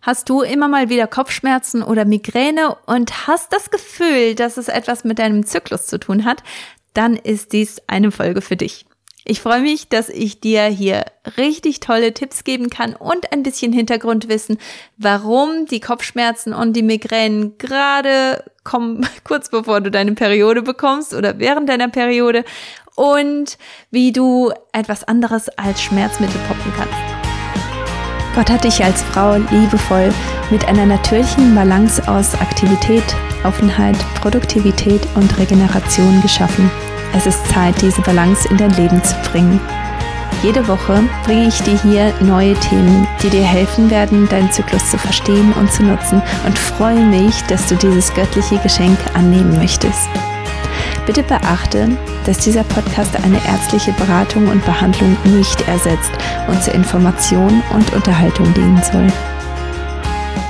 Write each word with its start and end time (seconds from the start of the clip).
Hast 0.00 0.28
du 0.28 0.42
immer 0.42 0.68
mal 0.68 0.88
wieder 0.88 1.06
Kopfschmerzen 1.06 1.82
oder 1.82 2.04
Migräne 2.04 2.76
und 2.86 3.26
hast 3.26 3.52
das 3.52 3.70
Gefühl, 3.70 4.34
dass 4.34 4.56
es 4.56 4.68
etwas 4.68 5.04
mit 5.04 5.18
deinem 5.18 5.44
Zyklus 5.44 5.86
zu 5.86 5.98
tun 5.98 6.24
hat? 6.24 6.42
Dann 6.94 7.16
ist 7.16 7.52
dies 7.52 7.82
eine 7.86 8.10
Folge 8.10 8.40
für 8.40 8.56
dich. 8.56 8.86
Ich 9.30 9.42
freue 9.42 9.60
mich, 9.60 9.88
dass 9.88 10.08
ich 10.08 10.40
dir 10.40 10.64
hier 10.64 11.04
richtig 11.36 11.80
tolle 11.80 12.14
Tipps 12.14 12.44
geben 12.44 12.70
kann 12.70 12.94
und 12.94 13.30
ein 13.30 13.42
bisschen 13.42 13.74
Hintergrundwissen, 13.74 14.56
warum 14.96 15.66
die 15.66 15.80
Kopfschmerzen 15.80 16.54
und 16.54 16.72
die 16.72 16.82
Migränen 16.82 17.58
gerade 17.58 18.42
kommen, 18.64 19.06
kurz 19.24 19.50
bevor 19.50 19.82
du 19.82 19.90
deine 19.90 20.14
Periode 20.14 20.62
bekommst 20.62 21.12
oder 21.12 21.38
während 21.38 21.68
deiner 21.68 21.88
Periode 21.88 22.44
und 22.94 23.58
wie 23.90 24.12
du 24.12 24.50
etwas 24.72 25.04
anderes 25.04 25.50
als 25.50 25.82
Schmerzmittel 25.82 26.40
poppen 26.48 26.72
kannst. 26.74 27.17
Gott 28.34 28.50
hat 28.50 28.64
dich 28.64 28.82
als 28.84 29.02
Frau 29.02 29.34
liebevoll 29.34 30.10
mit 30.50 30.66
einer 30.68 30.86
natürlichen 30.86 31.54
Balance 31.54 32.06
aus 32.08 32.34
Aktivität, 32.34 33.04
Offenheit, 33.44 33.96
Produktivität 34.20 35.00
und 35.14 35.38
Regeneration 35.38 36.20
geschaffen. 36.22 36.70
Es 37.16 37.26
ist 37.26 37.46
Zeit, 37.48 37.80
diese 37.80 38.02
Balance 38.02 38.48
in 38.48 38.56
dein 38.56 38.72
Leben 38.72 39.02
zu 39.02 39.14
bringen. 39.30 39.60
Jede 40.42 40.66
Woche 40.68 41.02
bringe 41.24 41.48
ich 41.48 41.60
dir 41.62 41.80
hier 41.82 42.14
neue 42.20 42.54
Themen, 42.54 43.08
die 43.22 43.28
dir 43.28 43.42
helfen 43.42 43.90
werden, 43.90 44.28
deinen 44.28 44.52
Zyklus 44.52 44.88
zu 44.90 44.96
verstehen 44.96 45.52
und 45.54 45.72
zu 45.72 45.82
nutzen 45.82 46.22
und 46.46 46.56
freue 46.56 47.04
mich, 47.04 47.42
dass 47.48 47.66
du 47.66 47.74
dieses 47.74 48.14
göttliche 48.14 48.58
Geschenk 48.58 48.98
annehmen 49.14 49.56
möchtest. 49.56 50.08
Bitte 51.06 51.22
beachte, 51.22 51.88
dass 52.26 52.38
dieser 52.38 52.64
Podcast 52.64 53.16
eine 53.16 53.40
ärztliche 53.46 53.92
Beratung 53.92 54.48
und 54.48 54.64
Behandlung 54.64 55.16
nicht 55.24 55.66
ersetzt 55.68 56.12
und 56.48 56.62
zur 56.62 56.74
Information 56.74 57.62
und 57.72 57.92
Unterhaltung 57.94 58.52
dienen 58.54 58.82
soll. 58.82 59.06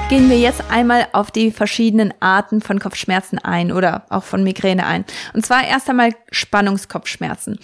Gehen 0.09 0.31
wir 0.31 0.39
jetzt 0.39 0.63
einmal 0.71 1.07
auf 1.13 1.31
die 1.31 1.51
verschiedenen 1.51 2.15
Arten 2.21 2.63
von 2.63 2.79
Kopfschmerzen 2.79 3.39
ein 3.39 3.71
oder 3.71 4.07
auch 4.09 4.25
von 4.25 4.43
Migräne 4.43 4.87
ein. 4.87 5.05
Und 5.35 5.45
zwar 5.45 5.67
erst 5.67 5.91
einmal 5.91 6.13
Spannungskopfschmerzen. 6.31 7.59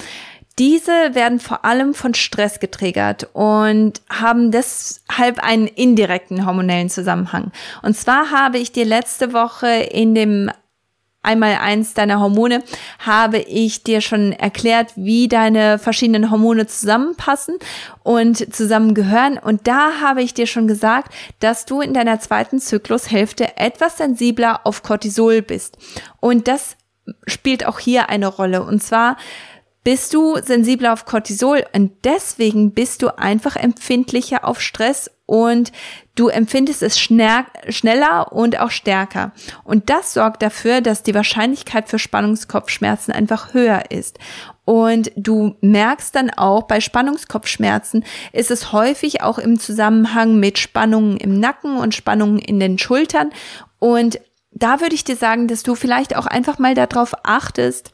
Diese 0.58 0.92
werden 1.14 1.40
vor 1.40 1.64
allem 1.64 1.94
von 1.94 2.14
Stress 2.14 2.60
getriggert 2.60 3.28
und 3.32 4.02
haben 4.08 4.52
deshalb 4.52 5.40
einen 5.42 5.66
indirekten 5.66 6.46
hormonellen 6.46 6.90
Zusammenhang. 6.90 7.50
Und 7.82 7.96
zwar 7.96 8.30
habe 8.30 8.58
ich 8.58 8.70
dir 8.70 8.84
letzte 8.84 9.32
Woche 9.32 9.66
in 9.66 10.14
dem 10.14 10.50
einmal 11.24 11.56
eins 11.60 11.94
deiner 11.94 12.20
Hormone, 12.20 12.62
habe 12.98 13.38
ich 13.38 13.82
dir 13.82 14.00
schon 14.00 14.32
erklärt, 14.32 14.92
wie 14.96 15.28
deine 15.28 15.78
verschiedenen 15.78 16.30
Hormone 16.30 16.66
zusammenpassen 16.66 17.56
und 18.02 18.54
zusammengehören. 18.54 19.38
Und 19.38 19.66
da 19.66 20.00
habe 20.00 20.22
ich 20.22 20.34
dir 20.34 20.46
schon 20.46 20.68
gesagt, 20.68 21.12
dass 21.40 21.64
du 21.64 21.80
in 21.80 21.94
deiner 21.94 22.20
zweiten 22.20 22.58
Zyklushälfte 22.58 23.56
etwas 23.56 23.98
sensibler 23.98 24.60
auf 24.64 24.82
Cortisol 24.82 25.42
bist. 25.42 25.78
Und 26.20 26.48
das 26.48 26.76
spielt 27.26 27.66
auch 27.66 27.78
hier 27.78 28.08
eine 28.08 28.28
Rolle. 28.28 28.62
Und 28.62 28.82
zwar 28.82 29.16
bist 29.84 30.14
du 30.14 30.36
sensibler 30.42 30.94
auf 30.94 31.04
Cortisol 31.04 31.64
und 31.74 31.92
deswegen 32.04 32.72
bist 32.72 33.02
du 33.02 33.18
einfach 33.18 33.54
empfindlicher 33.56 34.44
auf 34.44 34.60
Stress 34.60 35.10
und 35.26 35.72
du 36.14 36.28
empfindest 36.28 36.82
es 36.82 36.98
schneller 36.98 38.32
und 38.32 38.58
auch 38.60 38.70
stärker. 38.70 39.32
Und 39.62 39.90
das 39.90 40.14
sorgt 40.14 40.42
dafür, 40.42 40.80
dass 40.80 41.02
die 41.02 41.14
Wahrscheinlichkeit 41.14 41.88
für 41.88 41.98
Spannungskopfschmerzen 41.98 43.12
einfach 43.12 43.54
höher 43.54 43.90
ist. 43.90 44.18
Und 44.64 45.12
du 45.16 45.56
merkst 45.60 46.14
dann 46.14 46.30
auch, 46.30 46.64
bei 46.64 46.80
Spannungskopfschmerzen 46.80 48.04
ist 48.32 48.50
es 48.50 48.72
häufig 48.72 49.22
auch 49.22 49.38
im 49.38 49.58
Zusammenhang 49.58 50.38
mit 50.40 50.58
Spannungen 50.58 51.16
im 51.16 51.38
Nacken 51.38 51.76
und 51.76 51.94
Spannungen 51.94 52.38
in 52.38 52.60
den 52.60 52.78
Schultern. 52.78 53.30
Und 53.78 54.20
da 54.50 54.80
würde 54.80 54.94
ich 54.94 55.04
dir 55.04 55.16
sagen, 55.16 55.48
dass 55.48 55.62
du 55.62 55.74
vielleicht 55.74 56.16
auch 56.16 56.26
einfach 56.26 56.58
mal 56.58 56.74
darauf 56.74 57.12
achtest, 57.24 57.93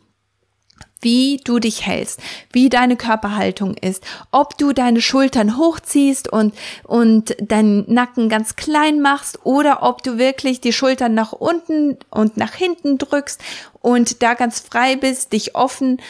wie 1.01 1.41
du 1.45 1.59
dich 1.59 1.87
hältst, 1.87 2.21
wie 2.53 2.69
deine 2.69 2.97
Körperhaltung 2.97 3.75
ist, 3.75 4.05
ob 4.31 4.59
du 4.59 4.73
deine 4.73 5.01
Schultern 5.01 5.57
hochziehst 5.57 6.29
und, 6.29 6.55
und 6.85 7.37
deinen 7.41 7.93
Nacken 7.93 8.29
ganz 8.29 8.57
klein 8.57 9.01
machst 9.01 9.45
oder 9.45 9.83
ob 9.83 10.03
du 10.03 10.19
wirklich 10.19 10.61
die 10.61 10.73
Schultern 10.73 11.15
nach 11.15 11.33
unten 11.33 11.97
und 12.11 12.37
nach 12.37 12.55
hinten 12.55 12.99
drückst 12.99 13.41
und 13.81 14.23
da 14.23 14.35
ganz 14.35 14.61
frei 14.61 14.97
bist, 14.97 15.33
dich 15.33 15.55
offen 15.55 16.01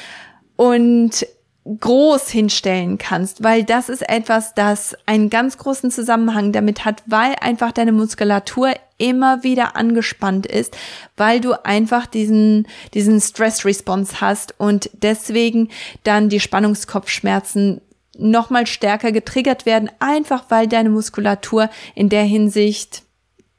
und 0.57 1.27
groß 1.65 2.31
hinstellen 2.31 2.97
kannst, 2.97 3.45
weil 3.45 3.65
das 3.65 3.89
ist 3.89 4.09
etwas, 4.09 4.55
das 4.55 4.97
einen 5.07 5.29
ganz 5.29 5.59
großen 5.59 5.91
Zusammenhang 5.91 6.53
damit 6.53 6.85
hat, 6.85 7.03
weil 7.07 7.35
einfach 7.41 7.73
deine 7.73 7.93
Muskulatur 7.93 8.73
immer 8.97 9.43
wieder 9.43 9.77
angespannt 9.77 10.47
ist, 10.47 10.77
weil 11.17 11.41
du 11.41 11.65
einfach 11.65 12.07
diesen, 12.07 12.67
diesen 12.95 13.21
Stress-Response 13.21 14.21
hast 14.21 14.55
und 14.59 14.91
deswegen 14.95 15.69
dann 16.03 16.29
die 16.29 16.41
Spannungskopfschmerzen 16.41 17.83
nochmal 18.17 18.67
stärker 18.67 19.13
getriggert 19.13 19.67
werden, 19.67 19.91
einfach 19.99 20.45
weil 20.49 20.67
deine 20.67 20.91
Muskulatur 20.91 21.71
in 21.95 22.09
der 22.09 22.25
Hinsicht 22.25 23.03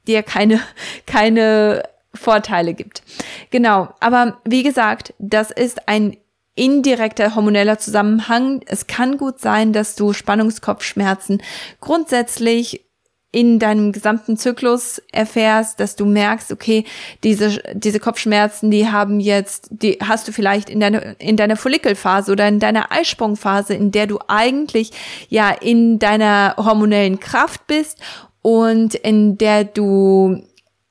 dir 0.07 0.23
keine, 0.23 0.59
keine 1.06 1.84
Vorteile 2.13 2.73
gibt. 2.73 3.03
Genau. 3.51 3.90
Aber 4.00 4.38
wie 4.44 4.63
gesagt, 4.63 5.13
das 5.19 5.50
ist 5.51 5.88
ein 5.88 6.17
indirekter 6.56 7.35
hormoneller 7.35 7.79
Zusammenhang. 7.79 8.62
Es 8.66 8.88
kann 8.88 9.17
gut 9.17 9.39
sein, 9.39 9.73
dass 9.73 9.95
du 9.95 10.13
Spannungskopfschmerzen 10.13 11.41
grundsätzlich 11.79 12.85
in 13.31 13.59
deinem 13.59 13.94
gesamten 13.94 14.35
Zyklus 14.35 15.01
erfährst, 15.13 15.79
dass 15.79 15.95
du 15.95 16.06
merkst, 16.06 16.51
okay, 16.51 16.84
diese, 17.23 17.61
diese 17.73 18.00
Kopfschmerzen, 18.00 18.72
die 18.72 18.90
haben 18.90 19.22
jetzt, 19.22 19.69
die 19.72 20.00
hast 20.01 20.28
du 20.28 20.34
vielleicht 20.34 20.69
in 20.69 20.81
deiner, 20.81 21.19
in 21.19 21.38
deiner 21.38 21.56
Follikelphase 21.56 22.34
oder 22.34 22.47
in 22.50 22.59
deiner 22.59 22.91
Eisprungphase, 22.91 23.73
in 23.73 23.91
der 23.91 24.07
du 24.07 24.19
eigentlich 24.28 24.91
ja 25.29 25.50
in 25.50 25.97
deiner 25.97 26.56
hormonellen 26.57 27.22
Kraft 27.22 27.67
bist 27.67 28.00
und 28.41 28.95
in 28.95 29.38
der 29.38 29.63
du 29.63 30.44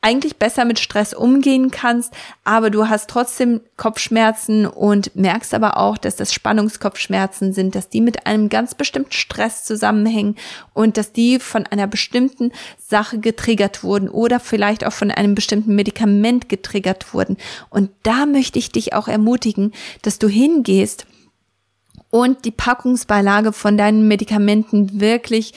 eigentlich 0.02 0.36
besser 0.38 0.64
mit 0.64 0.78
Stress 0.78 1.12
umgehen 1.12 1.70
kannst, 1.70 2.12
aber 2.42 2.70
du 2.70 2.88
hast 2.88 3.10
trotzdem 3.10 3.60
Kopfschmerzen 3.76 4.66
und 4.66 5.14
merkst 5.14 5.52
aber 5.52 5.76
auch, 5.76 5.98
dass 5.98 6.16
das 6.16 6.32
Spannungskopfschmerzen 6.32 7.52
sind, 7.52 7.74
dass 7.74 7.90
die 7.90 8.00
mit 8.00 8.26
einem 8.26 8.48
ganz 8.48 8.74
bestimmten 8.74 9.12
Stress 9.12 9.64
zusammenhängen 9.64 10.36
und 10.72 10.96
dass 10.96 11.12
die 11.12 11.38
von 11.38 11.66
einer 11.66 11.86
bestimmten 11.86 12.52
Sache 12.78 13.18
getriggert 13.18 13.84
wurden 13.84 14.08
oder 14.08 14.40
vielleicht 14.40 14.86
auch 14.86 14.92
von 14.92 15.10
einem 15.10 15.34
bestimmten 15.34 15.74
Medikament 15.74 16.48
getriggert 16.48 17.12
wurden. 17.12 17.36
Und 17.68 17.90
da 18.02 18.24
möchte 18.24 18.58
ich 18.58 18.72
dich 18.72 18.94
auch 18.94 19.06
ermutigen, 19.06 19.72
dass 20.00 20.18
du 20.18 20.28
hingehst 20.28 21.06
und 22.10 22.44
die 22.44 22.50
Packungsbeilage 22.50 23.52
von 23.52 23.76
deinen 23.76 24.08
Medikamenten 24.08 25.00
wirklich 25.00 25.52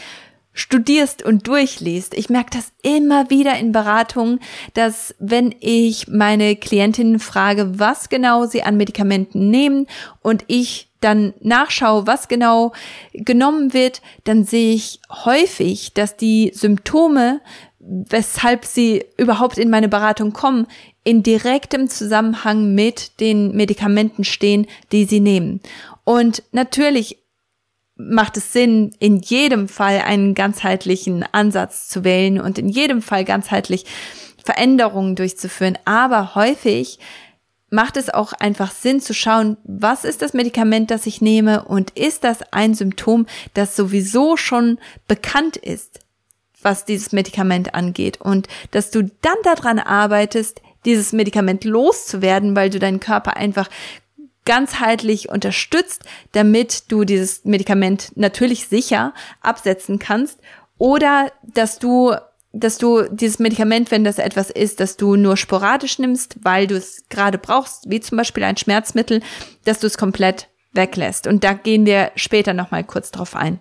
studierst 0.54 1.24
und 1.24 1.48
durchliest. 1.48 2.14
Ich 2.14 2.30
merke 2.30 2.52
das 2.58 2.72
immer 2.84 3.30
wieder 3.30 3.58
in 3.58 3.72
Beratungen, 3.72 4.40
dass 4.74 5.16
wenn 5.20 5.54
ich 5.60 6.08
meine 6.08 6.56
Klientinnen 6.56 7.20
frage, 7.20 7.80
was 7.80 8.10
genau 8.10 8.46
sie 8.46 8.64
an 8.64 8.78
Medikamenten 8.78 9.50
nehmen 9.50 9.88
und 10.22 10.46
ich 10.48 10.90
dann 11.02 11.34
nachschaue, 11.42 12.08
was 12.08 12.28
genau 12.28 12.72
genommen 13.14 13.74
wird, 13.74 14.02
dann 14.24 14.46
sehe 14.46 14.74
ich 14.74 15.00
häufig, 15.10 15.94
dass 15.94 16.16
die 16.16 16.52
Symptome, 16.54 17.42
weshalb 17.80 18.64
sie 18.64 19.04
überhaupt 19.18 19.58
in 19.58 19.70
meine 19.70 19.90
Beratung 19.90 20.32
kommen, 20.32 20.68
in 21.04 21.22
direktem 21.22 21.90
Zusammenhang 21.90 22.74
mit 22.74 23.20
den 23.20 23.54
Medikamenten 23.54 24.24
stehen, 24.24 24.68
die 24.94 25.04
sie 25.04 25.20
nehmen. 25.20 25.60
Und 26.06 26.44
natürlich 26.54 27.23
macht 27.96 28.38
es 28.38 28.54
Sinn, 28.54 28.96
in 29.00 29.18
jedem 29.18 29.68
Fall 29.68 30.00
einen 30.00 30.34
ganzheitlichen 30.34 31.24
Ansatz 31.32 31.88
zu 31.88 32.04
wählen 32.04 32.42
und 32.42 32.58
in 32.58 32.70
jedem 32.70 33.02
Fall 33.02 33.24
ganzheitlich 33.24 33.86
Veränderungen 34.44 35.16
durchzuführen. 35.16 35.78
Aber 35.86 36.36
häufig 36.36 37.00
macht 37.70 37.98
es 37.98 38.10
auch 38.10 38.34
einfach 38.34 38.72
Sinn 38.72 39.02
zu 39.02 39.14
schauen, 39.14 39.58
was 39.64 40.06
ist 40.06 40.22
das 40.22 40.34
Medikament, 40.34 40.92
das 40.92 41.08
ich 41.08 41.22
nehme 41.22 41.64
und 41.64 41.92
ist 41.92 42.24
das 42.24 42.40
ein 42.52 42.76
Symptom, 42.76 43.26
das 43.54 43.76
sowieso 43.76 44.38
schon 44.38 44.78
bekannt 45.08 45.58
ist, 45.58 46.00
was 46.62 46.86
dieses 46.86 47.14
Medikament 47.14 47.74
angeht 47.74 48.22
und 48.22 48.48
dass 48.72 48.92
du 48.92 49.10
dann 49.22 49.38
daran 49.44 49.80
arbeitest, 49.80 50.62
dieses 50.86 51.14
Medikament 51.14 51.64
loszuwerden, 51.64 52.56
weil 52.56 52.70
du 52.70 52.78
deinen 52.78 53.00
Körper 53.00 53.38
einfach 53.38 53.70
ganzheitlich 54.46 55.30
unterstützt, 55.30 56.04
damit 56.32 56.92
du 56.92 57.06
dieses 57.06 57.46
Medikament 57.46 58.12
natürlich 58.16 58.68
sicher 58.68 59.14
absetzen 59.42 60.00
kannst 60.00 60.40
oder 60.78 61.32
dass 61.44 61.80
du 61.80 62.14
dass 62.56 62.78
du 62.78 63.02
dieses 63.10 63.40
Medikament, 63.40 63.90
wenn 63.90 64.04
das 64.04 64.20
etwas 64.20 64.52
ist, 64.52 64.80
dass 64.80 64.96
du 64.96 65.16
nur 65.16 65.38
sporadisch 65.38 65.98
nimmst, 65.98 66.36
weil 66.44 66.68
du 66.68 66.76
es 66.76 67.04
gerade 67.10 67.40
brauchst, 67.40 67.90
wie 67.90 68.00
zum 68.00 68.16
Beispiel 68.16 68.44
ein 68.44 68.58
Schmerzmittel, 68.58 69.22
dass 69.66 69.80
du 69.80 69.88
es 69.88 69.98
komplett 69.98 70.50
weglässt. 70.72 71.26
Und 71.26 71.44
da 71.44 71.54
gehen 71.54 71.88
wir 71.88 72.12
später 72.16 72.54
nochmal 72.54 72.84
kurz 72.84 73.10
drauf 73.10 73.36
ein. 73.36 73.60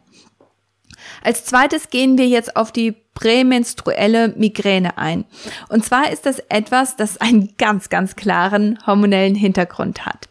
Als 1.23 1.45
zweites 1.45 1.91
gehen 1.91 2.19
wir 2.19 2.27
jetzt 2.27 2.57
auf 2.57 2.73
die 2.73 2.95
prämenstruelle 3.15 4.29
Migräne 4.37 4.97
ein. 4.99 5.25
Und 5.69 5.85
zwar 5.85 6.11
ist 6.11 6.27
das 6.27 6.39
etwas, 6.49 6.97
das 6.97 7.19
einen 7.19 7.55
ganz, 7.59 7.89
ganz 7.89 8.17
klaren 8.17 8.79
hormonellen 8.87 9.35
Hintergrund 9.35 10.07
hat. 10.07 10.29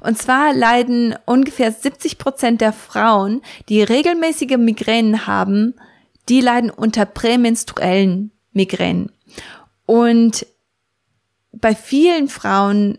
Und 0.00 0.18
zwar 0.18 0.54
leiden 0.54 1.14
ungefähr 1.26 1.70
70 1.70 2.18
Prozent 2.18 2.60
der 2.60 2.72
Frauen, 2.72 3.42
die 3.68 3.82
regelmäßige 3.82 4.56
Migränen 4.56 5.26
haben, 5.26 5.74
die 6.28 6.40
leiden 6.40 6.70
unter 6.70 7.04
prämenstruellen 7.04 8.30
Migränen. 8.52 9.12
Und 9.86 10.46
bei 11.52 11.74
vielen 11.74 12.28
Frauen 12.28 12.98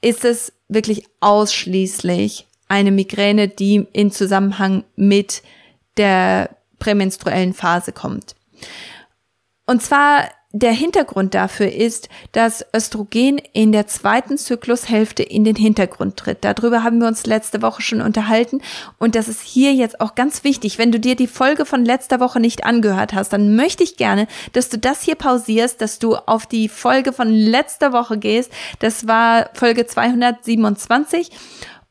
ist 0.00 0.24
es 0.24 0.52
wirklich 0.68 1.04
ausschließlich 1.20 2.46
eine 2.68 2.90
Migräne, 2.90 3.48
die 3.48 3.86
in 3.92 4.10
Zusammenhang 4.10 4.84
mit 4.96 5.42
der 5.96 6.56
prämenstruellen 6.82 7.54
Phase 7.54 7.92
kommt. 7.92 8.34
Und 9.66 9.82
zwar 9.82 10.28
der 10.54 10.72
Hintergrund 10.72 11.32
dafür 11.32 11.72
ist, 11.72 12.08
dass 12.32 12.66
Östrogen 12.76 13.38
in 13.54 13.72
der 13.72 13.86
zweiten 13.86 14.36
Zyklushälfte 14.36 15.22
in 15.22 15.44
den 15.44 15.54
Hintergrund 15.56 16.16
tritt. 16.18 16.44
Darüber 16.44 16.82
haben 16.82 17.00
wir 17.00 17.06
uns 17.06 17.24
letzte 17.24 17.62
Woche 17.62 17.80
schon 17.80 18.02
unterhalten 18.02 18.60
und 18.98 19.14
das 19.14 19.28
ist 19.28 19.40
hier 19.40 19.72
jetzt 19.72 20.00
auch 20.00 20.14
ganz 20.14 20.44
wichtig. 20.44 20.76
Wenn 20.76 20.92
du 20.92 21.00
dir 21.00 21.14
die 21.14 21.28
Folge 21.28 21.64
von 21.64 21.84
letzter 21.84 22.20
Woche 22.20 22.40
nicht 22.40 22.64
angehört 22.64 23.14
hast, 23.14 23.32
dann 23.32 23.54
möchte 23.56 23.84
ich 23.84 23.96
gerne, 23.96 24.26
dass 24.52 24.68
du 24.68 24.76
das 24.76 25.02
hier 25.02 25.14
pausierst, 25.14 25.80
dass 25.80 26.00
du 26.00 26.16
auf 26.16 26.46
die 26.46 26.68
Folge 26.68 27.14
von 27.14 27.30
letzter 27.30 27.92
Woche 27.92 28.18
gehst. 28.18 28.52
Das 28.80 29.06
war 29.06 29.48
Folge 29.54 29.86
227 29.86 31.30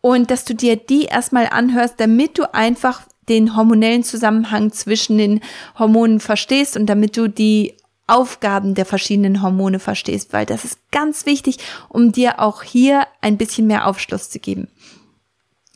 und 0.02 0.30
dass 0.30 0.46
du 0.46 0.54
dir 0.54 0.76
die 0.76 1.06
erstmal 1.06 1.48
anhörst, 1.48 1.96
damit 2.00 2.38
du 2.38 2.54
einfach 2.54 3.02
den 3.31 3.56
hormonellen 3.56 4.04
Zusammenhang 4.04 4.74
zwischen 4.74 5.18
den 5.18 5.39
Hormonen 5.80 6.19
verstehst 6.19 6.75
und 6.75 6.86
damit 6.88 7.16
du 7.16 7.30
die 7.30 7.75
Aufgaben 8.06 8.75
der 8.75 8.86
verschiedenen 8.86 9.42
Hormone 9.42 9.80
verstehst, 9.80 10.33
weil 10.33 10.45
das 10.45 10.66
ist 10.66 10.80
ganz 10.92 11.25
wichtig, 11.25 11.60
um 11.88 12.12
dir 12.12 12.42
auch 12.42 12.62
hier 12.62 13.07
ein 13.22 13.38
bisschen 13.38 13.68
mehr 13.68 13.88
Aufschluss 13.88 14.30
zu 14.30 14.39
geben. 14.39 14.68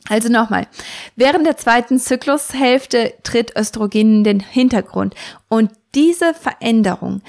Also 0.08 0.28
nochmal, 0.28 0.66
während 1.16 1.46
der 1.46 1.56
zweiten 1.56 1.98
Zyklushälfte 1.98 3.14
tritt 3.22 3.56
Östrogen 3.56 4.18
in 4.18 4.24
den 4.24 4.40
Hintergrund 4.40 5.14
und 5.48 5.70
diese 5.94 6.34
Veränderung, 6.34 7.22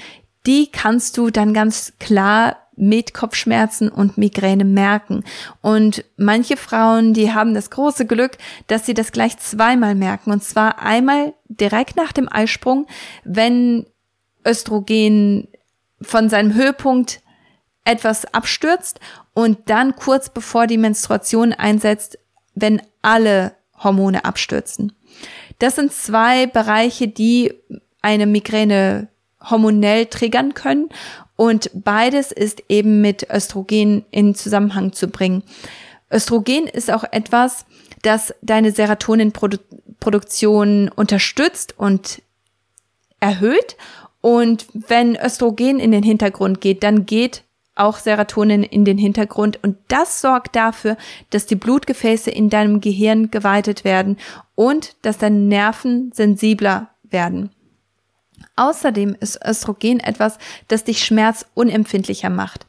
die 0.46 0.70
kannst 0.70 1.16
du 1.16 1.30
dann 1.30 1.54
ganz 1.54 1.94
klar 1.98 2.67
mit 2.78 3.12
Kopfschmerzen 3.14 3.88
und 3.88 4.18
Migräne 4.18 4.64
merken. 4.64 5.24
Und 5.60 6.04
manche 6.16 6.56
Frauen, 6.56 7.12
die 7.12 7.32
haben 7.32 7.54
das 7.54 7.70
große 7.70 8.06
Glück, 8.06 8.38
dass 8.66 8.86
sie 8.86 8.94
das 8.94 9.12
gleich 9.12 9.36
zweimal 9.38 9.94
merken. 9.94 10.30
Und 10.30 10.42
zwar 10.42 10.80
einmal 10.80 11.34
direkt 11.48 11.96
nach 11.96 12.12
dem 12.12 12.30
Eisprung, 12.30 12.86
wenn 13.24 13.86
Östrogen 14.46 15.48
von 16.00 16.28
seinem 16.28 16.54
Höhepunkt 16.54 17.20
etwas 17.84 18.32
abstürzt 18.32 19.00
und 19.34 19.70
dann 19.70 19.96
kurz 19.96 20.28
bevor 20.28 20.66
die 20.66 20.78
Menstruation 20.78 21.52
einsetzt, 21.52 22.18
wenn 22.54 22.82
alle 23.02 23.54
Hormone 23.82 24.24
abstürzen. 24.24 24.92
Das 25.58 25.76
sind 25.76 25.92
zwei 25.92 26.46
Bereiche, 26.46 27.08
die 27.08 27.54
eine 28.02 28.26
Migräne 28.26 29.08
hormonell 29.40 30.06
triggern 30.06 30.54
können 30.54 30.88
und 31.38 31.70
beides 31.72 32.30
ist 32.32 32.64
eben 32.68 33.00
mit 33.00 33.30
Östrogen 33.30 34.04
in 34.10 34.34
Zusammenhang 34.34 34.92
zu 34.92 35.06
bringen. 35.06 35.44
Östrogen 36.10 36.66
ist 36.66 36.90
auch 36.90 37.04
etwas, 37.12 37.64
das 38.02 38.34
deine 38.42 38.72
Serotoninproduktion 38.72 40.88
unterstützt 40.88 41.78
und 41.78 42.22
erhöht. 43.20 43.76
Und 44.20 44.66
wenn 44.72 45.14
Östrogen 45.14 45.78
in 45.78 45.92
den 45.92 46.02
Hintergrund 46.02 46.60
geht, 46.60 46.82
dann 46.82 47.06
geht 47.06 47.44
auch 47.76 47.98
Serotonin 47.98 48.64
in 48.64 48.84
den 48.84 48.98
Hintergrund 48.98 49.62
und 49.62 49.76
das 49.86 50.20
sorgt 50.20 50.56
dafür, 50.56 50.96
dass 51.30 51.46
die 51.46 51.54
Blutgefäße 51.54 52.32
in 52.32 52.50
deinem 52.50 52.80
Gehirn 52.80 53.30
geweitet 53.30 53.84
werden 53.84 54.16
und 54.56 54.96
dass 55.02 55.18
deine 55.18 55.38
Nerven 55.38 56.10
sensibler 56.12 56.88
werden. 57.04 57.50
Außerdem 58.58 59.16
ist 59.20 59.38
Östrogen 59.44 60.00
etwas, 60.00 60.38
das 60.66 60.84
dich 60.84 61.04
schmerzunempfindlicher 61.04 62.28
macht. 62.30 62.66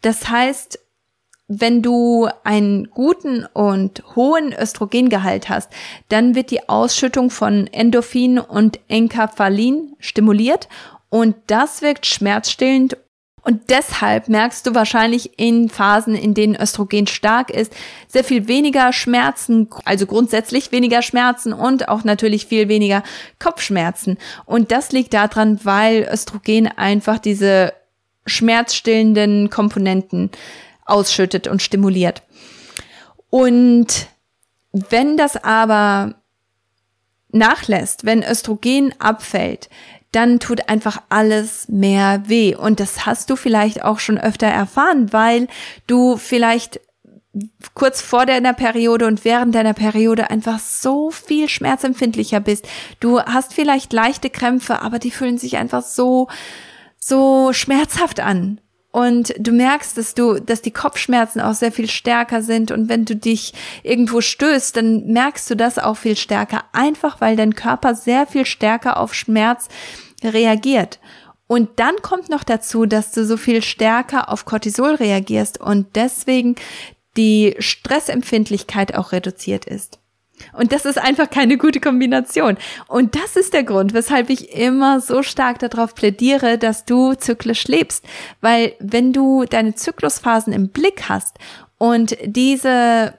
Das 0.00 0.28
heißt, 0.28 0.78
wenn 1.46 1.82
du 1.82 2.28
einen 2.42 2.90
guten 2.90 3.44
und 3.52 4.02
hohen 4.16 4.54
Östrogengehalt 4.54 5.50
hast, 5.50 5.70
dann 6.08 6.34
wird 6.34 6.50
die 6.50 6.68
Ausschüttung 6.68 7.30
von 7.30 7.66
Endorphin 7.66 8.38
und 8.38 8.80
Enkaphalin 8.88 9.94
stimuliert 9.98 10.68
und 11.10 11.36
das 11.48 11.82
wirkt 11.82 12.06
schmerzstillend 12.06 12.96
und 13.44 13.68
deshalb 13.68 14.28
merkst 14.28 14.66
du 14.66 14.74
wahrscheinlich 14.74 15.38
in 15.38 15.68
Phasen, 15.68 16.14
in 16.14 16.32
denen 16.32 16.56
Östrogen 16.56 17.06
stark 17.06 17.50
ist, 17.50 17.74
sehr 18.08 18.24
viel 18.24 18.48
weniger 18.48 18.92
Schmerzen, 18.94 19.68
also 19.84 20.06
grundsätzlich 20.06 20.72
weniger 20.72 21.02
Schmerzen 21.02 21.52
und 21.52 21.88
auch 21.90 22.04
natürlich 22.04 22.46
viel 22.46 22.68
weniger 22.68 23.02
Kopfschmerzen. 23.38 24.16
Und 24.46 24.72
das 24.72 24.92
liegt 24.92 25.12
daran, 25.12 25.62
weil 25.62 26.08
Östrogen 26.10 26.68
einfach 26.68 27.18
diese 27.18 27.74
schmerzstillenden 28.24 29.50
Komponenten 29.50 30.30
ausschüttet 30.86 31.46
und 31.46 31.60
stimuliert. 31.60 32.22
Und 33.28 34.06
wenn 34.72 35.18
das 35.18 35.36
aber 35.36 36.14
nachlässt, 37.30 38.06
wenn 38.06 38.22
Östrogen 38.22 38.94
abfällt, 38.98 39.68
dann 40.14 40.40
tut 40.40 40.68
einfach 40.68 41.02
alles 41.08 41.68
mehr 41.68 42.22
weh. 42.26 42.54
Und 42.54 42.80
das 42.80 43.06
hast 43.06 43.30
du 43.30 43.36
vielleicht 43.36 43.82
auch 43.82 43.98
schon 43.98 44.18
öfter 44.18 44.46
erfahren, 44.46 45.12
weil 45.12 45.48
du 45.86 46.16
vielleicht 46.16 46.80
kurz 47.74 48.00
vor 48.00 48.26
deiner 48.26 48.52
Periode 48.52 49.06
und 49.06 49.24
während 49.24 49.54
deiner 49.54 49.74
Periode 49.74 50.30
einfach 50.30 50.58
so 50.58 51.10
viel 51.10 51.48
schmerzempfindlicher 51.48 52.40
bist. 52.40 52.68
Du 53.00 53.20
hast 53.20 53.54
vielleicht 53.54 53.92
leichte 53.92 54.30
Krämpfe, 54.30 54.82
aber 54.82 54.98
die 54.98 55.10
fühlen 55.10 55.38
sich 55.38 55.56
einfach 55.56 55.82
so, 55.82 56.28
so 56.98 57.52
schmerzhaft 57.52 58.20
an. 58.20 58.60
Und 58.92 59.34
du 59.40 59.50
merkst, 59.50 59.98
dass 59.98 60.14
du, 60.14 60.38
dass 60.38 60.62
die 60.62 60.70
Kopfschmerzen 60.70 61.40
auch 61.40 61.54
sehr 61.54 61.72
viel 61.72 61.90
stärker 61.90 62.42
sind. 62.42 62.70
Und 62.70 62.88
wenn 62.88 63.04
du 63.04 63.16
dich 63.16 63.52
irgendwo 63.82 64.20
stößt, 64.20 64.76
dann 64.76 65.06
merkst 65.06 65.50
du 65.50 65.56
das 65.56 65.80
auch 65.80 65.96
viel 65.96 66.14
stärker. 66.14 66.62
Einfach 66.70 67.20
weil 67.20 67.34
dein 67.34 67.56
Körper 67.56 67.96
sehr 67.96 68.24
viel 68.28 68.46
stärker 68.46 69.00
auf 69.00 69.12
Schmerz 69.12 69.66
reagiert. 70.24 70.98
Und 71.46 71.70
dann 71.76 71.96
kommt 72.02 72.30
noch 72.30 72.44
dazu, 72.44 72.86
dass 72.86 73.12
du 73.12 73.24
so 73.24 73.36
viel 73.36 73.62
stärker 73.62 74.30
auf 74.30 74.44
Cortisol 74.44 74.94
reagierst 74.94 75.60
und 75.60 75.94
deswegen 75.94 76.56
die 77.16 77.54
Stressempfindlichkeit 77.58 78.94
auch 78.94 79.12
reduziert 79.12 79.66
ist. 79.66 79.98
Und 80.52 80.72
das 80.72 80.84
ist 80.84 80.98
einfach 80.98 81.30
keine 81.30 81.56
gute 81.56 81.80
Kombination. 81.80 82.56
Und 82.88 83.14
das 83.14 83.36
ist 83.36 83.54
der 83.54 83.62
Grund, 83.62 83.94
weshalb 83.94 84.30
ich 84.30 84.52
immer 84.52 85.00
so 85.00 85.22
stark 85.22 85.58
darauf 85.60 85.94
plädiere, 85.94 86.58
dass 86.58 86.84
du 86.84 87.14
zyklisch 87.14 87.68
lebst. 87.68 88.04
Weil 88.40 88.74
wenn 88.80 89.12
du 89.12 89.44
deine 89.44 89.74
Zyklusphasen 89.74 90.52
im 90.52 90.68
Blick 90.68 91.08
hast 91.08 91.38
und 91.78 92.16
diese, 92.24 93.14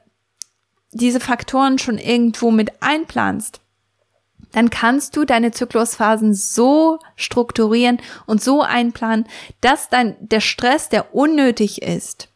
diese 0.92 1.20
Faktoren 1.20 1.78
schon 1.78 1.98
irgendwo 1.98 2.52
mit 2.52 2.82
einplanst, 2.82 3.62
dann 4.56 4.70
kannst 4.70 5.18
du 5.18 5.26
deine 5.26 5.52
Zyklusphasen 5.52 6.34
so 6.34 7.00
strukturieren 7.18 8.00
und 8.26 8.42
so 8.42 8.62
einplanen, 8.62 9.26
dass 9.60 9.90
dann 9.90 10.16
der 10.22 10.40
Stress, 10.40 10.88
der 10.88 11.14
unnötig 11.14 11.82
ist, 11.82 12.30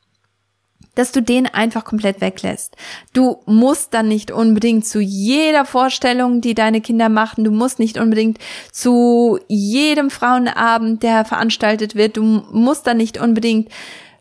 dass 0.96 1.14
du 1.14 1.22
den 1.22 1.46
einfach 1.46 1.86
komplett 1.86 2.20
weglässt. 2.20 2.76
Du 3.14 3.42
musst 3.46 3.94
dann 3.94 4.10
nicht 4.10 4.32
unbedingt 4.32 4.86
zu 4.86 5.00
jeder 5.00 5.64
Vorstellung, 5.64 6.42
die 6.42 6.56
deine 6.56 6.82
Kinder 6.82 7.08
machen, 7.08 7.46
du 7.46 7.52
musst 7.52 7.80
nicht 7.80 7.98
unbedingt 7.98 8.38
zu 8.74 9.40
jedem 9.48 10.10
Frauenabend, 10.10 11.04
der 11.04 11.24
veranstaltet 11.24 11.96
wird, 11.96 12.18
du 12.18 12.24
musst 12.24 12.86
dann 12.86 12.98
nicht 12.98 13.18
unbedingt 13.18 13.70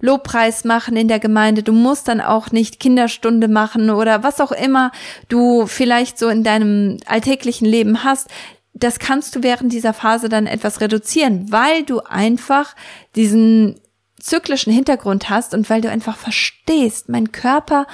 Lobpreis 0.01 0.65
machen 0.65 0.97
in 0.97 1.09
der 1.09 1.19
Gemeinde. 1.19 1.63
Du 1.63 1.73
musst 1.73 2.09
dann 2.09 2.21
auch 2.21 2.51
nicht 2.53 2.81
Kinderstunde 2.81 3.49
machen 3.49 3.91
oder 3.91 4.23
was 4.23 4.41
auch 4.41 4.53
immer 4.53 4.93
du 5.29 5.67
vielleicht 5.67 6.19
so 6.19 6.29
in 6.29 6.45
deinem 6.45 6.99
alltäglichen 7.07 7.67
Leben 7.67 8.05
hast. 8.05 8.29
Das 8.75 8.99
kannst 8.99 9.35
du 9.35 9.43
während 9.43 9.73
dieser 9.73 9.93
Phase 9.93 10.29
dann 10.29 10.47
etwas 10.47 10.81
reduzieren, 10.81 11.51
weil 11.51 11.83
du 11.83 12.01
einfach 12.01 12.77
diesen 13.17 13.81
zyklischen 14.21 14.73
Hintergrund 14.73 15.31
hast 15.31 15.55
und 15.55 15.69
weil 15.71 15.81
du 15.81 15.91
einfach 15.91 16.17
verstehst, 16.17 17.09
mein 17.09 17.33
Körper 17.33 17.87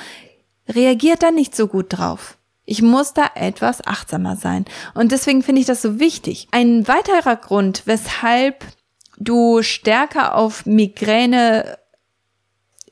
reagiert 0.69 1.23
da 1.23 1.31
nicht 1.31 1.55
so 1.55 1.69
gut 1.69 1.87
drauf. 1.91 2.39
Ich 2.67 2.81
muss 2.81 3.13
da 3.13 3.31
etwas 3.35 3.87
achtsamer 3.87 4.37
sein. 4.37 4.65
Und 4.95 5.13
deswegen 5.13 5.43
finde 5.43 5.61
ich 5.61 5.67
das 5.67 5.83
so 5.83 6.01
wichtig. 6.01 6.49
Ein 6.51 6.89
weiterer 6.89 7.37
Grund, 7.37 7.83
weshalb 7.85 8.65
du 9.19 9.63
stärker 9.63 10.35
auf 10.35 10.65
Migräne 10.65 11.79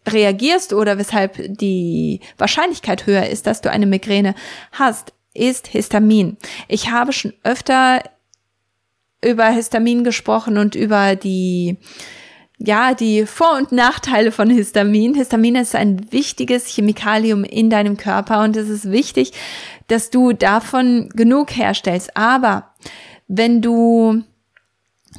reagierst 0.08 0.72
oder 0.72 0.98
weshalb 0.98 1.36
die 1.58 2.20
Wahrscheinlichkeit 2.38 3.06
höher 3.06 3.26
ist, 3.26 3.46
dass 3.46 3.60
du 3.60 3.70
eine 3.70 3.86
Migräne 3.86 4.34
hast, 4.72 5.12
ist 5.34 5.68
Histamin. 5.68 6.36
Ich 6.68 6.90
habe 6.90 7.12
schon 7.12 7.32
öfter 7.42 8.02
über 9.24 9.46
Histamin 9.48 10.04
gesprochen 10.04 10.58
und 10.58 10.74
über 10.74 11.16
die 11.16 11.78
ja, 12.64 12.94
die 12.94 13.26
Vor- 13.26 13.56
und 13.56 13.72
Nachteile 13.72 14.30
von 14.30 14.48
Histamin. 14.48 15.14
Histamin 15.14 15.56
ist 15.56 15.74
ein 15.74 16.12
wichtiges 16.12 16.66
Chemikalium 16.68 17.42
in 17.42 17.70
deinem 17.70 17.96
Körper 17.96 18.44
und 18.44 18.56
es 18.56 18.68
ist 18.68 18.90
wichtig, 18.92 19.32
dass 19.88 20.10
du 20.10 20.32
davon 20.32 21.08
genug 21.08 21.56
herstellst. 21.56 22.16
Aber 22.16 22.70
wenn 23.26 23.62
du 23.62 24.22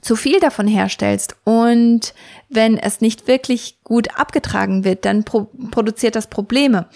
zu 0.01 0.15
viel 0.15 0.39
davon 0.39 0.67
herstellst 0.67 1.35
und 1.43 2.13
wenn 2.55 2.77
es 2.77 3.01
nicht 3.01 3.27
wirklich 3.27 3.79
gut 3.83 4.19
abgetragen 4.19 4.83
wird, 4.83 5.05
dann 5.05 5.23
pro 5.23 5.47
produziert 5.71 6.15
das 6.15 6.27
Probleme. 6.27 6.87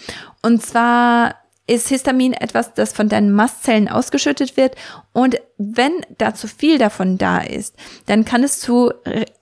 Und 0.42 0.62
zwar 0.62 1.34
ist 1.66 1.88
Histamin 1.88 2.32
etwas, 2.32 2.72
das 2.74 2.92
von 2.92 3.08
deinen 3.08 3.30
Mastzellen 3.30 3.88
ausgeschüttet 3.88 4.56
wird. 4.56 4.74
Und 5.12 5.36
wenn 5.58 5.92
da 6.16 6.34
zu 6.34 6.48
viel 6.48 6.78
davon 6.78 7.18
da 7.18 7.38
ist, 7.38 7.76
dann 8.06 8.24
kann 8.24 8.42
es 8.42 8.58
zu 8.58 8.92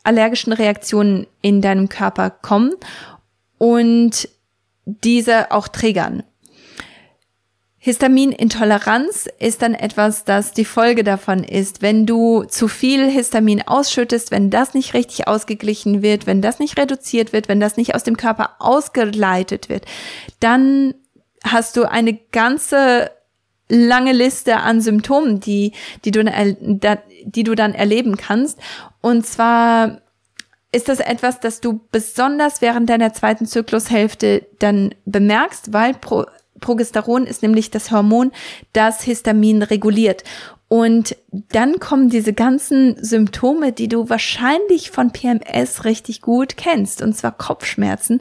allergischen 0.02 0.52
Reaktionen 0.52 1.26
in 1.40 1.62
deinem 1.62 1.88
Körper 1.88 2.30
kommen 2.30 2.74
und 3.58 4.28
diese 4.84 5.52
auch 5.52 5.68
triggern. 5.68 6.24
Histaminintoleranz 7.86 9.28
ist 9.38 9.62
dann 9.62 9.72
etwas, 9.72 10.24
das 10.24 10.50
die 10.50 10.64
Folge 10.64 11.04
davon 11.04 11.44
ist, 11.44 11.82
wenn 11.82 12.04
du 12.04 12.42
zu 12.42 12.66
viel 12.66 13.08
Histamin 13.08 13.62
ausschüttest, 13.62 14.32
wenn 14.32 14.50
das 14.50 14.74
nicht 14.74 14.92
richtig 14.92 15.28
ausgeglichen 15.28 16.02
wird, 16.02 16.26
wenn 16.26 16.42
das 16.42 16.58
nicht 16.58 16.76
reduziert 16.80 17.32
wird, 17.32 17.46
wenn 17.48 17.60
das 17.60 17.76
nicht 17.76 17.94
aus 17.94 18.02
dem 18.02 18.16
Körper 18.16 18.56
ausgeleitet 18.58 19.68
wird, 19.68 19.84
dann 20.40 20.94
hast 21.44 21.76
du 21.76 21.88
eine 21.88 22.14
ganze 22.14 23.12
lange 23.68 24.12
Liste 24.12 24.56
an 24.56 24.80
Symptomen, 24.80 25.38
die, 25.38 25.70
die 26.04 26.10
du, 26.10 26.24
die 27.24 27.44
du 27.44 27.54
dann 27.54 27.72
erleben 27.72 28.16
kannst. 28.16 28.58
Und 29.00 29.24
zwar 29.28 30.00
ist 30.72 30.88
das 30.88 30.98
etwas, 30.98 31.38
das 31.38 31.60
du 31.60 31.78
besonders 31.92 32.60
während 32.62 32.90
deiner 32.90 33.12
zweiten 33.12 33.46
Zyklushälfte 33.46 34.44
dann 34.58 34.92
bemerkst, 35.04 35.72
weil 35.72 35.94
Pro 35.94 36.24
Progesteron 36.60 37.26
ist 37.26 37.42
nämlich 37.42 37.70
das 37.70 37.90
Hormon, 37.90 38.32
das 38.72 39.02
Histamin 39.02 39.62
reguliert. 39.62 40.24
Und 40.68 41.16
dann 41.30 41.78
kommen 41.78 42.10
diese 42.10 42.32
ganzen 42.32 42.96
Symptome, 43.02 43.72
die 43.72 43.88
du 43.88 44.08
wahrscheinlich 44.08 44.90
von 44.90 45.12
PMS 45.12 45.84
richtig 45.84 46.22
gut 46.22 46.56
kennst, 46.56 47.02
und 47.02 47.16
zwar 47.16 47.32
Kopfschmerzen, 47.32 48.20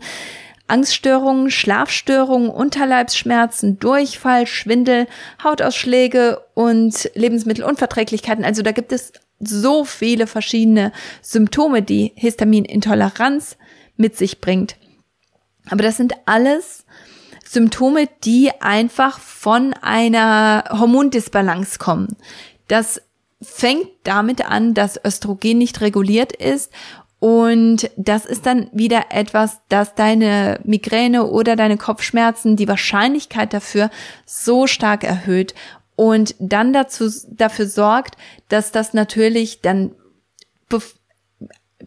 Angststörungen, 0.67 1.51
Schlafstörungen, 1.51 2.49
Unterleibsschmerzen, 2.49 3.79
Durchfall, 3.79 4.47
Schwindel, 4.47 5.07
Hautausschläge 5.43 6.41
und 6.53 7.09
Lebensmittelunverträglichkeiten. 7.13 8.43
Also 8.43 8.61
da 8.61 8.71
gibt 8.71 8.91
es 8.91 9.13
so 9.39 9.83
viele 9.83 10.27
verschiedene 10.27 10.91
Symptome, 11.21 11.81
die 11.81 12.13
Histaminintoleranz 12.15 13.57
mit 13.97 14.17
sich 14.17 14.41
bringt. 14.41 14.75
Aber 15.69 15.83
das 15.83 15.97
sind 15.97 16.13
alles 16.25 16.85
Symptome, 17.55 18.09
die 18.25 18.51
einfach 18.59 19.19
von 19.19 19.73
einer 19.81 20.65
Hormondisbalance 20.69 21.79
kommen. 21.79 22.17
Das 22.67 23.01
fängt 23.41 23.87
damit 24.03 24.45
an, 24.45 24.73
dass 24.73 24.99
Östrogen 25.03 25.57
nicht 25.57 25.79
reguliert 25.79 26.33
ist 26.33 26.71
und 27.19 27.89
das 27.95 28.25
ist 28.25 28.45
dann 28.45 28.67
wieder 28.73 29.05
etwas, 29.09 29.61
dass 29.69 29.95
deine 29.95 30.59
Migräne 30.63 31.25
oder 31.25 31.55
deine 31.55 31.77
Kopfschmerzen 31.77 32.57
die 32.57 32.67
Wahrscheinlichkeit 32.67 33.53
dafür 33.53 33.89
so 34.25 34.67
stark 34.67 35.03
erhöht 35.03 35.55
und 35.95 36.35
dann 36.39 36.73
dazu, 36.73 37.09
dafür 37.29 37.67
sorgt, 37.67 38.17
dass 38.49 38.71
das 38.71 38.93
natürlich 38.93 39.61
dann 39.61 39.95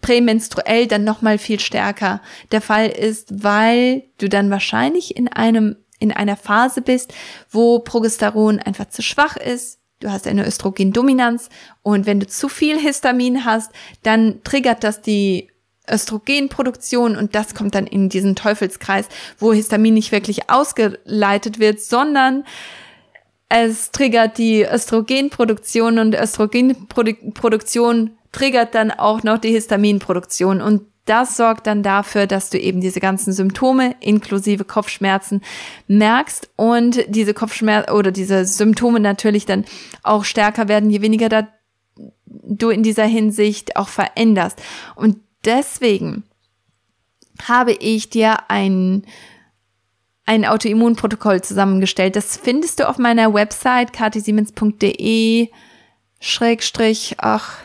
prämenstruell 0.00 0.86
dann 0.86 1.04
nochmal 1.04 1.38
viel 1.38 1.60
stärker 1.60 2.20
der 2.52 2.60
Fall 2.60 2.88
ist, 2.88 3.42
weil 3.42 4.04
du 4.18 4.28
dann 4.28 4.50
wahrscheinlich 4.50 5.16
in 5.16 5.28
einem, 5.28 5.76
in 5.98 6.12
einer 6.12 6.36
Phase 6.36 6.82
bist, 6.82 7.14
wo 7.50 7.80
Progesteron 7.80 8.58
einfach 8.58 8.88
zu 8.88 9.02
schwach 9.02 9.36
ist, 9.36 9.78
du 10.00 10.10
hast 10.10 10.26
eine 10.26 10.46
Östrogendominanz 10.46 11.48
und 11.82 12.06
wenn 12.06 12.20
du 12.20 12.26
zu 12.26 12.48
viel 12.48 12.78
Histamin 12.78 13.44
hast, 13.44 13.72
dann 14.02 14.42
triggert 14.44 14.84
das 14.84 15.02
die 15.02 15.50
Östrogenproduktion 15.90 17.16
und 17.16 17.34
das 17.34 17.54
kommt 17.54 17.74
dann 17.74 17.86
in 17.86 18.08
diesen 18.08 18.36
Teufelskreis, 18.36 19.06
wo 19.38 19.52
Histamin 19.52 19.94
nicht 19.94 20.12
wirklich 20.12 20.50
ausgeleitet 20.50 21.58
wird, 21.58 21.80
sondern 21.80 22.44
es 23.48 23.90
triggert 23.90 24.36
die 24.36 24.62
Östrogenproduktion 24.62 25.98
und 25.98 26.14
Östrogenproduktion 26.14 28.17
triggert 28.32 28.74
dann 28.74 28.90
auch 28.90 29.22
noch 29.22 29.38
die 29.38 29.50
Histaminproduktion 29.50 30.60
und 30.60 30.82
das 31.08 31.38
sorgt 31.38 31.66
dann 31.66 31.82
dafür, 31.82 32.26
dass 32.26 32.50
du 32.50 32.58
eben 32.58 32.82
diese 32.82 33.00
ganzen 33.00 33.32
Symptome 33.32 33.96
inklusive 34.00 34.64
Kopfschmerzen 34.64 35.40
merkst 35.86 36.50
und 36.56 37.02
diese 37.08 37.32
Kopfschmerzen 37.32 37.92
oder 37.92 38.12
diese 38.12 38.44
Symptome 38.44 39.00
natürlich 39.00 39.46
dann 39.46 39.64
auch 40.02 40.24
stärker 40.24 40.68
werden, 40.68 40.90
je 40.90 41.00
weniger 41.00 41.30
da 41.30 41.48
du 42.26 42.68
in 42.68 42.82
dieser 42.82 43.06
Hinsicht 43.06 43.76
auch 43.76 43.88
veränderst. 43.88 44.60
Und 44.96 45.16
deswegen 45.44 46.24
habe 47.46 47.72
ich 47.72 48.10
dir 48.10 48.50
ein 48.50 49.04
ein 50.26 50.44
Autoimmunprotokoll 50.44 51.40
zusammengestellt. 51.40 52.14
Das 52.14 52.36
findest 52.36 52.80
du 52.80 52.88
auf 52.88 52.98
meiner 52.98 53.32
Website 53.32 53.94
ktsiemens.de 53.94 55.48
Schrägstrich, 56.20 57.14
ach, 57.16 57.60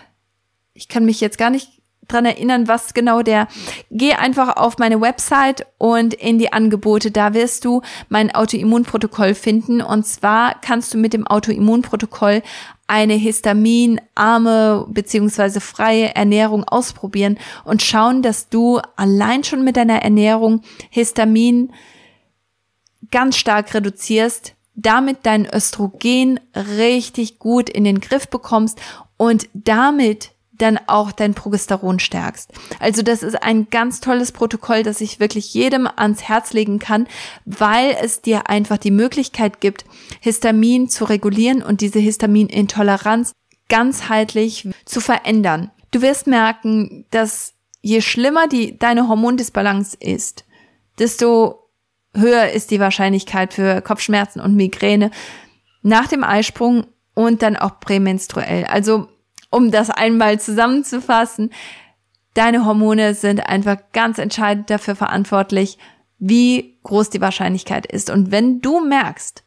ich 0.74 0.88
kann 0.88 1.06
mich 1.06 1.22
jetzt 1.22 1.38
gar 1.38 1.50
nicht 1.50 1.70
dran 2.08 2.25
erinnern, 2.25 2.68
was 2.68 2.94
genau 2.94 3.22
der. 3.22 3.48
Geh 3.89 4.13
einfach 4.13 4.58
auf 4.58 4.77
meine 4.77 5.00
Website 5.00 5.65
und 5.77 6.13
in 6.13 6.38
die 6.38 6.51
Angebote. 6.51 7.12
Da 7.12 7.34
wirst 7.34 7.65
du 7.65 7.82
mein 8.10 8.34
Autoimmunprotokoll 8.34 9.36
finden. 9.36 9.82
Und 9.82 10.06
zwar 10.06 10.60
kannst 10.62 10.94
du 10.94 10.98
mit 10.98 11.13
dem 11.13 11.25
Autoimmunprotokoll 11.25 12.42
eine 12.88 13.13
histaminarme 13.13 14.86
beziehungsweise 14.89 15.62
freie 15.62 16.15
Ernährung 16.15 16.63
ausprobieren 16.65 17.39
und 17.63 17.82
schauen, 17.82 18.22
dass 18.22 18.50
du 18.50 18.80
allein 18.96 19.44
schon 19.44 19.63
mit 19.63 19.77
deiner 19.77 20.01
Ernährung 20.01 20.62
Histamin 20.89 21.72
ganz 23.12 23.38
stark 23.38 23.74
reduzierst, 23.74 24.56
damit 24.75 25.20
dein 25.24 25.46
Östrogen 25.46 26.39
richtig 26.56 27.39
gut 27.39 27.70
in 27.70 27.84
den 27.84 28.01
Griff 28.01 28.27
bekommst 28.27 28.80
und 29.18 29.48
damit 29.53 30.33
dann 30.57 30.79
auch 30.88 31.12
dein 31.12 31.33
Progesteron 31.33 32.00
stärkst. 32.00 32.51
Also 32.79 33.01
das 33.01 33.24
ist 33.24 33.41
ein 33.41 33.69
ganz 33.69 34.00
tolles 34.00 34.31
Protokoll, 34.31 34.83
das 34.83 35.01
ich 35.01 35.19
wirklich 35.19 35.53
jedem 35.53 35.88
ans 35.88 36.24
Herz 36.24 36.53
legen 36.53 36.79
kann, 36.79 37.07
weil 37.45 37.95
es 38.01 38.22
dir 38.22 38.50
einfach 38.50 38.77
die 38.77 38.91
Möglichkeit 38.91 39.62
gibt, 39.62 39.86
Histamin 40.22 40.89
zu 40.89 41.05
regulieren 41.05 41.63
und 41.63 41.81
diese 41.81 42.00
Histaminintoleranz 42.00 43.33
ganzheitlich 43.67 44.69
zu 44.86 45.01
verändern. 45.01 45.72
Du 45.91 46.01
wirst 46.01 46.27
merken, 46.27 47.05
dass 47.12 47.53
je 47.81 48.01
schlimmer 48.01 48.48
die, 48.48 48.77
deine 48.77 49.07
Hormondisbalance 49.07 49.98
ist, 50.00 50.45
desto 51.00 51.69
höher 52.15 52.50
ist 52.50 52.69
die 52.72 52.79
Wahrscheinlichkeit 52.79 53.53
für 53.53 53.81
Kopfschmerzen 53.81 54.39
und 54.39 54.55
Migräne 54.55 55.10
nach 55.81 56.07
dem 56.07 56.24
Eisprung 56.24 56.86
und 57.15 57.41
dann 57.41 57.57
auch 57.57 57.79
prämenstruell. 57.79 58.65
Also 58.65 59.07
um 59.53 59.72
das 59.72 59.89
einmal 59.89 60.39
zusammenzufassen, 60.39 61.51
deine 62.33 62.65
Hormone 62.65 63.13
sind 63.13 63.48
einfach 63.48 63.77
ganz 63.93 64.17
entscheidend 64.17 64.69
dafür 64.69 64.95
verantwortlich, 64.95 65.77
wie 66.19 66.79
groß 66.83 67.10
die 67.10 67.22
Wahrscheinlichkeit 67.22 67.86
ist. 67.86 68.10
Und 68.10 68.31
wenn 68.31 68.62
du 68.62 68.79
merkst, 68.79 69.43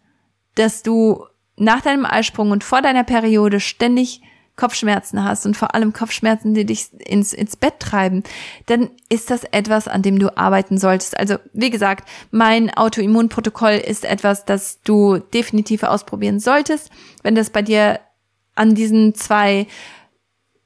dass 0.54 0.82
du 0.82 1.25
nach 1.56 1.80
deinem 1.80 2.06
Eisprung 2.06 2.50
und 2.50 2.64
vor 2.64 2.82
deiner 2.82 3.04
Periode 3.04 3.60
ständig 3.60 4.22
Kopfschmerzen 4.56 5.22
hast 5.22 5.44
und 5.44 5.56
vor 5.56 5.75
allem 5.75 5.92
Kopfschmerzen, 5.92 6.54
die 6.54 6.64
dich 6.64 6.88
ins, 6.98 7.34
ins 7.34 7.56
Bett 7.56 7.78
treiben, 7.78 8.22
dann 8.66 8.90
ist 9.10 9.30
das 9.30 9.44
etwas, 9.44 9.86
an 9.86 10.00
dem 10.00 10.18
du 10.18 10.36
arbeiten 10.36 10.78
solltest. 10.78 11.18
Also, 11.18 11.36
wie 11.52 11.70
gesagt, 11.70 12.08
mein 12.30 12.75
Autoimmunprotokoll 12.75 13.75
ist 13.75 14.06
etwas, 14.06 14.46
das 14.46 14.80
du 14.82 15.18
definitiv 15.18 15.82
ausprobieren 15.82 16.40
solltest. 16.40 16.90
Wenn 17.22 17.34
das 17.34 17.50
bei 17.50 17.60
dir 17.60 18.00
an 18.56 18.75
diesen 18.75 19.14
zwei 19.14 19.66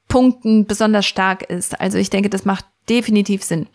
Punkten 0.07 0.65
besonders 0.65 1.05
stark 1.05 1.43
ist. 1.43 1.79
Also 1.79 1.97
ich 1.97 2.09
denke, 2.09 2.29
das 2.29 2.43
macht 2.43 2.65
definitiv 2.89 3.43
Sinn. 3.43 3.67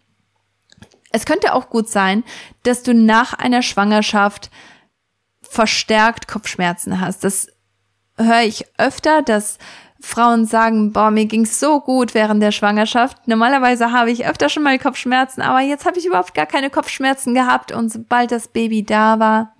Es 1.12 1.24
könnte 1.24 1.54
auch 1.54 1.70
gut 1.70 1.88
sein, 1.88 2.24
dass 2.62 2.82
du 2.82 2.92
nach 2.92 3.32
einer 3.32 3.62
Schwangerschaft 3.62 4.50
verstärkt 5.40 6.28
Kopfschmerzen 6.28 7.00
hast. 7.00 7.24
Das 7.24 7.48
höre 8.18 8.42
ich 8.42 8.66
öfter, 8.76 9.22
dass 9.22 9.58
Frauen 10.00 10.44
sagen, 10.44 10.92
boah, 10.92 11.10
mir 11.10 11.24
ging's 11.24 11.58
so 11.58 11.80
gut 11.80 12.12
während 12.12 12.42
der 12.42 12.52
Schwangerschaft. 12.52 13.26
Normalerweise 13.28 13.92
habe 13.92 14.10
ich 14.10 14.26
öfter 14.26 14.48
schon 14.48 14.62
mal 14.62 14.78
Kopfschmerzen, 14.78 15.40
aber 15.40 15.60
jetzt 15.60 15.86
habe 15.86 15.98
ich 15.98 16.06
überhaupt 16.06 16.34
gar 16.34 16.46
keine 16.46 16.70
Kopfschmerzen 16.70 17.34
gehabt 17.34 17.72
und 17.72 17.90
sobald 17.90 18.30
das 18.30 18.48
Baby 18.48 18.84
da 18.84 19.18
war, 19.18 19.54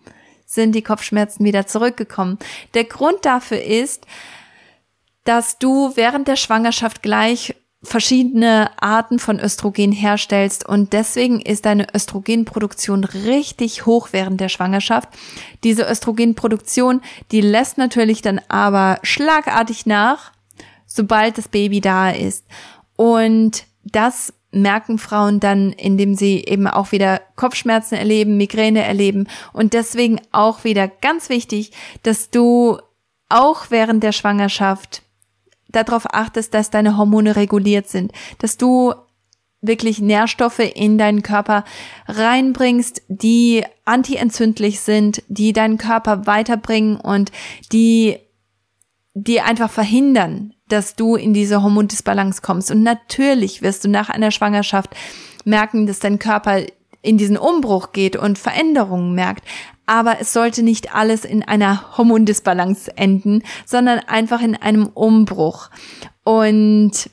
sind 0.45 0.75
die 0.75 0.83
Kopfschmerzen 0.83 1.45
wieder 1.45 1.67
zurückgekommen. 1.67 2.39
Der 2.75 2.85
Grund 2.85 3.25
dafür 3.25 3.63
ist, 3.63 4.07
dass 5.27 5.59
du 5.59 5.93
während 5.95 6.29
der 6.29 6.37
Schwangerschaft 6.37 7.03
gleich 7.03 7.55
verschiedene 7.83 8.71
Arten 8.81 9.19
von 9.19 9.39
Östrogen 9.39 9.93
herstellst 9.93 10.67
und 10.67 10.93
deswegen 10.93 11.41
ist 11.41 11.67
deine 11.67 11.87
Östrogenproduktion 11.95 13.05
richtig 13.05 13.87
hoch 13.87 14.09
während 14.13 14.41
der 14.41 14.49
Schwangerschaft. 14.49 15.09
Diese 15.63 15.83
Östrogenproduktion, 15.89 17.03
die 17.33 17.41
lässt 17.41 17.79
natürlich 17.79 18.23
dann 18.23 18.41
aber 18.49 18.99
schlagartig 19.03 19.87
nach, 19.87 20.33
sobald 20.87 21.39
das 21.39 21.49
Baby 21.49 21.81
da 21.81 22.11
ist. 22.11 22.47
Und 22.97 23.65
das 23.85 24.33
merken 24.51 24.99
Frauen 24.99 25.39
dann, 25.39 25.73
indem 25.73 26.15
sie 26.15 26.45
eben 26.45 26.67
auch 26.67 26.93
wieder 26.93 27.21
Kopfschmerzen 27.37 27.95
erleben, 27.95 28.37
Migräne 28.37 28.83
erleben 28.83 29.29
und 29.53 29.75
deswegen 29.75 30.21
auch 30.33 30.65
wieder 30.65 30.89
ganz 30.89 31.29
wichtig, 31.29 31.73
dass 32.03 32.31
du 32.31 32.79
auch 33.29 33.67
während 33.71 34.03
der 34.03 34.13
Schwangerschaft 34.13 35.03
darauf 35.77 36.13
achtest, 36.13 36.55
dass 36.55 36.71
deine 36.71 36.97
Hormone 36.97 37.37
reguliert 37.37 37.89
sind, 37.89 38.13
dass 38.39 38.57
du 38.57 38.95
wirklich 39.61 40.01
Nährstoffe 40.01 40.61
in 40.61 40.99
deinen 40.99 41.23
Körper 41.23 41.65
reinbringst, 42.07 43.03
die 43.09 43.65
antientzündlich 43.85 44.81
sind, 44.81 45.23
die 45.29 45.53
deinen 45.53 45.79
Körper 45.79 46.27
weiterbringen 46.27 46.97
und 46.97 47.33
die 47.73 48.19
die 49.19 49.41
einfach 49.41 49.71
verhindern, 49.71 50.53
dass 50.69 50.95
du 50.95 51.17
in 51.17 51.33
diese 51.33 51.63
Hormondisbalance 51.63 52.43
kommst. 52.43 52.71
Und 52.71 52.83
natürlich 52.83 53.63
wirst 53.63 53.83
du 53.83 53.89
nach 53.89 54.11
einer 54.11 54.31
Schwangerschaft 54.31 54.95
merken, 55.47 55.87
dass 55.87 56.01
dein 56.01 56.19
Körper 56.19 56.61
in 57.01 57.17
diesen 57.17 57.39
Umbruch 57.39 57.93
geht 57.93 58.15
und 58.17 58.39
Veränderungen 58.39 59.15
merkt 59.15 59.43
aber 59.87 60.21
es 60.21 60.33
sollte 60.33 60.63
nicht 60.63 60.95
alles 60.95 61.25
in 61.25 61.43
einer 61.43 61.97
Hormondisbalance 61.97 62.97
enden, 62.97 63.43
sondern 63.65 64.01
einfach 64.01 64.43
in 64.43 64.57
einem 64.57 64.89
Umbruch. 64.89 65.71
Und 66.25 67.09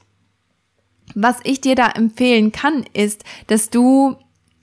was 1.16 1.38
ich 1.44 1.62
dir 1.62 1.76
da 1.76 1.90
empfehlen 1.90 2.52
kann, 2.52 2.84
ist, 2.94 3.24
dass 3.48 3.70
du 3.70 4.16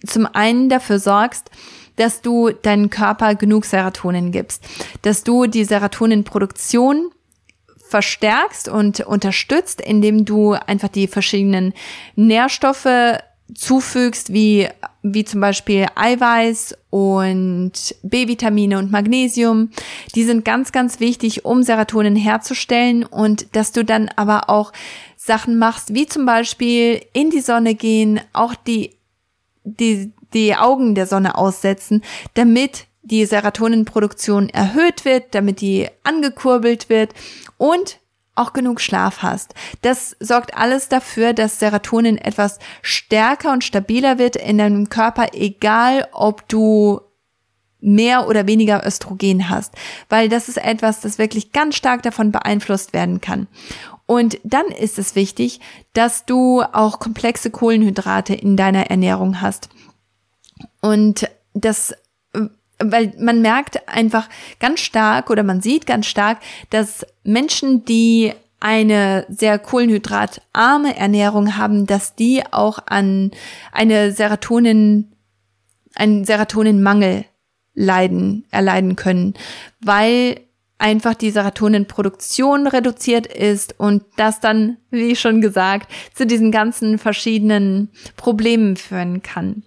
zum 0.05 0.26
einen 0.26 0.69
dafür 0.69 0.99
sorgst, 0.99 1.50
dass 1.97 2.23
du 2.23 2.50
deinen 2.50 2.90
Körper 2.90 3.35
genug 3.35 3.64
Serotonin 3.64 4.33
gibst, 4.33 4.64
dass 5.02 5.23
du 5.23 5.47
die 5.47 5.64
Serotoninproduktion 5.64 7.11
verstärkst 7.88 8.69
und 8.69 9.00
unterstützt, 9.00 9.81
indem 9.81 10.25
du 10.25 10.52
einfach 10.52 10.88
die 10.88 11.09
verschiedenen 11.09 11.75
Nährstoffe 12.17 13.19
zufügst, 13.55 14.33
wie, 14.33 14.69
wie 15.02 15.25
zum 15.25 15.40
Beispiel 15.40 15.87
Eiweiß 15.95 16.76
und 16.90 17.95
B-Vitamine 18.02 18.78
und 18.78 18.90
Magnesium. 18.90 19.71
Die 20.14 20.25
sind 20.25 20.45
ganz, 20.45 20.73
ganz 20.73 21.00
wichtig, 21.00 21.45
um 21.45 21.62
Serotonin 21.62 22.16
herzustellen 22.16 23.04
und 23.04 23.54
dass 23.57 23.73
du 23.73 23.85
dann 23.85 24.11
aber 24.16 24.50
auch 24.50 24.73
Sachen 25.16 25.59
machst, 25.59 25.95
wie 25.95 26.07
zum 26.07 26.26
Beispiel 26.26 27.02
in 27.12 27.30
die 27.30 27.40
Sonne 27.40 27.75
gehen, 27.75 28.21
auch 28.33 28.54
die, 28.54 28.97
die, 29.64 30.12
die 30.35 30.57
Augen 30.57 30.95
der 30.95 31.07
Sonne 31.07 31.37
aussetzen, 31.37 32.02
damit 32.35 32.87
die 33.02 33.25
Serotoninproduktion 33.25 34.49
erhöht 34.50 35.04
wird, 35.04 35.35
damit 35.35 35.61
die 35.61 35.88
angekurbelt 36.04 36.88
wird 36.88 37.14
und 37.57 38.00
auch 38.40 38.52
genug 38.52 38.80
Schlaf 38.80 39.23
hast. 39.23 39.54
Das 39.82 40.16
sorgt 40.20 40.56
alles 40.56 40.88
dafür, 40.88 41.32
dass 41.32 41.59
Serotonin 41.59 42.18
etwas 42.18 42.59
stärker 42.82 43.52
und 43.52 43.64
stabiler 43.64 44.18
wird 44.18 44.37
in 44.37 44.59
deinem 44.59 44.88
Körper, 44.88 45.28
egal 45.32 46.09
ob 46.12 46.49
du 46.49 47.00
mehr 47.80 48.28
oder 48.28 48.47
weniger 48.47 48.87
Östrogen 48.87 49.49
hast, 49.49 49.75
weil 50.09 50.28
das 50.28 50.49
ist 50.49 50.59
etwas, 50.59 51.00
das 51.00 51.18
wirklich 51.18 51.52
ganz 51.52 51.76
stark 51.76 52.02
davon 52.02 52.30
beeinflusst 52.30 52.92
werden 52.92 53.20
kann. 53.20 53.47
Und 54.06 54.38
dann 54.42 54.66
ist 54.66 54.99
es 54.99 55.14
wichtig, 55.14 55.61
dass 55.92 56.26
du 56.26 56.62
auch 56.62 56.99
komplexe 56.99 57.50
Kohlenhydrate 57.50 58.35
in 58.35 58.56
deiner 58.56 58.90
Ernährung 58.90 59.40
hast. 59.40 59.68
Und 60.81 61.29
das 61.55 61.94
weil 62.83 63.12
man 63.18 63.42
merkt 63.42 63.88
einfach 63.88 64.29
ganz 64.59 64.81
stark 64.81 65.31
oder 65.31 65.42
man 65.42 65.61
sieht 65.61 65.87
ganz 65.87 66.07
stark, 66.07 66.38
dass 66.70 67.07
Menschen, 67.22 67.85
die 67.85 68.33
eine 68.61 69.24
sehr 69.28 69.59
kohlenhydratarme 69.59 70.96
Ernährung 70.96 71.56
haben, 71.56 71.87
dass 71.87 72.14
die 72.14 72.42
auch 72.50 72.78
an 72.87 73.30
eine 73.72 74.12
Serotonin, 74.12 75.12
einen 75.94 76.24
Serotoninmangel 76.24 77.24
leiden, 77.74 78.44
erleiden 78.50 78.96
können, 78.96 79.35
weil 79.80 80.40
einfach 80.78 81.14
die 81.14 81.30
Serotoninproduktion 81.30 82.66
reduziert 82.66 83.26
ist 83.26 83.78
und 83.78 84.02
das 84.16 84.40
dann, 84.40 84.78
wie 84.90 85.16
schon 85.16 85.40
gesagt, 85.40 85.90
zu 86.14 86.26
diesen 86.26 86.50
ganzen 86.50 86.98
verschiedenen 86.98 87.90
Problemen 88.16 88.76
führen 88.76 89.22
kann. 89.22 89.62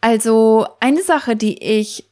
Also 0.00 0.66
eine 0.80 1.02
Sache, 1.02 1.34
die 1.34 1.62
ich 1.62 2.04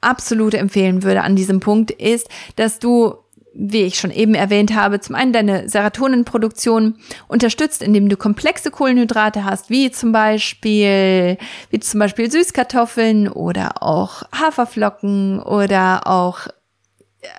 absolut 0.00 0.54
empfehlen 0.54 1.02
würde 1.02 1.22
an 1.22 1.36
diesem 1.36 1.60
Punkt 1.60 1.90
ist, 1.90 2.28
dass 2.56 2.78
du 2.78 3.14
wie 3.52 3.82
ich 3.82 3.98
schon 3.98 4.10
eben 4.10 4.34
erwähnt 4.34 4.74
habe, 4.74 5.00
zum 5.00 5.14
einen 5.14 5.32
deine 5.32 5.68
Serotoninproduktion 5.68 6.96
unterstützt, 7.28 7.82
indem 7.82 8.08
du 8.08 8.16
komplexe 8.16 8.70
Kohlenhydrate 8.70 9.44
hast, 9.44 9.70
wie 9.70 9.90
zum 9.90 10.12
Beispiel, 10.12 11.36
wie 11.70 11.80
zum 11.80 12.00
Beispiel 12.00 12.30
Süßkartoffeln 12.30 13.28
oder 13.28 13.82
auch 13.82 14.22
Haferflocken 14.32 15.40
oder 15.40 16.06
auch 16.06 16.46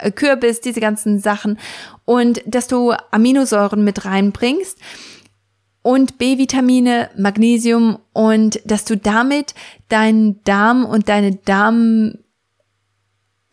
äh, 0.02 0.12
Kürbis, 0.12 0.62
diese 0.62 0.82
ganzen 0.82 1.19
Sachen. 1.19 1.58
Und 2.06 2.41
dass 2.45 2.67
du 2.67 2.93
Aminosäuren 3.12 3.84
mit 3.84 4.06
reinbringst 4.06 4.78
und 5.82 6.17
B-Vitamine, 6.17 7.10
Magnesium 7.17 8.00
und 8.13 8.62
dass 8.65 8.86
du 8.86 8.97
damit 8.97 9.56
deinen 9.89 10.43
Darm 10.43 10.86
und 10.86 11.10
deine 11.10 11.36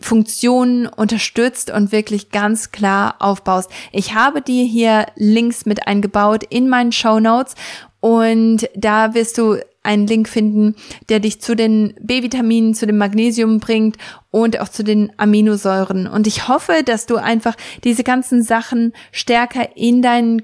Darmfunktionen 0.01 0.87
unterstützt 0.87 1.71
und 1.71 1.93
wirklich 1.93 2.31
ganz 2.31 2.71
klar 2.71 3.17
aufbaust. 3.19 3.71
Ich 3.93 4.15
habe 4.15 4.43
dir 4.43 4.65
hier 4.65 5.07
Links 5.17 5.67
mit 5.67 5.87
eingebaut 5.87 6.45
in 6.49 6.69
meinen 6.69 6.93
Show 6.93 7.21
Notes 7.21 7.55
und 8.01 8.69
da 8.75 9.15
wirst 9.15 9.39
du 9.39 9.59
einen 9.83 10.07
Link 10.07 10.29
finden, 10.29 10.77
der 11.09 11.21
dich 11.21 11.41
zu 11.41 11.55
den 11.57 11.95
B-Vitaminen, 12.01 12.75
zu 12.75 12.87
dem 12.87 12.99
Magnesium 12.99 13.59
bringt 13.59 13.97
und 14.31 14.61
auch 14.61 14.69
zu 14.69 14.83
den 14.83 15.13
Aminosäuren. 15.17 16.07
Und 16.07 16.27
ich 16.27 16.49
hoffe, 16.49 16.83
dass 16.85 17.07
du 17.07 17.17
einfach 17.17 17.57
diese 17.85 18.05
ganzen 18.05 18.43
Sachen 18.43 18.93
stärker 19.13 19.77
in 19.77 20.03
deinen 20.03 20.43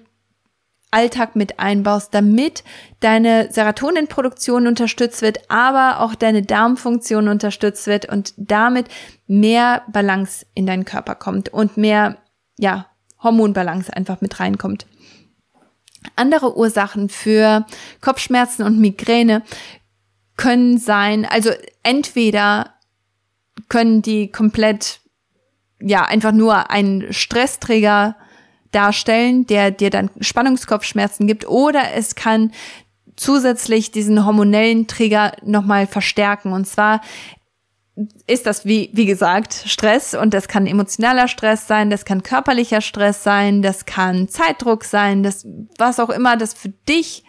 Alltag 0.95 1.35
mit 1.35 1.59
einbaust, 1.59 2.15
damit 2.15 2.63
deine 3.01 3.49
Serotoninproduktion 3.51 4.67
unterstützt 4.67 5.23
wird, 5.23 5.51
aber 5.51 6.01
auch 6.01 6.15
deine 6.15 6.43
Darmfunktion 6.43 7.29
unterstützt 7.29 7.89
wird 7.89 8.09
und 8.09 8.33
damit 8.37 8.87
mehr 9.27 9.83
Balance 9.89 10.47
in 10.55 10.67
deinen 10.67 10.85
Körper 10.85 11.15
kommt 11.15 11.49
und 11.49 11.77
mehr, 11.77 12.19
ja, 12.59 12.87
Hormonbalance 13.23 13.95
einfach 13.95 14.21
mit 14.21 14.39
reinkommt. 14.39 14.87
Andere 16.17 16.57
Ursachen 16.57 17.09
für 17.09 17.65
Kopfschmerzen 18.01 18.63
und 18.63 18.79
Migräne 18.79 19.43
können 20.37 20.79
sein, 20.79 21.25
also 21.25 21.51
entweder 21.83 22.75
können 23.69 24.03
die 24.03 24.31
komplett, 24.31 25.01
ja, 25.81 26.05
einfach 26.05 26.33
nur 26.33 26.71
ein 26.71 27.07
Stressträger 27.11 28.17
darstellen, 28.73 29.47
der 29.47 29.71
dir 29.71 29.91
dann 29.91 30.11
Spannungskopfschmerzen 30.21 31.27
gibt, 31.27 31.47
oder 31.47 31.93
es 31.95 32.15
kann 32.15 32.53
zusätzlich 33.17 33.93
diesen 33.93 34.27
hormonellen 34.27 34.87
Trigger 34.87 35.33
nochmal 35.45 35.87
verstärken. 35.87 36.53
Und 36.53 36.67
zwar 36.67 37.01
ist 38.27 38.47
das, 38.47 38.65
wie, 38.65 38.91
wie 38.93 39.07
gesagt, 39.07 39.55
Stress 39.67 40.15
und 40.15 40.35
das 40.35 40.49
kann 40.49 40.67
emotionaler 40.67 41.29
Stress 41.29 41.69
sein, 41.69 41.91
das 41.91 42.05
kann 42.05 42.23
körperlicher 42.23 42.81
Stress 42.81 43.23
sein, 43.23 43.63
das 43.63 43.87
kann 43.87 44.29
Zeitdruck 44.29 44.85
sein, 44.85 45.23
das, 45.23 45.47
was 45.79 46.01
auch 46.01 46.11
immer 46.11 46.37
das 46.37 46.55
für 46.55 46.71
dich 46.89 47.25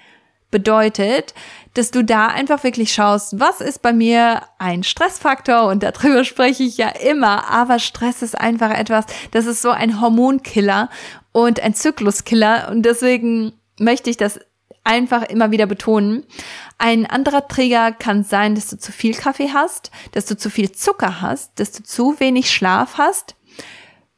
bedeutet, 0.50 1.34
dass 1.74 1.92
du 1.92 2.04
da 2.04 2.28
einfach 2.28 2.64
wirklich 2.64 2.94
schaust, 2.94 3.40
was 3.40 3.62
ist 3.62 3.82
bei 3.82 3.92
mir 3.92 4.42
ein 4.58 4.84
Stressfaktor? 4.84 5.68
Und 5.68 5.84
darüber 5.84 6.24
spreche 6.24 6.64
ich 6.64 6.78
ja 6.78 6.90
immer, 6.90 7.50
aber 7.50 7.80
Stress 7.80 8.22
ist 8.22 8.40
einfach 8.40 8.72
etwas, 8.72 9.06
das 9.32 9.46
ist 9.46 9.62
so 9.62 9.70
ein 9.70 10.00
Hormonkiller 10.00 10.90
und 11.34 11.60
ein 11.60 11.74
Zykluskiller. 11.74 12.70
Und 12.72 12.84
deswegen 12.84 13.54
möchte 13.78 14.10
ich 14.10 14.18
das 14.18 14.40
einfach 14.86 15.24
immer 15.24 15.52
wieder 15.52 15.66
betonen. 15.66 16.24
Ein 16.78 17.06
anderer 17.06 17.48
Trigger 17.48 17.92
kann 17.92 18.24
sein, 18.24 18.56
dass 18.56 18.68
du 18.68 18.78
zu 18.78 18.92
viel 18.92 19.14
Kaffee 19.14 19.50
hast, 19.54 19.92
dass 20.14 20.26
du 20.26 20.38
zu 20.38 20.50
viel 20.50 20.72
Zucker 20.72 21.22
hast, 21.22 21.60
dass 21.60 21.72
du 21.72 21.84
zu 21.84 22.20
wenig 22.20 22.52
Schlaf 22.52 22.98
hast. 22.98 23.36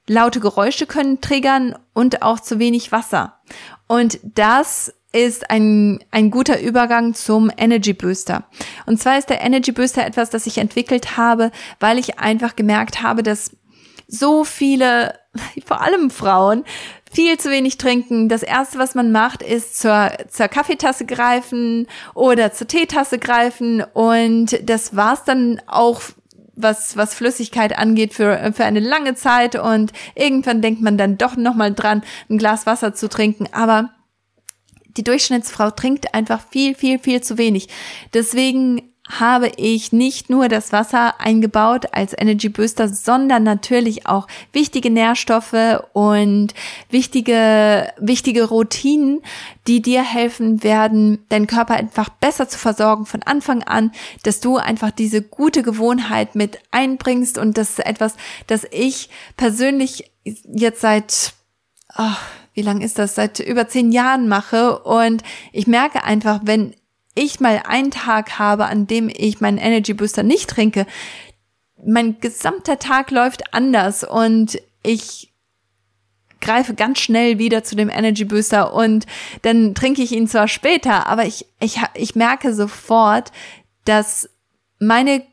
Laute 0.07 0.39
Geräusche 0.39 0.85
können 0.85 1.19
triggern 1.19 1.77
und 1.93 2.21
auch 2.21 2.39
zu 2.39 2.59
wenig 2.59 2.91
Wasser. 2.91 3.39
Und 3.87 4.19
das 4.23 4.93
ist 5.11 5.49
ein, 5.49 6.03
ein 6.11 6.31
guter 6.31 6.59
Übergang 6.61 7.13
zum 7.13 7.51
Energy 7.57 7.93
Booster. 7.93 8.43
Und 8.85 9.01
zwar 9.01 9.17
ist 9.17 9.29
der 9.29 9.41
Energy 9.41 9.71
Booster 9.71 10.05
etwas, 10.05 10.29
das 10.29 10.45
ich 10.45 10.57
entwickelt 10.57 11.17
habe, 11.17 11.51
weil 11.79 11.97
ich 11.97 12.19
einfach 12.19 12.55
gemerkt 12.55 13.01
habe, 13.01 13.23
dass 13.23 13.51
so 14.07 14.43
viele, 14.43 15.17
vor 15.65 15.81
allem 15.81 16.09
Frauen, 16.09 16.63
viel 17.11 17.37
zu 17.37 17.49
wenig 17.49 17.77
trinken. 17.77 18.29
Das 18.29 18.43
erste, 18.43 18.79
was 18.79 18.95
man 18.95 19.11
macht, 19.11 19.41
ist 19.41 19.79
zur, 19.79 20.11
zur 20.29 20.47
Kaffeetasse 20.47 21.05
greifen 21.05 21.87
oder 22.13 22.53
zur 22.53 22.67
Teetasse 22.67 23.19
greifen 23.19 23.83
und 23.93 24.57
das 24.69 24.95
war's 24.95 25.23
dann 25.23 25.61
auch 25.67 26.01
was, 26.57 26.97
was 26.97 27.13
Flüssigkeit 27.13 27.77
angeht 27.77 28.13
für, 28.13 28.51
für 28.53 28.65
eine 28.65 28.79
lange 28.79 29.15
Zeit 29.15 29.55
und 29.55 29.93
irgendwann 30.15 30.61
denkt 30.61 30.81
man 30.81 30.97
dann 30.97 31.17
doch 31.17 31.37
nochmal 31.37 31.73
dran, 31.73 32.03
ein 32.29 32.39
Glas 32.39 32.65
Wasser 32.65 32.93
zu 32.93 33.07
trinken, 33.07 33.47
aber 33.51 33.91
die 34.97 35.03
Durchschnittsfrau 35.03 35.69
trinkt 35.71 36.15
einfach 36.15 36.41
viel, 36.49 36.73
viel, 36.73 36.97
viel 36.97 37.21
zu 37.21 37.37
wenig. 37.37 37.69
Deswegen 38.15 38.81
habe 39.07 39.51
ich 39.55 39.93
nicht 39.93 40.29
nur 40.29 40.49
das 40.49 40.71
Wasser 40.71 41.19
eingebaut 41.19 41.85
als 41.93 42.13
Energy 42.17 42.49
Booster, 42.49 42.89
sondern 42.89 43.43
natürlich 43.43 44.05
auch 44.05 44.27
wichtige 44.51 44.89
Nährstoffe 44.89 45.81
und 45.93 46.53
wichtige, 46.89 47.91
wichtige 47.99 48.43
Routinen, 48.45 49.21
die 49.67 49.81
dir 49.81 50.03
helfen 50.03 50.63
werden, 50.63 51.25
deinen 51.29 51.47
Körper 51.47 51.75
einfach 51.75 52.09
besser 52.09 52.49
zu 52.49 52.57
versorgen 52.57 53.05
von 53.05 53.23
Anfang 53.23 53.63
an, 53.63 53.91
dass 54.23 54.39
du 54.39 54.57
einfach 54.57 54.91
diese 54.91 55.21
gute 55.21 55.63
Gewohnheit 55.63 56.35
mit 56.35 56.59
einbringst. 56.71 57.37
Und 57.37 57.57
das 57.57 57.71
ist 57.71 57.85
etwas, 57.85 58.15
das 58.47 58.65
ich 58.71 59.09
persönlich 59.37 60.11
jetzt 60.23 60.81
seit, 60.81 61.33
oh, 61.97 62.15
wie 62.53 62.61
lang 62.61 62.81
ist 62.81 62.99
das, 62.99 63.15
seit 63.15 63.39
über 63.39 63.67
zehn 63.67 63.91
Jahren 63.91 64.27
mache. 64.27 64.79
Und 64.79 65.23
ich 65.53 65.67
merke 65.67 66.03
einfach, 66.03 66.41
wenn 66.43 66.75
ich 67.17 67.39
mal 67.39 67.63
einen 67.67 67.91
Tag 67.91 68.39
habe, 68.39 68.65
an 68.65 68.87
dem 68.87 69.09
ich 69.09 69.41
meinen 69.41 69.57
Energy 69.57 69.93
Booster 69.93 70.23
nicht 70.23 70.49
trinke, 70.49 70.85
mein 71.85 72.19
gesamter 72.19 72.79
Tag 72.79 73.11
läuft 73.11 73.53
anders 73.53 74.03
und 74.03 74.59
ich 74.83 75.33
greife 76.39 76.75
ganz 76.75 76.99
schnell 76.99 77.39
wieder 77.39 77.63
zu 77.63 77.75
dem 77.75 77.89
Energy 77.89 78.25
Booster 78.25 78.73
und 78.73 79.05
dann 79.41 79.73
trinke 79.73 80.01
ich 80.01 80.11
ihn 80.11 80.27
zwar 80.27 80.47
später, 80.47 81.07
aber 81.07 81.25
ich, 81.25 81.45
ich, 81.59 81.79
ich 81.95 82.15
merke 82.15 82.53
sofort, 82.53 83.31
dass 83.85 84.29
meine 84.79 85.23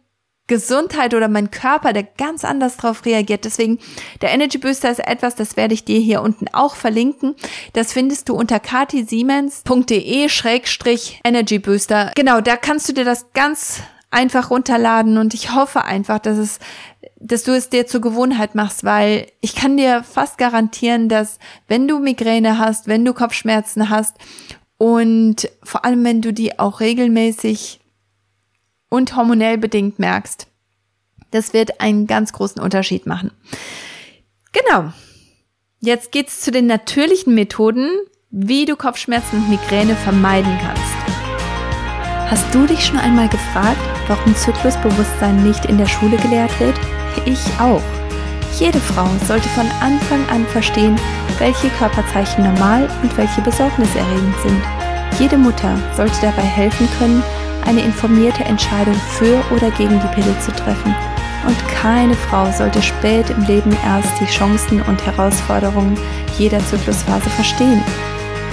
Gesundheit 0.47 1.15
oder 1.15 1.29
mein 1.29 1.51
Körper, 1.51 1.93
der 1.93 2.03
ganz 2.03 2.45
anders 2.45 2.77
drauf 2.77 3.07
reagiert. 3.07 3.45
Deswegen, 3.45 3.79
der 4.21 4.31
Energy 4.31 4.59
Booster 4.59 4.91
ist 4.91 4.99
etwas, 4.99 5.35
das 5.35 5.57
werde 5.57 5.73
ich 5.73 5.85
dir 5.85 5.99
hier 5.99 6.21
unten 6.21 6.49
auch 6.53 6.75
verlinken. 6.75 7.35
Das 7.73 7.93
findest 7.93 8.29
du 8.29 8.35
unter 8.35 8.61
katisiemens.de 8.61 10.29
schrägstrich 10.29 11.21
Energy 11.25 11.59
Booster. 11.59 12.13
Genau, 12.15 12.41
da 12.43 12.57
kannst 12.57 12.89
du 12.89 12.93
dir 12.93 13.05
das 13.05 13.33
ganz 13.33 13.83
einfach 14.11 14.51
runterladen 14.51 15.19
und 15.19 15.35
ich 15.35 15.55
hoffe 15.55 15.85
einfach, 15.85 16.19
dass 16.19 16.39
es, 16.39 16.61
dass 17.19 17.43
du 17.43 17.53
es 17.53 17.69
dir 17.69 17.87
zur 17.87 18.01
Gewohnheit 18.01 18.55
machst, 18.55 18.85
weil 18.85 19.27
ich 19.41 19.57
kann 19.57 19.77
dir 19.77 20.05
fast 20.05 20.39
garantieren, 20.39 21.09
dass 21.09 21.39
wenn 21.69 21.89
du 21.89 21.99
Migräne 21.99 22.59
hast, 22.59 22.87
wenn 22.87 23.05
du 23.05 23.13
Kopfschmerzen 23.13 23.91
hast 23.91 24.17
und 24.79 25.51
vor 25.63 25.85
allem 25.85 26.05
wenn 26.05 26.23
du 26.23 26.33
die 26.33 26.59
auch 26.59 26.81
regelmäßig 26.81 27.81
und 28.95 29.17
hormonell 29.17 29.59
bedingt 29.59 29.99
merkst. 29.99 30.47
Das 31.33 31.53
wird 31.53 31.81
einen 31.81 32.07
ganz 32.07 32.33
großen 32.33 32.63
Unterschied 32.63 33.07
machen. 33.07 33.33
Genau. 34.53 34.93
Jetzt 35.81 36.13
geht's 36.13 36.41
zu 36.41 36.53
den 36.53 36.67
natürlichen 36.67 37.35
Methoden, 37.35 37.91
wie 38.31 38.65
du 38.65 38.77
Kopfschmerzen 38.77 39.39
und 39.39 39.51
Migräne 39.51 39.97
vermeiden 39.97 40.57
kannst. 40.63 40.95
Hast 42.31 42.55
du 42.55 42.67
dich 42.67 42.87
schon 42.87 42.99
einmal 42.99 43.29
gefragt, 43.29 43.81
warum 44.07 44.35
Zyklusbewusstsein 44.35 45.43
nicht 45.43 45.67
in 45.67 45.77
der 45.77 45.87
Schule 45.87 46.17
gelehrt 46.19 46.59
wird? 46.61 46.79
Ich 47.27 47.41
auch. 47.61 47.83
Jede 48.59 48.81
Frau 48.81 49.09
sollte 49.27 49.49
von 49.51 49.67
Anfang 49.81 50.27
an 50.29 50.47
verstehen, 50.47 50.97
welche 51.39 51.69
Körperzeichen 51.71 52.45
normal 52.45 52.89
und 53.03 53.17
welche 53.19 53.41
besorgniserregend 53.41 54.35
sind. 54.43 54.63
Jede 55.19 55.37
Mutter 55.37 55.77
sollte 55.97 56.21
dabei 56.23 56.43
helfen 56.43 56.89
können, 56.99 57.23
eine 57.67 57.83
informierte 57.83 58.45
Entscheidung 58.45 58.95
für 58.95 59.43
oder 59.55 59.71
gegen 59.73 60.01
die 60.01 60.15
Pille 60.15 60.39
zu 60.41 60.53
treffen. 60.53 60.95
Und 61.47 61.69
keine 61.69 62.15
Frau 62.15 62.51
sollte 62.51 62.81
spät 62.81 63.29
im 63.31 63.45
Leben 63.45 63.77
erst 63.85 64.19
die 64.21 64.27
Chancen 64.27 64.81
und 64.83 65.05
Herausforderungen 65.05 65.99
jeder 66.39 66.59
Zyklusphase 66.67 67.29
verstehen. 67.31 67.83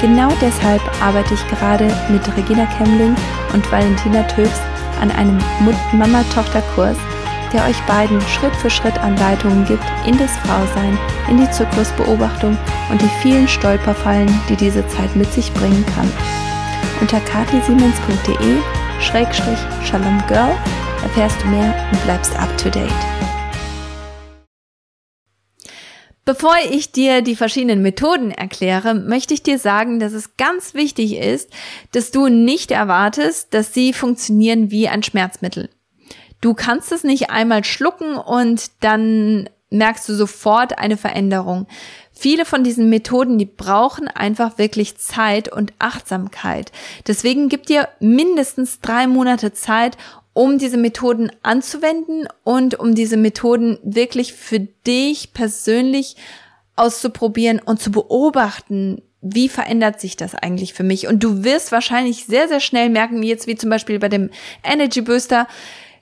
Genau 0.02 0.30
deshalb 0.42 0.82
arbeite 1.02 1.36
ich 1.36 1.48
gerade 1.48 1.86
mit 2.10 2.22
Regina 2.36 2.66
Kemmling 2.78 3.16
und 3.54 3.72
Valentina 3.72 4.24
Töfs 4.24 4.60
an 5.00 5.12
einem 5.12 5.38
Mama-Tochter-Kurs, 5.94 6.98
der 7.54 7.66
euch 7.66 7.80
beiden 7.82 8.20
Schritt 8.22 8.56
für 8.56 8.70
Schritt 8.70 8.98
Anleitungen 9.00 9.66
gibt 9.66 9.84
in 10.06 10.18
das 10.18 10.32
Frausein, 10.38 10.98
in 11.30 11.38
die 11.38 11.52
Zyklusbeobachtung 11.52 12.58
und 12.90 13.02
die 13.02 13.10
vielen 13.22 13.48
Stolperfallen, 13.48 14.30
die 14.50 14.56
diese 14.56 14.86
Zeit 14.88 15.16
mit 15.16 15.32
sich 15.32 15.52
bringen 15.54 15.86
kann. 15.96 16.12
Unter 17.00 17.20
katisiemens.de 17.20 18.58
Schrägstrich 19.02 19.58
Shalom 19.84 20.22
Girl 20.28 20.56
erfährst 21.02 21.42
du 21.42 21.48
mehr 21.48 21.74
und 21.92 22.04
bleibst 22.04 22.36
up 22.38 22.56
to 22.58 22.70
date. 22.70 22.88
Bevor 26.24 26.54
ich 26.70 26.92
dir 26.92 27.24
die 27.24 27.36
verschiedenen 27.36 27.82
Methoden 27.82 28.30
erkläre, 28.30 28.94
möchte 28.94 29.34
ich 29.34 29.42
dir 29.42 29.58
sagen, 29.58 30.00
dass 30.00 30.14
es 30.14 30.38
ganz 30.38 30.76
wichtig 30.76 31.18
ist, 31.18 31.50
dass 31.94 32.12
du 32.12 32.28
nicht 32.28 32.70
erwartest, 32.70 33.56
dass 33.56 33.74
sie 33.74 33.92
funktionieren 33.92 34.70
wie 34.70 34.88
ein 34.88 35.02
Schmerzmittel. 35.02 35.70
Du 36.40 36.54
kannst 36.54 36.92
es 36.92 37.04
nicht 37.04 37.32
einmal 37.32 37.64
schlucken 37.64 38.16
und 38.16 38.70
dann 38.82 39.50
merkst 39.72 40.08
du 40.10 40.14
sofort 40.14 40.78
eine 40.78 40.98
Veränderung. 40.98 41.66
Viele 42.22 42.46
von 42.46 42.64
diesen 42.64 42.88
Methoden, 42.88 43.40
die 43.40 43.48
brauchen 43.48 44.08
einfach 44.08 44.60
wirklich 44.60 44.96
Zeit 45.00 45.52
und 45.52 45.74
Achtsamkeit. 45.80 46.72
Deswegen 47.08 47.50
gib 47.50 47.66
dir 47.66 47.90
mindestens 48.00 48.80
drei 48.80 49.08
Monate 49.08 49.54
Zeit, 49.54 49.98
um 50.34 50.60
diese 50.60 50.78
Methoden 50.78 51.32
anzuwenden 51.42 52.28
und 52.44 52.80
um 52.80 52.94
diese 52.94 53.18
Methoden 53.18 53.80
wirklich 53.82 54.34
für 54.34 54.60
dich 54.60 55.34
persönlich 55.34 56.16
auszuprobieren 56.76 57.58
und 57.58 57.82
zu 57.82 57.92
beobachten, 57.92 59.02
wie 59.22 59.50
verändert 59.50 60.00
sich 60.00 60.16
das 60.16 60.36
eigentlich 60.36 60.76
für 60.76 60.84
mich? 60.84 61.08
Und 61.08 61.24
du 61.24 61.44
wirst 61.44 61.72
wahrscheinlich 61.72 62.28
sehr, 62.28 62.48
sehr 62.48 62.60
schnell 62.60 62.92
merken, 62.92 63.24
jetzt 63.24 63.48
wie 63.48 63.56
zum 63.56 63.72
Beispiel 63.72 63.98
bei 63.98 64.10
dem 64.10 64.30
Energy 64.64 65.02
Booster, 65.02 65.48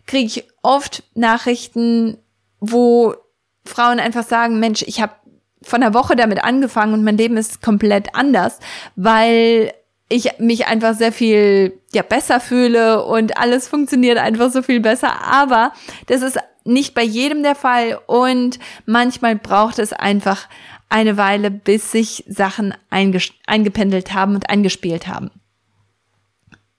kriege 0.06 0.26
ich 0.26 0.44
oft 0.64 1.02
Nachrichten, 1.14 2.18
wo 2.60 3.16
Frauen 3.64 4.02
einfach 4.02 4.26
sagen, 4.26 4.60
Mensch, 4.60 4.84
ich 4.86 5.02
habe 5.02 5.14
von 5.62 5.82
der 5.82 5.93
Woche 5.93 6.15
damit 6.15 6.43
angefangen 6.43 6.93
und 6.93 7.04
mein 7.04 7.17
Leben 7.17 7.38
ist 7.38 7.62
komplett 7.62 8.15
anders, 8.15 8.60
weil 8.95 9.74
ich 10.10 10.39
mich 10.39 10.67
einfach 10.67 10.95
sehr 10.95 11.12
viel 11.12 11.80
ja 11.93 12.02
besser 12.02 12.39
fühle 12.39 13.06
und 13.06 13.38
alles 13.38 13.67
funktioniert 13.67 14.17
einfach 14.17 14.52
so 14.52 14.62
viel 14.63 14.80
besser, 14.80 15.24
aber 15.24 15.72
das 16.08 16.22
ist 16.22 16.39
nicht 16.63 16.95
bei 16.95 17.04
jedem 17.04 17.43
der 17.43 17.56
Fall 17.56 18.00
und 18.08 18.60
manchmal 18.86 19.36
braucht 19.36 19.80
es 19.80 19.93
einfach 19.93 20.48
eine 20.89 21.17
Weile, 21.17 21.52
bis 21.52 21.91
sich 21.91 22.24
Sachen 22.28 22.74
eingependelt 22.89 24.13
haben 24.13 24.36
und 24.36 24.50
eingespielt 24.50 25.08
haben. 25.08 25.30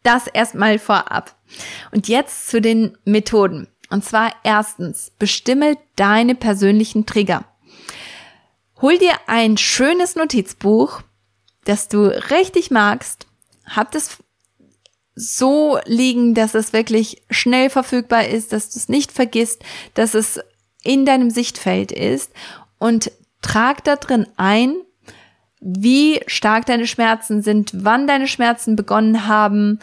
Das 0.02 0.26
erstmal 0.26 0.78
vorab. 0.78 1.36
Und 1.92 2.08
jetzt 2.08 2.48
zu 2.48 2.60
den 2.60 2.96
Methoden. 3.04 3.68
Und 3.90 4.04
zwar 4.04 4.32
erstens, 4.42 5.12
bestimme 5.18 5.76
deine 5.96 6.34
persönlichen 6.34 7.06
Trigger. 7.06 7.44
Hol 8.80 8.96
dir 8.96 9.12
ein 9.26 9.58
schönes 9.58 10.16
Notizbuch, 10.16 11.02
das 11.64 11.88
du 11.88 12.06
richtig 12.30 12.70
magst. 12.70 13.26
Hab 13.66 13.90
das 13.92 14.18
so 15.14 15.78
liegen, 15.84 16.34
dass 16.34 16.54
es 16.54 16.72
wirklich 16.72 17.22
schnell 17.30 17.68
verfügbar 17.68 18.26
ist, 18.26 18.52
dass 18.52 18.70
du 18.70 18.78
es 18.78 18.88
nicht 18.88 19.12
vergisst, 19.12 19.62
dass 19.92 20.14
es 20.14 20.40
in 20.82 21.04
deinem 21.04 21.28
Sichtfeld 21.28 21.92
ist 21.92 22.32
und 22.78 23.12
trag 23.42 23.84
da 23.84 23.96
drin 23.96 24.26
ein, 24.36 24.76
wie 25.60 26.20
stark 26.26 26.64
deine 26.64 26.86
Schmerzen 26.86 27.42
sind, 27.42 27.72
wann 27.74 28.06
deine 28.06 28.28
Schmerzen 28.28 28.76
begonnen 28.76 29.26
haben 29.26 29.78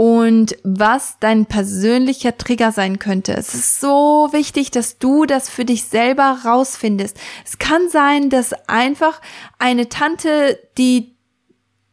und 0.00 0.56
was 0.62 1.18
dein 1.20 1.44
persönlicher 1.44 2.38
Trigger 2.38 2.72
sein 2.72 2.98
könnte. 2.98 3.34
Es 3.34 3.52
ist 3.52 3.82
so 3.82 4.30
wichtig, 4.32 4.70
dass 4.70 4.96
du 4.96 5.26
das 5.26 5.50
für 5.50 5.66
dich 5.66 5.84
selber 5.84 6.38
rausfindest. 6.42 7.18
Es 7.44 7.58
kann 7.58 7.90
sein, 7.90 8.30
dass 8.30 8.54
einfach 8.66 9.20
eine 9.58 9.90
Tante, 9.90 10.58
die 10.78 11.18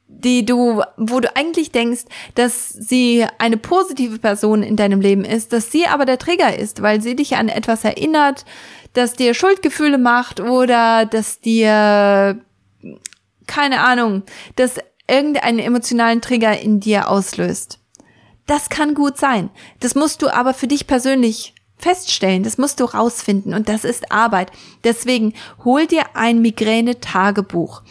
die 0.07 0.45
du, 0.45 0.83
wo 0.95 1.19
du 1.19 1.35
eigentlich 1.35 1.73
denkst, 1.73 2.03
dass 2.35 2.69
sie 2.69 3.25
eine 3.39 3.57
positive 3.57 4.19
Person 4.19 4.63
in 4.63 4.77
deinem 4.77 5.01
Leben 5.01 5.25
ist, 5.25 5.51
dass 5.51 5.69
sie 5.69 5.85
aber 5.85 6.05
der 6.05 6.17
Trigger 6.17 6.57
ist, 6.57 6.81
weil 6.81 7.01
sie 7.01 7.17
dich 7.17 7.35
an 7.35 7.49
etwas 7.49 7.83
erinnert, 7.83 8.45
das 8.93 9.15
dir 9.15 9.33
Schuldgefühle 9.33 9.97
macht 9.97 10.39
oder 10.39 11.05
dass 11.05 11.41
dir, 11.41 12.41
keine 13.47 13.81
Ahnung, 13.81 14.23
dass 14.55 14.75
irgendeinen 15.09 15.59
emotionalen 15.59 16.21
Trigger 16.21 16.57
in 16.57 16.79
dir 16.79 17.09
auslöst. 17.09 17.79
Das 18.47 18.69
kann 18.69 18.95
gut 18.95 19.17
sein. 19.17 19.49
Das 19.79 19.93
musst 19.93 20.21
du 20.21 20.33
aber 20.33 20.53
für 20.53 20.67
dich 20.67 20.87
persönlich 20.87 21.53
feststellen. 21.77 22.43
Das 22.43 22.57
musst 22.57 22.79
du 22.79 22.85
rausfinden 22.85 23.53
und 23.53 23.69
das 23.69 23.83
ist 23.83 24.11
Arbeit. 24.11 24.51
Deswegen 24.83 25.33
hol 25.63 25.85
dir 25.85 26.03
ein 26.15 26.41
Migräne-Tagebuch 26.41 27.83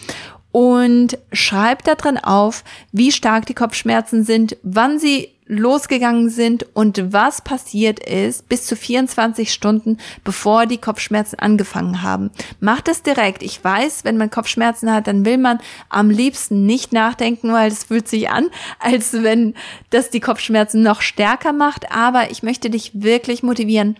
und 0.56 1.18
schreib 1.32 1.84
da 1.84 1.96
drin 1.96 2.16
auf, 2.16 2.64
wie 2.90 3.12
stark 3.12 3.44
die 3.44 3.52
Kopfschmerzen 3.52 4.24
sind, 4.24 4.56
wann 4.62 4.98
sie 4.98 5.28
losgegangen 5.44 6.30
sind 6.30 6.64
und 6.74 7.12
was 7.12 7.42
passiert 7.42 8.00
ist 8.00 8.48
bis 8.48 8.64
zu 8.64 8.74
24 8.74 9.52
Stunden, 9.52 9.98
bevor 10.24 10.64
die 10.64 10.78
Kopfschmerzen 10.78 11.38
angefangen 11.38 12.00
haben. 12.00 12.30
Mach 12.58 12.80
das 12.80 13.02
direkt. 13.02 13.42
Ich 13.42 13.62
weiß, 13.62 14.04
wenn 14.04 14.16
man 14.16 14.30
Kopfschmerzen 14.30 14.90
hat, 14.90 15.08
dann 15.08 15.26
will 15.26 15.36
man 15.36 15.58
am 15.90 16.08
liebsten 16.08 16.64
nicht 16.64 16.90
nachdenken, 16.90 17.52
weil 17.52 17.70
es 17.70 17.84
fühlt 17.84 18.08
sich 18.08 18.30
an, 18.30 18.48
als 18.78 19.12
wenn 19.12 19.52
das 19.90 20.08
die 20.08 20.20
Kopfschmerzen 20.20 20.82
noch 20.82 21.02
stärker 21.02 21.52
macht. 21.52 21.92
Aber 21.92 22.30
ich 22.30 22.42
möchte 22.42 22.70
dich 22.70 22.92
wirklich 22.94 23.42
motivieren, 23.42 23.98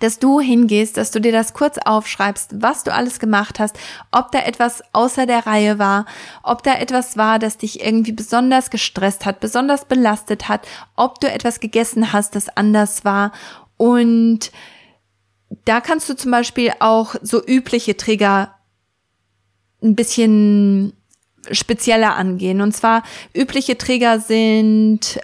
dass 0.00 0.18
du 0.18 0.40
hingehst, 0.40 0.96
dass 0.96 1.10
du 1.10 1.20
dir 1.20 1.32
das 1.32 1.54
kurz 1.54 1.78
aufschreibst, 1.78 2.60
was 2.60 2.84
du 2.84 2.92
alles 2.92 3.18
gemacht 3.18 3.58
hast, 3.58 3.78
ob 4.12 4.30
da 4.30 4.40
etwas 4.40 4.82
außer 4.92 5.26
der 5.26 5.46
Reihe 5.46 5.78
war, 5.78 6.06
ob 6.42 6.62
da 6.62 6.74
etwas 6.74 7.16
war, 7.16 7.38
das 7.38 7.56
dich 7.56 7.80
irgendwie 7.80 8.12
besonders 8.12 8.70
gestresst 8.70 9.24
hat, 9.24 9.40
besonders 9.40 9.86
belastet 9.86 10.48
hat, 10.48 10.66
ob 10.96 11.20
du 11.20 11.30
etwas 11.30 11.60
gegessen 11.60 12.12
hast, 12.12 12.34
das 12.34 12.54
anders 12.56 13.04
war. 13.04 13.32
Und 13.76 14.50
da 15.64 15.80
kannst 15.80 16.08
du 16.08 16.14
zum 16.14 16.30
Beispiel 16.30 16.72
auch 16.80 17.14
so 17.22 17.44
übliche 17.44 17.96
Trigger 17.96 18.54
ein 19.82 19.94
bisschen 19.94 20.92
spezieller 21.50 22.16
angehen. 22.16 22.60
Und 22.60 22.72
zwar 22.72 23.02
übliche 23.34 23.78
Trigger 23.78 24.20
sind 24.20 25.20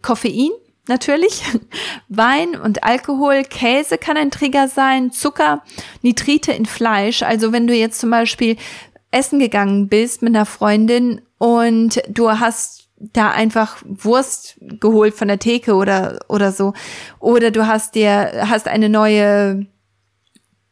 Koffein, 0.00 0.50
natürlich. 0.88 1.42
Wein 2.08 2.56
und 2.56 2.84
Alkohol, 2.84 3.44
Käse 3.44 3.98
kann 3.98 4.16
ein 4.16 4.30
Trigger 4.30 4.68
sein, 4.68 5.12
Zucker, 5.12 5.62
Nitrite 6.02 6.52
in 6.52 6.66
Fleisch. 6.66 7.22
Also 7.22 7.52
wenn 7.52 7.66
du 7.66 7.74
jetzt 7.74 8.00
zum 8.00 8.10
Beispiel 8.10 8.56
essen 9.10 9.38
gegangen 9.38 9.88
bist 9.88 10.22
mit 10.22 10.34
einer 10.34 10.46
Freundin 10.46 11.20
und 11.38 12.00
du 12.08 12.30
hast 12.30 12.88
da 12.96 13.30
einfach 13.30 13.82
Wurst 13.84 14.56
geholt 14.60 15.14
von 15.14 15.28
der 15.28 15.38
Theke 15.38 15.74
oder 15.74 16.20
oder 16.28 16.52
so 16.52 16.72
oder 17.18 17.50
du 17.50 17.66
hast 17.66 17.96
dir 17.96 18.46
hast 18.48 18.68
eine 18.68 18.88
neue 18.88 19.66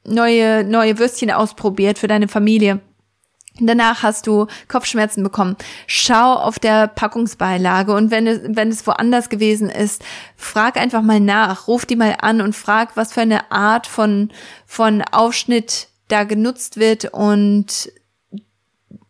neue 0.04 0.62
neue 0.64 0.98
Würstchen 0.98 1.32
ausprobiert 1.32 1.98
für 1.98 2.06
deine 2.06 2.28
Familie 2.28 2.80
Danach 3.66 4.02
hast 4.02 4.26
du 4.26 4.46
Kopfschmerzen 4.68 5.22
bekommen. 5.22 5.56
Schau 5.86 6.34
auf 6.34 6.58
der 6.58 6.88
Packungsbeilage 6.88 7.94
und 7.94 8.10
wenn 8.10 8.26
es, 8.26 8.40
wenn 8.44 8.68
es 8.68 8.86
woanders 8.86 9.28
gewesen 9.28 9.70
ist, 9.70 10.02
frag 10.36 10.76
einfach 10.76 11.02
mal 11.02 11.20
nach, 11.20 11.68
ruf 11.68 11.86
die 11.86 11.96
mal 11.96 12.16
an 12.20 12.40
und 12.40 12.54
frag, 12.54 12.96
was 12.96 13.12
für 13.12 13.22
eine 13.22 13.50
Art 13.50 13.86
von, 13.86 14.30
von 14.66 15.02
Aufschnitt 15.02 15.88
da 16.08 16.24
genutzt 16.24 16.78
wird 16.78 17.06
und 17.12 17.92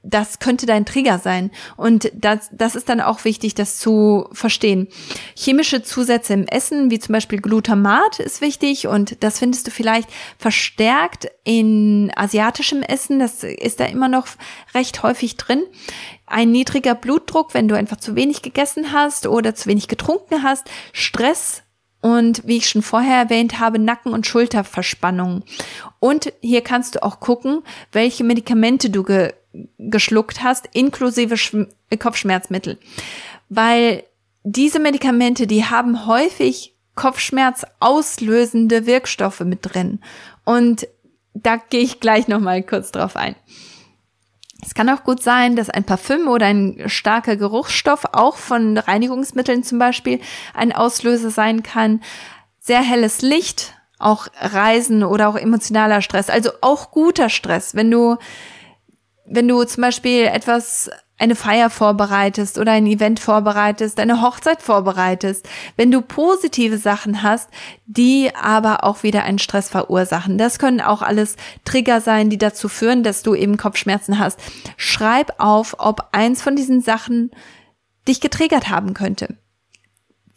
das 0.02 0.38
könnte 0.38 0.66
dein 0.66 0.86
Trigger 0.86 1.18
sein. 1.18 1.50
Und 1.76 2.10
das, 2.14 2.48
das 2.52 2.74
ist 2.74 2.88
dann 2.88 3.00
auch 3.00 3.24
wichtig, 3.24 3.54
das 3.54 3.78
zu 3.78 4.28
verstehen. 4.32 4.88
Chemische 5.34 5.82
Zusätze 5.82 6.32
im 6.32 6.46
Essen, 6.46 6.90
wie 6.90 6.98
zum 6.98 7.12
Beispiel 7.12 7.40
Glutamat, 7.40 8.18
ist 8.18 8.40
wichtig 8.40 8.86
und 8.86 9.22
das 9.22 9.38
findest 9.38 9.66
du 9.66 9.70
vielleicht 9.70 10.08
verstärkt 10.38 11.28
in 11.44 12.10
asiatischem 12.16 12.82
Essen. 12.82 13.18
Das 13.18 13.44
ist 13.44 13.80
da 13.80 13.84
immer 13.84 14.08
noch 14.08 14.26
recht 14.74 15.02
häufig 15.02 15.36
drin. 15.36 15.62
Ein 16.26 16.50
niedriger 16.50 16.94
Blutdruck, 16.94 17.54
wenn 17.54 17.68
du 17.68 17.74
einfach 17.74 17.96
zu 17.96 18.14
wenig 18.14 18.42
gegessen 18.42 18.92
hast 18.92 19.26
oder 19.26 19.54
zu 19.54 19.68
wenig 19.68 19.88
getrunken 19.88 20.42
hast. 20.42 20.70
Stress 20.92 21.62
und 22.00 22.46
wie 22.46 22.56
ich 22.56 22.68
schon 22.68 22.82
vorher 22.82 23.16
erwähnt 23.16 23.60
habe, 23.60 23.78
Nacken- 23.78 24.12
und 24.12 24.26
Schulterverspannung. 24.26 25.42
Und 25.98 26.32
hier 26.40 26.62
kannst 26.62 26.94
du 26.94 27.02
auch 27.02 27.20
gucken, 27.20 27.62
welche 27.92 28.24
Medikamente 28.24 28.90
du 28.90 29.02
ge 29.02 29.34
geschluckt 29.78 30.42
hast, 30.42 30.68
inklusive 30.72 31.36
Sch 31.36 31.56
Kopfschmerzmittel. 31.98 32.78
Weil 33.48 34.04
diese 34.44 34.78
Medikamente, 34.78 35.46
die 35.46 35.64
haben 35.64 36.06
häufig 36.06 36.74
Kopfschmerz 36.94 37.64
auslösende 37.78 38.86
Wirkstoffe 38.86 39.40
mit 39.40 39.60
drin. 39.62 40.00
Und 40.44 40.86
da 41.34 41.56
gehe 41.56 41.80
ich 41.80 42.00
gleich 42.00 42.28
nochmal 42.28 42.62
kurz 42.62 42.92
drauf 42.92 43.16
ein. 43.16 43.36
Es 44.62 44.74
kann 44.74 44.90
auch 44.90 45.04
gut 45.04 45.22
sein, 45.22 45.56
dass 45.56 45.70
ein 45.70 45.84
Parfüm 45.84 46.28
oder 46.28 46.46
ein 46.46 46.82
starker 46.86 47.36
Geruchsstoff 47.36 48.04
auch 48.12 48.36
von 48.36 48.76
Reinigungsmitteln 48.76 49.62
zum 49.62 49.78
Beispiel 49.78 50.20
ein 50.54 50.72
Auslöser 50.72 51.30
sein 51.30 51.62
kann. 51.62 52.02
Sehr 52.58 52.82
helles 52.82 53.22
Licht, 53.22 53.74
auch 53.98 54.28
Reisen 54.38 55.02
oder 55.02 55.28
auch 55.28 55.36
emotionaler 55.36 56.02
Stress, 56.02 56.28
also 56.28 56.50
auch 56.60 56.90
guter 56.90 57.30
Stress. 57.30 57.74
Wenn 57.74 57.90
du 57.90 58.18
wenn 59.30 59.48
du 59.48 59.62
zum 59.64 59.82
Beispiel 59.82 60.24
etwas, 60.24 60.90
eine 61.16 61.36
Feier 61.36 61.70
vorbereitest 61.70 62.58
oder 62.58 62.72
ein 62.72 62.86
Event 62.86 63.20
vorbereitest, 63.20 64.00
eine 64.00 64.22
Hochzeit 64.22 64.62
vorbereitest, 64.62 65.46
wenn 65.76 65.90
du 65.90 66.00
positive 66.00 66.78
Sachen 66.78 67.22
hast, 67.22 67.48
die 67.86 68.30
aber 68.34 68.84
auch 68.84 69.02
wieder 69.02 69.22
einen 69.22 69.38
Stress 69.38 69.68
verursachen. 69.68 70.38
Das 70.38 70.58
können 70.58 70.80
auch 70.80 71.02
alles 71.02 71.36
Trigger 71.64 72.00
sein, 72.00 72.30
die 72.30 72.38
dazu 72.38 72.68
führen, 72.68 73.02
dass 73.02 73.22
du 73.22 73.34
eben 73.34 73.58
Kopfschmerzen 73.58 74.18
hast. 74.18 74.40
Schreib 74.76 75.34
auf, 75.38 75.76
ob 75.78 76.08
eins 76.12 76.42
von 76.42 76.56
diesen 76.56 76.80
Sachen 76.80 77.30
dich 78.08 78.20
getriggert 78.20 78.70
haben 78.70 78.94
könnte 78.94 79.36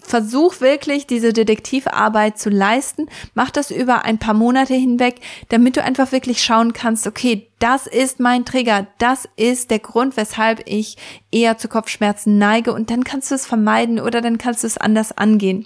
versuch 0.03 0.61
wirklich 0.61 1.07
diese 1.07 1.33
Detektivarbeit 1.33 2.37
zu 2.37 2.49
leisten. 2.49 3.07
Mach 3.33 3.49
das 3.49 3.71
über 3.71 4.05
ein 4.05 4.19
paar 4.19 4.33
Monate 4.33 4.73
hinweg, 4.73 5.15
damit 5.49 5.77
du 5.77 5.83
einfach 5.83 6.11
wirklich 6.11 6.43
schauen 6.43 6.73
kannst, 6.73 7.07
okay, 7.07 7.47
das 7.59 7.87
ist 7.87 8.19
mein 8.19 8.45
Trigger, 8.45 8.87
das 8.97 9.27
ist 9.37 9.71
der 9.71 9.79
Grund, 9.79 10.17
weshalb 10.17 10.61
ich 10.65 10.97
eher 11.31 11.57
zu 11.57 11.67
Kopfschmerzen 11.67 12.37
neige 12.37 12.73
und 12.73 12.89
dann 12.91 13.03
kannst 13.03 13.31
du 13.31 13.35
es 13.35 13.45
vermeiden 13.45 13.99
oder 13.99 14.21
dann 14.21 14.37
kannst 14.37 14.63
du 14.63 14.67
es 14.67 14.77
anders 14.77 15.17
angehen. 15.17 15.65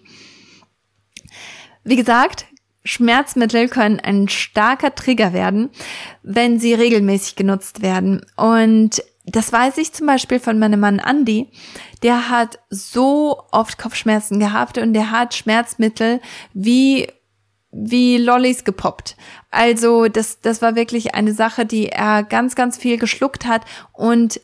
Wie 1.84 1.96
gesagt, 1.96 2.46
Schmerzmittel 2.88 3.68
können 3.68 4.00
ein 4.00 4.30
starker 4.30 4.96
Trigger 4.96 5.34
werden, 5.34 5.70
wenn 6.24 6.60
sie 6.60 6.74
regelmäßig 6.74 7.36
genutzt 7.36 7.82
werden. 7.82 8.26
Und 8.36 9.02
das 9.28 9.52
weiß 9.52 9.78
ich 9.78 9.94
zum 9.94 10.08
Beispiel 10.08 10.40
von 10.40 10.58
meinem 10.58 10.80
Mann 10.80 11.00
Andy. 11.00 11.50
Der 12.02 12.30
hat 12.30 12.60
so 12.70 13.44
oft 13.52 13.78
Kopfschmerzen 13.78 14.40
gehabt 14.40 14.78
und 14.78 14.94
der 14.94 15.12
hat 15.12 15.36
Schmerzmittel 15.36 16.22
wie 16.54 17.08
wie 17.70 18.18
Lollis 18.18 18.64
gepoppt. 18.64 19.18
Also 19.52 20.08
das, 20.08 20.40
das 20.40 20.62
war 20.62 20.76
wirklich 20.76 21.14
eine 21.14 21.34
Sache, 21.34 21.66
die 21.66 21.90
er 21.90 22.24
ganz, 22.24 22.56
ganz 22.56 22.78
viel 22.78 22.98
geschluckt 22.98 23.46
hat. 23.46 23.64
Und 23.92 24.40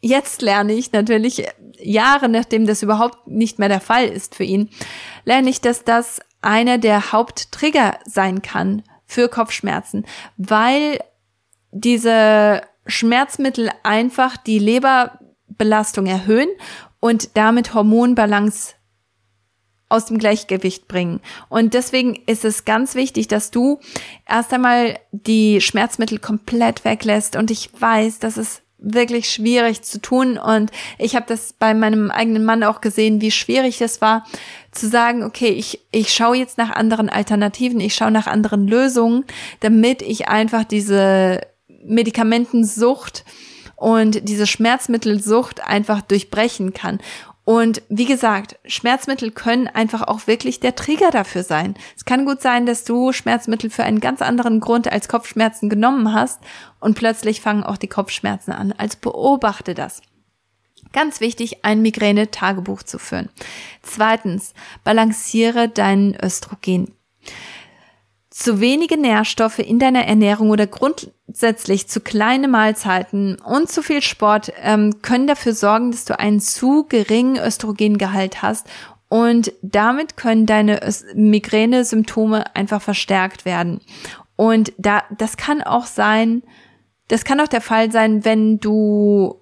jetzt 0.00 0.42
lerne 0.42 0.72
ich 0.72 0.92
natürlich, 0.92 1.44
Jahre 1.80 2.28
nachdem 2.28 2.66
das 2.66 2.82
überhaupt 2.82 3.26
nicht 3.26 3.58
mehr 3.58 3.68
der 3.68 3.80
Fall 3.80 4.06
ist 4.06 4.36
für 4.36 4.44
ihn, 4.44 4.70
lerne 5.24 5.50
ich, 5.50 5.60
dass 5.60 5.82
das 5.82 6.20
einer 6.40 6.78
der 6.78 7.12
Haupttrigger 7.12 7.98
sein 8.06 8.42
kann 8.42 8.84
für 9.06 9.28
Kopfschmerzen, 9.28 10.06
weil 10.36 11.00
diese 11.72 12.62
Schmerzmittel 12.86 13.70
einfach 13.82 14.36
die 14.36 14.58
Leberbelastung 14.58 16.06
erhöhen 16.06 16.48
und 17.00 17.36
damit 17.36 17.74
Hormonbalance 17.74 18.74
aus 19.88 20.06
dem 20.06 20.18
Gleichgewicht 20.18 20.88
bringen. 20.88 21.20
Und 21.48 21.74
deswegen 21.74 22.16
ist 22.26 22.44
es 22.44 22.64
ganz 22.64 22.94
wichtig, 22.94 23.28
dass 23.28 23.50
du 23.50 23.78
erst 24.26 24.52
einmal 24.52 24.98
die 25.10 25.60
Schmerzmittel 25.60 26.18
komplett 26.18 26.84
weglässt. 26.84 27.36
Und 27.36 27.50
ich 27.50 27.70
weiß, 27.78 28.18
das 28.18 28.38
ist 28.38 28.62
wirklich 28.78 29.30
schwierig 29.30 29.82
zu 29.82 30.00
tun. 30.00 30.38
Und 30.38 30.70
ich 30.98 31.14
habe 31.14 31.26
das 31.28 31.52
bei 31.52 31.74
meinem 31.74 32.10
eigenen 32.10 32.44
Mann 32.44 32.64
auch 32.64 32.80
gesehen, 32.80 33.20
wie 33.20 33.30
schwierig 33.30 33.80
es 33.80 34.00
war, 34.00 34.24
zu 34.72 34.88
sagen, 34.88 35.22
okay, 35.22 35.50
ich, 35.50 35.80
ich 35.92 36.12
schaue 36.12 36.36
jetzt 36.36 36.58
nach 36.58 36.70
anderen 36.70 37.08
Alternativen, 37.08 37.78
ich 37.78 37.94
schaue 37.94 38.10
nach 38.10 38.26
anderen 38.26 38.66
Lösungen, 38.66 39.24
damit 39.60 40.02
ich 40.02 40.28
einfach 40.28 40.64
diese 40.64 41.40
Medikamentensucht 41.84 43.24
und 43.76 44.28
diese 44.28 44.46
Schmerzmittelsucht 44.46 45.66
einfach 45.66 46.02
durchbrechen 46.02 46.72
kann. 46.72 47.00
Und 47.44 47.82
wie 47.88 48.04
gesagt, 48.04 48.56
Schmerzmittel 48.64 49.32
können 49.32 49.66
einfach 49.66 50.02
auch 50.02 50.28
wirklich 50.28 50.60
der 50.60 50.76
Trigger 50.76 51.10
dafür 51.10 51.42
sein. 51.42 51.74
Es 51.96 52.04
kann 52.04 52.24
gut 52.24 52.40
sein, 52.40 52.66
dass 52.66 52.84
du 52.84 53.12
Schmerzmittel 53.12 53.68
für 53.68 53.82
einen 53.82 53.98
ganz 53.98 54.22
anderen 54.22 54.60
Grund 54.60 54.90
als 54.90 55.08
Kopfschmerzen 55.08 55.68
genommen 55.68 56.12
hast 56.12 56.40
und 56.78 56.94
plötzlich 56.94 57.40
fangen 57.40 57.64
auch 57.64 57.76
die 57.76 57.88
Kopfschmerzen 57.88 58.52
an. 58.52 58.72
Also 58.78 58.98
beobachte 59.00 59.74
das. 59.74 60.02
Ganz 60.92 61.20
wichtig, 61.20 61.64
ein 61.64 61.82
Migräne-Tagebuch 61.82 62.82
zu 62.84 62.98
führen. 62.98 63.30
Zweitens, 63.82 64.54
balanciere 64.84 65.68
deinen 65.68 66.14
Östrogen. 66.22 66.94
Zu 68.32 68.60
wenige 68.60 68.96
Nährstoffe 68.96 69.58
in 69.58 69.78
deiner 69.78 70.06
Ernährung 70.06 70.50
oder 70.50 70.66
grundsätzlich 70.66 71.88
zu 71.88 72.00
kleine 72.00 72.48
Mahlzeiten 72.48 73.36
und 73.36 73.68
zu 73.68 73.82
viel 73.82 74.00
Sport 74.00 74.52
ähm, 74.62 75.02
können 75.02 75.26
dafür 75.26 75.52
sorgen, 75.52 75.90
dass 75.90 76.06
du 76.06 76.18
einen 76.18 76.40
zu 76.40 76.84
geringen 76.88 77.36
Östrogengehalt 77.36 78.40
hast 78.40 78.66
und 79.08 79.52
damit 79.60 80.16
können 80.16 80.46
deine 80.46 80.80
Migräne-Symptome 81.14 82.56
einfach 82.56 82.80
verstärkt 82.80 83.44
werden. 83.44 83.82
Und 84.36 84.72
da, 84.78 85.02
das 85.18 85.36
kann 85.36 85.62
auch 85.62 85.84
sein, 85.84 86.42
das 87.08 87.24
kann 87.24 87.38
auch 87.40 87.48
der 87.48 87.60
Fall 87.60 87.92
sein, 87.92 88.24
wenn 88.24 88.58
du 88.58 89.41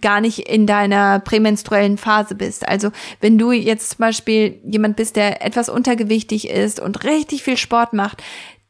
gar 0.00 0.20
nicht 0.20 0.40
in 0.48 0.66
deiner 0.66 1.20
prämenstruellen 1.20 1.98
Phase 1.98 2.34
bist. 2.34 2.66
Also 2.68 2.90
wenn 3.20 3.38
du 3.38 3.52
jetzt 3.52 3.90
zum 3.90 3.98
Beispiel 3.98 4.60
jemand 4.64 4.96
bist, 4.96 5.16
der 5.16 5.44
etwas 5.44 5.68
untergewichtig 5.68 6.48
ist 6.48 6.80
und 6.80 7.04
richtig 7.04 7.42
viel 7.42 7.56
Sport 7.56 7.92
macht, 7.92 8.22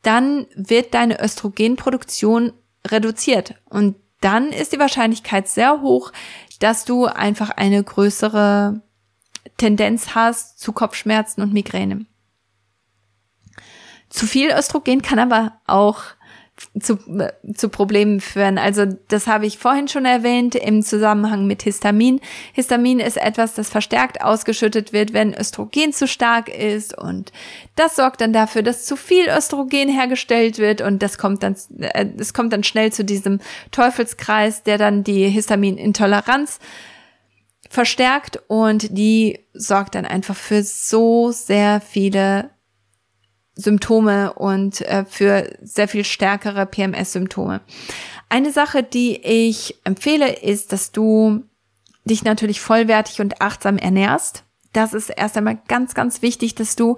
dann 0.03 0.47
wird 0.55 0.95
deine 0.95 1.23
Östrogenproduktion 1.23 2.53
reduziert. 2.87 3.55
Und 3.69 3.97
dann 4.21 4.51
ist 4.53 4.73
die 4.73 4.79
Wahrscheinlichkeit 4.79 5.49
sehr 5.49 5.81
hoch, 5.81 6.13
dass 6.61 6.85
du 6.85 7.07
einfach 7.07 7.51
eine 7.51 7.83
größere 7.83 8.83
Tendenz 9.57 10.15
hast 10.15 10.59
zu 10.61 10.73
Kopfschmerzen 10.73 11.43
und 11.43 11.53
Migräne. 11.53 12.07
Zu 14.09 14.27
viel 14.27 14.51
Östrogen 14.51 15.03
kann 15.03 15.19
aber 15.19 15.61
auch 15.67 16.03
zu, 16.81 16.99
zu 17.55 17.69
Problemen 17.69 18.21
führen. 18.21 18.59
Also 18.59 18.87
das 19.09 19.27
habe 19.27 19.47
ich 19.47 19.59
vorhin 19.59 19.89
schon 19.89 20.05
erwähnt 20.05 20.55
im 20.55 20.83
Zusammenhang 20.83 21.47
mit 21.47 21.63
Histamin. 21.63 22.21
Histamin 22.53 23.01
ist 23.01 23.17
etwas, 23.17 23.55
das 23.55 23.69
verstärkt 23.69 24.23
ausgeschüttet 24.23 24.93
wird, 24.93 25.13
wenn 25.13 25.35
Östrogen 25.35 25.93
zu 25.93 26.07
stark 26.07 26.49
ist 26.49 26.97
und 26.97 27.33
das 27.77 27.97
sorgt 27.97 28.21
dann 28.21 28.33
dafür, 28.33 28.63
dass 28.63 28.85
zu 28.85 28.97
viel 28.97 29.29
Östrogen 29.29 29.89
hergestellt 29.89 30.59
wird 30.59 30.81
und 30.81 31.03
das 31.03 31.19
kommt 31.19 31.43
dann 31.43 31.57
äh, 31.79 32.07
es 32.19 32.35
kommt 32.35 32.53
dann 32.53 32.65
schnell 32.65 32.93
zu 32.93 33.05
diesem 33.05 33.41
Teufelskreis, 33.71 34.63
der 34.63 34.79
dann 34.79 35.05
die 35.05 35.29
Histaminintoleranz 35.29 36.59
verstärkt 37.69 38.41
und 38.49 38.97
die 38.97 39.41
sorgt 39.53 39.95
dann 39.95 40.07
einfach 40.07 40.37
für 40.37 40.63
so 40.63 41.31
sehr 41.31 41.81
viele 41.81 42.51
Symptome 43.59 44.33
und 44.35 44.81
äh, 44.83 45.05
für 45.05 45.51
sehr 45.61 45.89
viel 45.89 46.05
stärkere 46.05 46.65
PMS-Symptome. 46.65 47.61
Eine 48.29 48.53
Sache, 48.53 48.85
die 48.85 49.17
ich 49.17 49.77
empfehle, 49.85 50.33
ist, 50.33 50.73
dass 50.73 50.93
du 50.93 51.43
dich 52.05 52.23
natürlich 52.25 52.61
vollwertig 52.61 53.21
und 53.21 53.43
achtsam 53.43 53.77
ernährst. 53.77 54.45
Das 54.73 54.95
ist 54.95 55.11
erst 55.11 55.37
einmal 55.37 55.59
ganz, 55.67 55.95
ganz 55.95 56.23
wichtig, 56.23 56.55
dass 56.55 56.77
du 56.77 56.97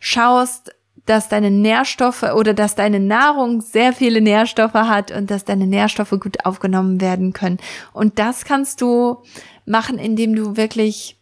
schaust, 0.00 0.74
dass 1.06 1.28
deine 1.28 1.50
Nährstoffe 1.50 2.24
oder 2.24 2.54
dass 2.54 2.74
deine 2.74 2.98
Nahrung 2.98 3.60
sehr 3.60 3.92
viele 3.92 4.20
Nährstoffe 4.20 4.74
hat 4.74 5.12
und 5.12 5.30
dass 5.30 5.44
deine 5.44 5.66
Nährstoffe 5.66 6.14
gut 6.18 6.44
aufgenommen 6.44 7.00
werden 7.00 7.32
können. 7.32 7.58
Und 7.92 8.18
das 8.18 8.44
kannst 8.44 8.80
du 8.80 9.22
machen, 9.64 9.98
indem 9.98 10.34
du 10.34 10.56
wirklich 10.56 11.19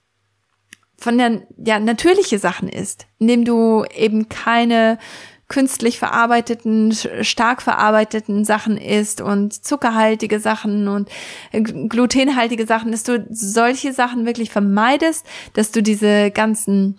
von 0.98 1.16
der, 1.16 1.42
ja, 1.64 1.78
natürliche 1.78 2.38
Sachen 2.38 2.68
isst, 2.68 3.06
indem 3.18 3.44
du 3.44 3.84
eben 3.94 4.28
keine 4.28 4.98
künstlich 5.48 5.98
verarbeiteten, 5.98 6.92
stark 7.22 7.62
verarbeiteten 7.62 8.44
Sachen 8.44 8.76
isst 8.76 9.22
und 9.22 9.64
zuckerhaltige 9.64 10.40
Sachen 10.40 10.88
und 10.88 11.08
äh, 11.52 11.62
glutenhaltige 11.62 12.66
Sachen, 12.66 12.92
dass 12.92 13.02
du 13.02 13.26
solche 13.30 13.94
Sachen 13.94 14.26
wirklich 14.26 14.50
vermeidest, 14.50 15.24
dass 15.54 15.70
du 15.70 15.82
diese 15.82 16.30
ganzen 16.30 16.98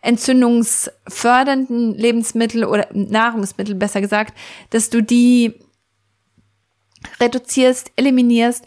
entzündungsfördernden 0.00 1.94
Lebensmittel 1.94 2.64
oder 2.64 2.88
Nahrungsmittel 2.94 3.74
besser 3.74 4.00
gesagt, 4.00 4.32
dass 4.70 4.88
du 4.88 5.02
die 5.02 5.60
reduzierst, 7.20 7.92
eliminierst 7.96 8.64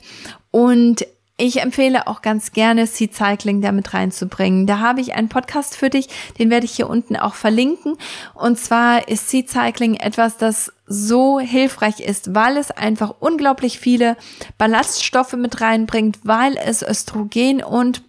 und 0.51 1.07
ich 1.37 1.61
empfehle 1.61 2.07
auch 2.07 2.21
ganz 2.21 2.51
gerne 2.51 2.85
Seed 2.85 3.15
Cycling 3.15 3.61
damit 3.61 3.93
reinzubringen. 3.93 4.67
Da 4.67 4.79
habe 4.79 5.01
ich 5.01 5.15
einen 5.15 5.29
Podcast 5.29 5.75
für 5.75 5.89
dich, 5.89 6.07
den 6.37 6.51
werde 6.51 6.65
ich 6.65 6.73
hier 6.73 6.89
unten 6.89 7.15
auch 7.15 7.33
verlinken. 7.33 7.97
Und 8.35 8.59
zwar 8.59 9.07
ist 9.07 9.29
Seed 9.29 9.49
Cycling 9.49 9.95
etwas, 9.95 10.37
das 10.37 10.71
so 10.85 11.39
hilfreich 11.39 12.01
ist, 12.01 12.35
weil 12.35 12.57
es 12.57 12.69
einfach 12.69 13.15
unglaublich 13.19 13.79
viele 13.79 14.15
Ballaststoffe 14.59 15.33
mit 15.33 15.59
reinbringt, 15.59 16.19
weil 16.23 16.55
es 16.57 16.83
Östrogen 16.83 17.63
und 17.63 18.03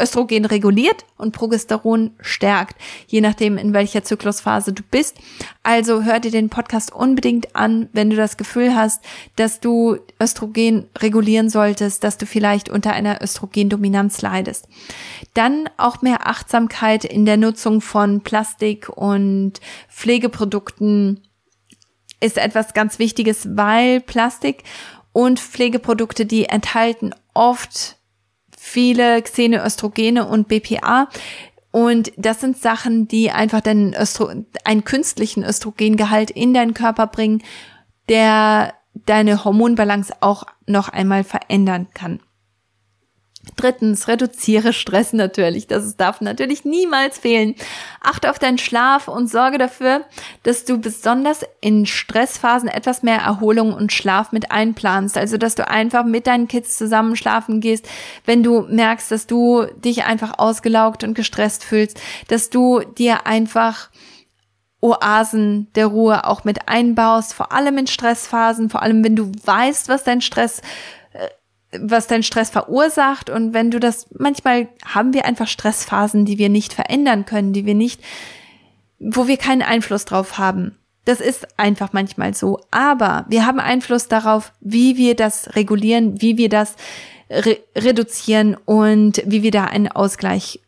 Östrogen 0.00 0.44
reguliert 0.44 1.04
und 1.16 1.32
Progesteron 1.32 2.12
stärkt, 2.20 2.76
je 3.06 3.20
nachdem, 3.20 3.58
in 3.58 3.72
welcher 3.72 4.04
Zyklusphase 4.04 4.72
du 4.72 4.82
bist. 4.82 5.16
Also 5.62 6.02
hör 6.02 6.20
dir 6.20 6.30
den 6.30 6.50
Podcast 6.50 6.92
unbedingt 6.92 7.54
an, 7.56 7.88
wenn 7.92 8.10
du 8.10 8.16
das 8.16 8.36
Gefühl 8.36 8.74
hast, 8.74 9.04
dass 9.36 9.60
du 9.60 9.98
Östrogen 10.20 10.88
regulieren 10.98 11.48
solltest, 11.48 12.04
dass 12.04 12.18
du 12.18 12.26
vielleicht 12.26 12.68
unter 12.68 12.92
einer 12.92 13.22
Östrogendominanz 13.22 14.22
leidest. 14.22 14.68
Dann 15.34 15.68
auch 15.76 16.02
mehr 16.02 16.26
Achtsamkeit 16.26 17.04
in 17.04 17.24
der 17.24 17.36
Nutzung 17.36 17.80
von 17.80 18.22
Plastik 18.22 18.88
und 18.88 19.60
Pflegeprodukten 19.88 21.22
ist 22.20 22.38
etwas 22.38 22.72
ganz 22.74 22.98
Wichtiges, 22.98 23.48
weil 23.56 24.00
Plastik 24.00 24.64
und 25.12 25.38
Pflegeprodukte, 25.38 26.26
die 26.26 26.46
enthalten 26.46 27.14
oft 27.34 27.96
viele 28.64 29.20
Xenoöstrogene 29.20 30.26
und 30.26 30.48
BPA. 30.48 31.08
Und 31.70 32.12
das 32.16 32.40
sind 32.40 32.56
Sachen, 32.56 33.06
die 33.06 33.30
einfach 33.30 33.60
den 33.60 33.94
Östro 33.94 34.30
einen 34.64 34.84
künstlichen 34.84 35.44
Östrogengehalt 35.44 36.30
in 36.30 36.54
deinen 36.54 36.72
Körper 36.72 37.06
bringen, 37.06 37.42
der 38.08 38.72
deine 38.94 39.44
Hormonbalance 39.44 40.14
auch 40.20 40.44
noch 40.66 40.88
einmal 40.88 41.24
verändern 41.24 41.88
kann. 41.92 42.20
Drittens, 43.56 44.08
reduziere 44.08 44.72
Stress 44.72 45.12
natürlich. 45.12 45.66
Das 45.66 45.96
darf 45.96 46.20
natürlich 46.20 46.64
niemals 46.64 47.18
fehlen. 47.18 47.54
Achte 48.00 48.30
auf 48.30 48.38
deinen 48.38 48.58
Schlaf 48.58 49.08
und 49.08 49.30
sorge 49.30 49.58
dafür, 49.58 50.04
dass 50.42 50.64
du 50.64 50.78
besonders 50.78 51.44
in 51.60 51.86
Stressphasen 51.86 52.68
etwas 52.68 53.02
mehr 53.02 53.18
Erholung 53.18 53.72
und 53.72 53.92
Schlaf 53.92 54.32
mit 54.32 54.50
einplanst. 54.50 55.18
Also, 55.18 55.36
dass 55.36 55.54
du 55.54 55.68
einfach 55.68 56.04
mit 56.04 56.26
deinen 56.26 56.48
Kids 56.48 56.76
zusammen 56.78 57.16
schlafen 57.16 57.60
gehst, 57.60 57.88
wenn 58.24 58.42
du 58.42 58.62
merkst, 58.62 59.10
dass 59.10 59.26
du 59.26 59.66
dich 59.76 60.04
einfach 60.04 60.38
ausgelaugt 60.38 61.04
und 61.04 61.14
gestresst 61.14 61.64
fühlst, 61.64 62.00
dass 62.28 62.50
du 62.50 62.80
dir 62.80 63.26
einfach 63.26 63.90
Oasen 64.84 65.68
der 65.74 65.86
Ruhe 65.86 66.26
auch 66.26 66.44
mit 66.44 66.68
einbaust, 66.68 67.32
vor 67.32 67.52
allem 67.52 67.78
in 67.78 67.86
Stressphasen, 67.86 68.68
vor 68.68 68.82
allem 68.82 69.02
wenn 69.02 69.16
du 69.16 69.32
weißt, 69.44 69.88
was 69.88 70.04
dein 70.04 70.20
Stress 70.20 70.60
was 71.80 72.06
dein 72.06 72.22
Stress 72.22 72.50
verursacht. 72.50 73.30
Und 73.30 73.54
wenn 73.54 73.70
du 73.70 73.80
das, 73.80 74.06
manchmal 74.18 74.68
haben 74.84 75.12
wir 75.14 75.24
einfach 75.24 75.48
Stressphasen, 75.48 76.24
die 76.24 76.38
wir 76.38 76.48
nicht 76.48 76.72
verändern 76.72 77.24
können, 77.24 77.52
die 77.52 77.66
wir 77.66 77.74
nicht, 77.74 78.00
wo 78.98 79.26
wir 79.26 79.36
keinen 79.36 79.62
Einfluss 79.62 80.04
drauf 80.04 80.38
haben. 80.38 80.76
Das 81.04 81.20
ist 81.20 81.58
einfach 81.58 81.92
manchmal 81.92 82.34
so. 82.34 82.60
Aber 82.70 83.26
wir 83.28 83.46
haben 83.46 83.60
Einfluss 83.60 84.08
darauf, 84.08 84.52
wie 84.60 84.96
wir 84.96 85.14
das 85.14 85.54
regulieren, 85.54 86.20
wie 86.20 86.38
wir 86.38 86.48
das 86.48 86.76
re 87.30 87.58
reduzieren 87.76 88.56
und 88.64 89.22
wie 89.26 89.42
wir 89.42 89.50
da 89.50 89.64
einen 89.64 89.88
Ausgleich 89.88 90.60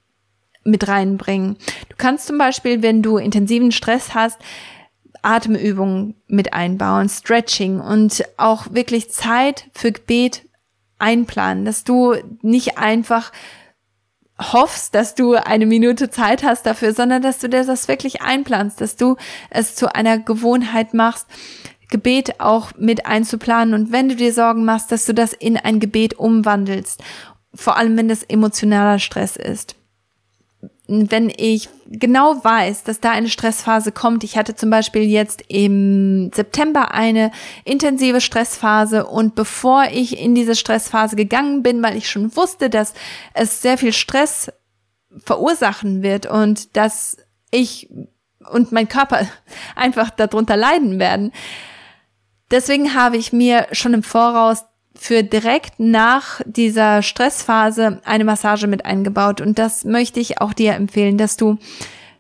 mit 0.65 0.89
reinbringen. 0.89 1.57
Du 1.89 1.97
kannst 1.97 2.27
zum 2.27 2.39
Beispiel, 2.39 2.83
wenn 2.83 3.03
du 3.03 3.19
intensiven 3.19 3.73
Stress 3.73 4.15
hast, 4.15 4.39
Atemübungen 5.23 6.15
mit 6.29 6.53
einbauen, 6.53 7.09
Stretching 7.09 7.81
und 7.81 8.25
auch 8.37 8.67
wirklich 8.73 9.11
Zeit 9.11 9.69
für 9.73 9.93
Gebet 9.93 10.43
einplanen, 10.99 11.65
dass 11.65 11.85
du 11.85 12.15
nicht 12.43 12.79
einfach 12.79 13.33
hoffst, 14.41 14.95
dass 14.95 15.15
du 15.15 15.35
eine 15.35 15.67
Minute 15.67 16.11
Zeit 16.11 16.43
hast 16.43 16.67
dafür, 16.67 16.93
sondern 16.93 17.23
dass 17.23 17.39
du 17.39 17.49
dir 17.49 17.65
das 17.65 17.89
wirklich 17.89 18.23
einplanst, 18.23 18.81
dass 18.81 18.97
du 18.97 19.17
es 19.51 19.75
zu 19.75 19.95
einer 19.95 20.19
Gewohnheit 20.19 20.93
machst, 20.93 21.27
Gebet 21.89 22.41
auch 22.41 22.73
mit 22.77 23.07
einzuplanen. 23.07 23.75
Und 23.75 23.93
wenn 23.93 24.09
du 24.09 24.17
dir 24.17 24.33
Sorgen 24.33 24.65
machst, 24.65 24.93
dass 24.93 25.07
du 25.07 25.15
das 25.15 25.33
in 25.33 25.57
ein 25.57 25.81
Gebet 25.81 26.19
umwandelst, 26.19 27.03
vor 27.55 27.77
allem 27.77 27.97
wenn 27.97 28.09
das 28.09 28.23
emotionaler 28.23 28.99
Stress 28.99 29.37
ist 29.37 29.77
wenn 30.89 31.33
ich 31.37 31.69
genau 31.87 32.45
weiß, 32.45 32.85
dass 32.85 33.01
da 33.01 33.11
eine 33.11 33.29
Stressphase 33.29 33.91
kommt, 33.91 34.23
ich 34.23 34.37
hatte 34.37 34.55
zum 34.55 34.71
Beispiel 34.71 35.03
jetzt 35.03 35.43
im 35.49 36.31
September 36.33 36.93
eine 36.93 37.33
intensive 37.65 38.21
Stressphase 38.21 39.07
und 39.07 39.35
bevor 39.35 39.87
ich 39.91 40.21
in 40.21 40.35
diese 40.35 40.55
Stressphase 40.55 41.17
gegangen 41.17 41.63
bin, 41.63 41.83
weil 41.83 41.97
ich 41.97 42.09
schon 42.09 42.35
wusste, 42.37 42.71
dass 42.71 42.95
es 43.35 43.63
sehr 43.63 43.79
viel 43.79 43.93
Stress 43.93 44.53
verursachen 45.25 46.03
wird 46.03 46.27
und 46.27 46.77
dass 46.77 47.17
ich 47.51 47.89
und 48.51 48.71
mein 48.71 48.89
Körper 48.89 49.27
einfach 49.75 50.11
darunter 50.11 50.57
leiden 50.57 50.99
werden. 50.99 51.33
Deswegen 52.51 52.95
habe 52.95 53.17
ich 53.17 53.33
mir 53.33 53.67
schon 53.73 53.93
im 53.93 54.05
Voraus 54.05 54.65
für 54.99 55.23
direkt 55.23 55.79
nach 55.79 56.41
dieser 56.45 57.03
Stressphase 57.03 58.01
eine 58.05 58.25
Massage 58.25 58.67
mit 58.67 58.85
eingebaut. 58.85 59.41
Und 59.41 59.59
das 59.59 59.85
möchte 59.85 60.21
ich 60.21 60.41
auch 60.41 60.53
dir 60.53 60.75
empfehlen, 60.75 61.19
dass 61.19 61.37
du 61.37 61.59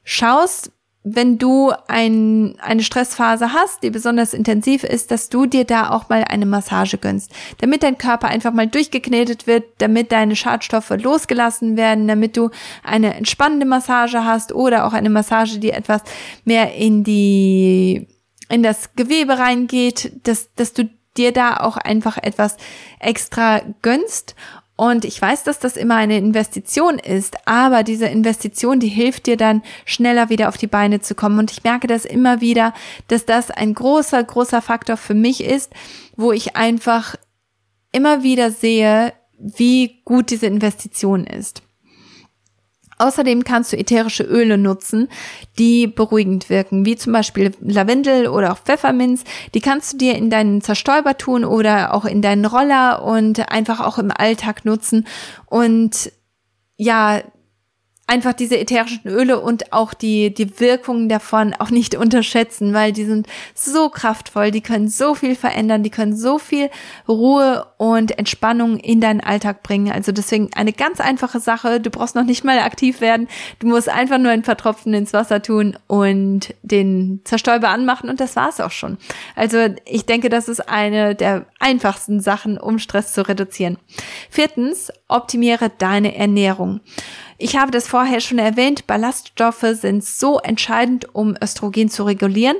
schaust, 0.05 0.70
wenn 1.09 1.39
du 1.39 1.72
ein, 1.87 2.57
eine 2.59 2.83
Stressphase 2.83 3.53
hast, 3.53 3.85
die 3.85 3.91
besonders 3.91 4.35
intensiv 4.35 4.83
ist, 4.83 5.12
dass 5.12 5.29
du 5.29 5.47
dir 5.47 5.64
da 5.64 5.91
auch 5.91 6.09
mal 6.09 6.24
eine 6.24 6.47
Massage 6.47 6.99
gönnst, 6.99 7.31
damit 7.59 7.85
dein 7.85 7.97
Körper 7.97 8.27
einfach 8.27 8.53
mal 8.53 8.66
durchgeknetet 8.66 9.47
wird, 9.47 9.64
damit 9.79 10.11
deine 10.11 10.35
Schadstoffe 10.35 10.91
losgelassen 10.91 11.77
werden, 11.77 12.09
damit 12.09 12.37
du 12.37 12.51
eine 12.83 13.14
entspannende 13.14 13.66
Massage 13.66 14.24
hast 14.24 14.53
oder 14.53 14.85
auch 14.85 14.95
eine 14.95 15.09
Massage, 15.11 15.61
die 15.61 15.70
etwas 15.70 16.03
mehr 16.45 16.74
in 16.74 17.05
die 17.05 18.09
in 18.49 18.64
das 18.64 18.95
Gewebe 18.95 19.39
reingeht, 19.39 20.12
dass, 20.24 20.53
dass 20.55 20.72
du 20.72 20.89
dir 21.18 21.32
da 21.32 21.58
auch 21.58 21.76
einfach 21.76 22.16
etwas 22.18 22.56
extra 23.00 23.62
gönnst 23.82 24.34
und 24.76 25.06
ich 25.06 25.20
weiß, 25.20 25.42
dass 25.42 25.58
das 25.58 25.78
immer 25.78 25.96
eine 25.96 26.18
Investition 26.18 26.98
ist, 26.98 27.36
aber 27.46 27.82
diese 27.82 28.06
Investition, 28.06 28.78
die 28.78 28.88
hilft 28.88 29.26
dir 29.26 29.38
dann 29.38 29.62
schneller 29.86 30.28
wieder 30.28 30.50
auf 30.50 30.58
die 30.58 30.66
Beine 30.66 31.00
zu 31.00 31.14
kommen. 31.14 31.38
Und 31.38 31.50
ich 31.50 31.64
merke 31.64 31.86
das 31.86 32.04
immer 32.04 32.42
wieder, 32.42 32.74
dass 33.08 33.24
das 33.24 33.50
ein 33.50 33.72
großer, 33.72 34.22
großer 34.22 34.60
Faktor 34.60 34.98
für 34.98 35.14
mich 35.14 35.42
ist, 35.42 35.72
wo 36.14 36.30
ich 36.30 36.56
einfach 36.56 37.16
immer 37.90 38.22
wieder 38.22 38.50
sehe, 38.50 39.14
wie 39.38 40.02
gut 40.04 40.30
diese 40.30 40.46
Investition 40.46 41.24
ist. 41.24 41.62
Außerdem 42.99 43.44
kannst 43.44 43.72
du 43.72 43.76
ätherische 43.76 44.22
Öle 44.22 44.57
nutzen, 44.57 45.09
die 45.59 45.86
beruhigend 45.86 46.49
wirken, 46.49 46.86
wie 46.86 46.97
zum 46.97 47.12
Beispiel 47.12 47.53
Lavendel 47.61 48.28
oder 48.28 48.53
auch 48.53 48.59
Pfefferminz. 48.59 49.24
Die 49.55 49.61
kannst 49.61 49.92
du 49.92 49.97
dir 49.99 50.14
in 50.14 50.30
deinen 50.30 50.62
Zerstäuber 50.62 51.18
tun 51.18 51.44
oder 51.44 51.92
auch 51.92 52.07
in 52.07 52.22
deinen 52.22 52.47
Roller 52.47 53.03
und 53.03 53.51
einfach 53.51 53.80
auch 53.80 53.99
im 53.99 54.11
Alltag 54.11 54.64
nutzen. 54.64 55.07
Und 55.47 56.11
ja, 56.76 57.20
einfach 58.07 58.34
diese 58.34 58.59
ätherischen 58.59 59.00
Öle 59.04 59.40
und 59.40 59.72
auch 59.72 59.92
die, 59.92 60.32
die 60.32 60.61
Wirkungen 60.61 61.09
davon 61.09 61.54
auch 61.54 61.70
nicht 61.70 61.94
unterschätzen, 61.96 62.72
weil 62.72 62.92
die 62.92 63.04
sind 63.04 63.26
so 63.54 63.88
kraftvoll, 63.88 64.50
die 64.50 64.61
können 64.61 64.88
so 64.88 65.14
viel 65.14 65.34
verändern, 65.34 65.82
die 65.82 65.90
können 65.90 66.16
so 66.16 66.38
viel 66.38 66.70
Ruhe 67.09 67.66
und 67.78 68.16
Entspannung 68.18 68.78
in 68.78 69.00
deinen 69.00 69.20
Alltag 69.20 69.62
bringen. 69.62 69.90
Also 69.90 70.12
deswegen 70.12 70.50
eine 70.54 70.72
ganz 70.72 71.00
einfache 71.00 71.40
Sache. 71.40 71.80
Du 71.80 71.90
brauchst 71.90 72.14
noch 72.14 72.24
nicht 72.24 72.44
mal 72.44 72.59
aktiv 72.61 73.00
werden. 73.00 73.28
Du 73.59 73.66
musst 73.66 73.88
einfach 73.88 74.18
nur 74.18 74.30
ein 74.30 74.42
paar 74.42 74.57
Tropfen 74.57 74.94
ins 74.94 75.12
Wasser 75.12 75.42
tun 75.42 75.76
und 75.86 76.54
den 76.62 77.20
Zerstäuber 77.24 77.70
anmachen 77.70 78.09
und 78.09 78.20
das 78.20 78.36
war's 78.36 78.61
auch 78.61 78.70
schon. 78.70 78.98
Also 79.34 79.59
ich 79.84 80.07
denke, 80.07 80.28
das 80.28 80.48
ist 80.48 80.68
eine 80.68 81.14
der 81.14 81.46
einfachsten 81.59 82.20
Sachen, 82.20 82.59
um 82.59 82.78
Stress 82.78 83.12
zu 83.12 83.26
reduzieren. 83.26 83.78
Viertens, 84.30 84.92
optimiere 85.09 85.70
deine 85.78 86.16
Ernährung. 86.16 86.80
Ich 87.39 87.57
habe 87.57 87.70
das 87.70 87.87
vorher 87.87 88.20
schon 88.20 88.39
erwähnt, 88.39 88.87
Ballaststoffe 88.87 89.66
sind 89.72 90.05
so 90.05 90.39
entscheidend, 90.39 91.14
um 91.14 91.37
Östrogen 91.43 91.91
zu 91.91 92.05
regulieren 92.05 92.57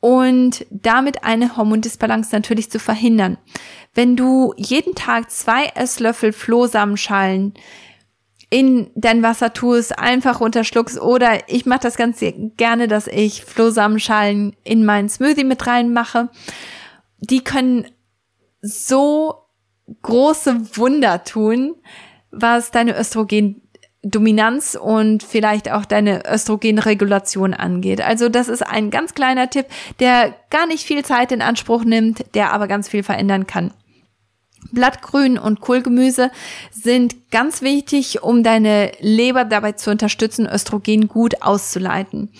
und 0.00 0.66
damit 0.70 1.24
eine 1.24 1.56
Hormondisbalance 1.56 2.34
natürlich 2.34 2.70
zu 2.70 2.78
verhindern. 2.78 3.38
Wenn 3.94 4.16
du 4.16 4.54
jeden 4.56 4.94
Tag 4.94 5.30
zwei 5.30 5.66
Esslöffel 5.74 6.32
Flohsamenschalen 6.32 7.54
in 8.48 8.90
dein 8.96 9.22
Wasser 9.22 9.52
tust, 9.52 9.96
einfach 9.96 10.40
runterschluckst 10.40 11.00
oder 11.00 11.48
ich 11.48 11.66
mache 11.66 11.80
das 11.82 11.96
ganz 11.96 12.20
gerne, 12.56 12.88
dass 12.88 13.06
ich 13.06 13.44
Flohsamenschalen 13.44 14.56
in 14.64 14.84
meinen 14.84 15.08
Smoothie 15.08 15.44
mit 15.44 15.66
reinmache. 15.66 16.30
Die 17.20 17.44
können 17.44 17.86
so 18.60 19.46
große 20.02 20.76
Wunder 20.76 21.22
tun, 21.22 21.76
was 22.32 22.72
deine 22.72 22.98
Östrogen 22.98 23.62
Dominanz 24.02 24.78
und 24.80 25.22
vielleicht 25.22 25.70
auch 25.70 25.84
deine 25.84 26.22
Östrogenregulation 26.26 27.52
angeht. 27.52 28.00
Also 28.00 28.28
das 28.28 28.48
ist 28.48 28.62
ein 28.66 28.90
ganz 28.90 29.12
kleiner 29.14 29.50
Tipp, 29.50 29.66
der 29.98 30.34
gar 30.48 30.66
nicht 30.66 30.84
viel 30.84 31.04
Zeit 31.04 31.32
in 31.32 31.42
Anspruch 31.42 31.84
nimmt, 31.84 32.24
der 32.34 32.52
aber 32.52 32.66
ganz 32.66 32.88
viel 32.88 33.02
verändern 33.02 33.46
kann. 33.46 33.72
Blattgrün 34.72 35.38
und 35.38 35.60
Kohlgemüse 35.60 36.30
sind 36.70 37.30
ganz 37.30 37.62
wichtig, 37.62 38.22
um 38.22 38.42
deine 38.42 38.92
Leber 39.00 39.44
dabei 39.44 39.72
zu 39.72 39.90
unterstützen, 39.90 40.46
Östrogen 40.46 41.08
gut 41.08 41.42
auszuleiten. 41.42 42.30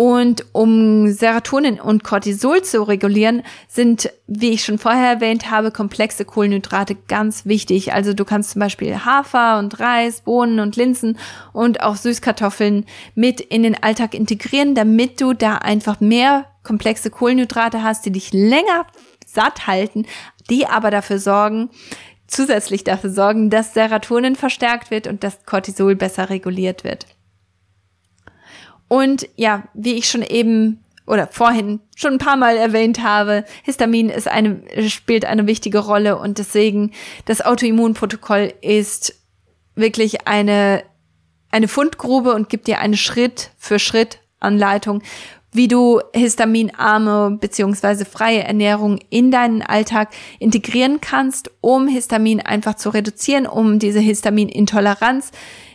Und 0.00 0.46
um 0.52 1.12
Serotonin 1.12 1.78
und 1.78 2.04
Cortisol 2.04 2.62
zu 2.62 2.84
regulieren, 2.84 3.42
sind, 3.68 4.10
wie 4.26 4.48
ich 4.48 4.64
schon 4.64 4.78
vorher 4.78 5.10
erwähnt 5.10 5.50
habe, 5.50 5.70
komplexe 5.70 6.24
Kohlenhydrate 6.24 6.94
ganz 7.06 7.44
wichtig. 7.44 7.92
Also 7.92 8.14
du 8.14 8.24
kannst 8.24 8.52
zum 8.52 8.60
Beispiel 8.60 9.04
Hafer 9.04 9.58
und 9.58 9.78
Reis, 9.78 10.22
Bohnen 10.22 10.58
und 10.60 10.76
Linsen 10.76 11.18
und 11.52 11.82
auch 11.82 11.96
Süßkartoffeln 11.96 12.86
mit 13.14 13.42
in 13.42 13.62
den 13.62 13.82
Alltag 13.82 14.14
integrieren, 14.14 14.74
damit 14.74 15.20
du 15.20 15.34
da 15.34 15.56
einfach 15.56 16.00
mehr 16.00 16.46
komplexe 16.62 17.10
Kohlenhydrate 17.10 17.82
hast, 17.82 18.06
die 18.06 18.12
dich 18.12 18.32
länger 18.32 18.86
satt 19.26 19.66
halten, 19.66 20.06
die 20.48 20.66
aber 20.66 20.90
dafür 20.90 21.18
sorgen, 21.18 21.68
zusätzlich 22.26 22.84
dafür 22.84 23.10
sorgen, 23.10 23.50
dass 23.50 23.74
Serotonin 23.74 24.34
verstärkt 24.34 24.90
wird 24.90 25.08
und 25.08 25.22
dass 25.24 25.44
Cortisol 25.44 25.94
besser 25.94 26.30
reguliert 26.30 26.84
wird. 26.84 27.04
Und 28.90 29.28
ja, 29.36 29.68
wie 29.72 29.94
ich 29.94 30.10
schon 30.10 30.22
eben 30.22 30.82
oder 31.06 31.28
vorhin 31.28 31.78
schon 31.94 32.14
ein 32.14 32.18
paar 32.18 32.36
Mal 32.36 32.56
erwähnt 32.56 33.04
habe, 33.04 33.44
Histamin 33.62 34.08
ist 34.08 34.26
eine, 34.26 34.62
spielt 34.88 35.24
eine 35.24 35.46
wichtige 35.46 35.78
Rolle 35.78 36.18
und 36.18 36.38
deswegen 36.38 36.90
das 37.24 37.40
Autoimmunprotokoll 37.40 38.52
ist 38.62 39.14
wirklich 39.76 40.26
eine, 40.26 40.82
eine 41.52 41.68
Fundgrube 41.68 42.34
und 42.34 42.48
gibt 42.48 42.66
dir 42.66 42.80
eine 42.80 42.96
Schritt 42.96 43.52
für 43.58 43.78
Schritt 43.78 44.18
Anleitung, 44.40 45.04
wie 45.52 45.68
du 45.68 46.00
histaminarme 46.12 47.38
beziehungsweise 47.40 48.04
freie 48.04 48.42
Ernährung 48.42 48.98
in 49.08 49.30
deinen 49.30 49.62
Alltag 49.62 50.08
integrieren 50.40 51.00
kannst, 51.00 51.52
um 51.60 51.86
Histamin 51.86 52.40
einfach 52.40 52.74
zu 52.74 52.90
reduzieren, 52.90 53.46
um 53.46 53.78
diese 53.78 54.00
Histaminintoleranz 54.00 55.30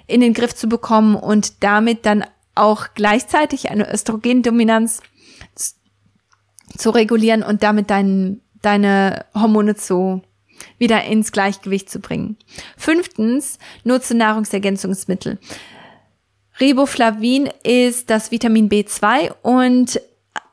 in 0.06 0.20
den 0.20 0.34
Griff 0.34 0.54
zu 0.54 0.68
bekommen 0.68 1.16
und 1.16 1.64
damit 1.64 2.06
dann 2.06 2.26
auch 2.56 2.88
gleichzeitig 2.94 3.70
eine 3.70 3.92
Östrogendominanz 3.92 5.02
zu 6.78 6.90
regulieren 6.90 7.44
und 7.44 7.64
damit 7.64 7.90
dein, 7.90 8.42
deine 8.62 9.26
Hormone 9.34 9.76
zu 9.76 10.22
wieder 10.78 11.04
ins 11.04 11.32
Gleichgewicht 11.32 11.90
zu 11.90 12.00
bringen. 12.00 12.38
Fünftens, 12.78 13.60
nutze 13.84 14.16
Nahrungsergänzungsmittel. 14.16 15.38
Riboflavin 16.60 17.50
ist 17.64 18.10
das 18.10 18.32
Vitamin 18.32 18.70
B2 18.70 19.34
und 19.42 20.00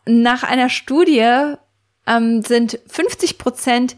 nach 0.04 0.42
einer 0.42 0.68
Studie 0.68 1.54
ähm, 2.06 2.42
sind 2.42 2.80
50 2.88 3.38
Prozent 3.38 3.96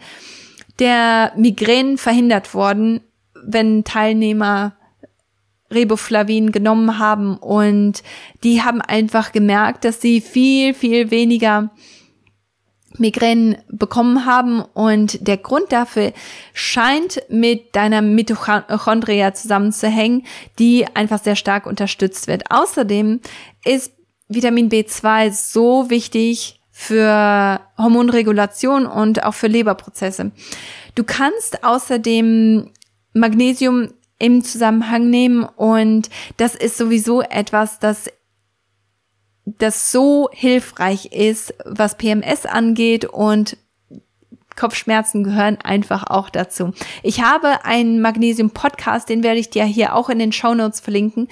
der 0.79 1.33
Migränen 1.37 1.97
verhindert 1.97 2.53
worden, 2.53 3.01
wenn 3.43 3.85
Teilnehmer 3.85 4.77
Reboflavin 5.73 6.53
genommen 6.53 6.99
haben 6.99 7.37
und 7.37 8.03
die 8.43 8.63
haben 8.63 8.81
einfach 8.81 9.33
gemerkt, 9.33 9.85
dass 9.85 10.01
sie 10.01 10.21
viel, 10.21 10.75
viel 10.75 11.11
weniger 11.11 11.71
Migränen 12.99 13.57
bekommen 13.69 14.25
haben 14.25 14.61
und 14.61 15.27
der 15.27 15.37
Grund 15.37 15.73
dafür 15.73 16.13
scheint 16.53 17.23
mit 17.29 17.75
deiner 17.75 18.03
Mitochondria 18.03 19.35
zusammenzuhängen, 19.35 20.25
die 20.59 20.87
einfach 20.95 21.21
sehr 21.21 21.37
stark 21.37 21.67
unterstützt 21.67 22.29
wird. 22.29 22.45
Außerdem 22.51 23.21
ist 23.65 23.93
Vitamin 24.29 24.69
B2 24.71 25.33
so 25.33 25.91
wichtig 25.91 26.61
für 26.71 27.61
Hormonregulation 27.79 28.87
und 28.87 29.25
auch 29.25 29.35
für 29.35 29.49
Leberprozesse. 29.49 30.33
Du 30.95 31.05
kannst 31.05 31.65
außerdem 31.65 32.71
Magnesium 33.13 33.91
im 34.19 34.43
Zusammenhang 34.43 35.11
nehmen 35.11 35.45
und 35.45 36.09
das 36.37 36.55
ist 36.55 36.77
sowieso 36.77 37.23
etwas, 37.23 37.79
das 37.79 38.11
das 39.45 39.93
so 39.93 40.31
hilfreich 40.33 41.07
ist, 41.13 41.55
was 41.67 41.99
PMS 41.99 42.47
angeht 42.47 43.05
und 43.05 43.59
Kopfschmerzen 44.57 45.25
gehören 45.25 45.59
einfach 45.63 46.05
auch 46.07 46.31
dazu. 46.31 46.73
Ich 47.03 47.21
habe 47.23 47.65
einen 47.65 48.01
Magnesium-Podcast, 48.01 49.09
den 49.09 49.23
werde 49.23 49.41
ich 49.41 49.51
dir 49.51 49.65
hier 49.65 49.95
auch 49.95 50.09
in 50.09 50.19
den 50.19 50.33
Show 50.33 50.55
Notes 50.55 50.81
verlinken. 50.81 51.29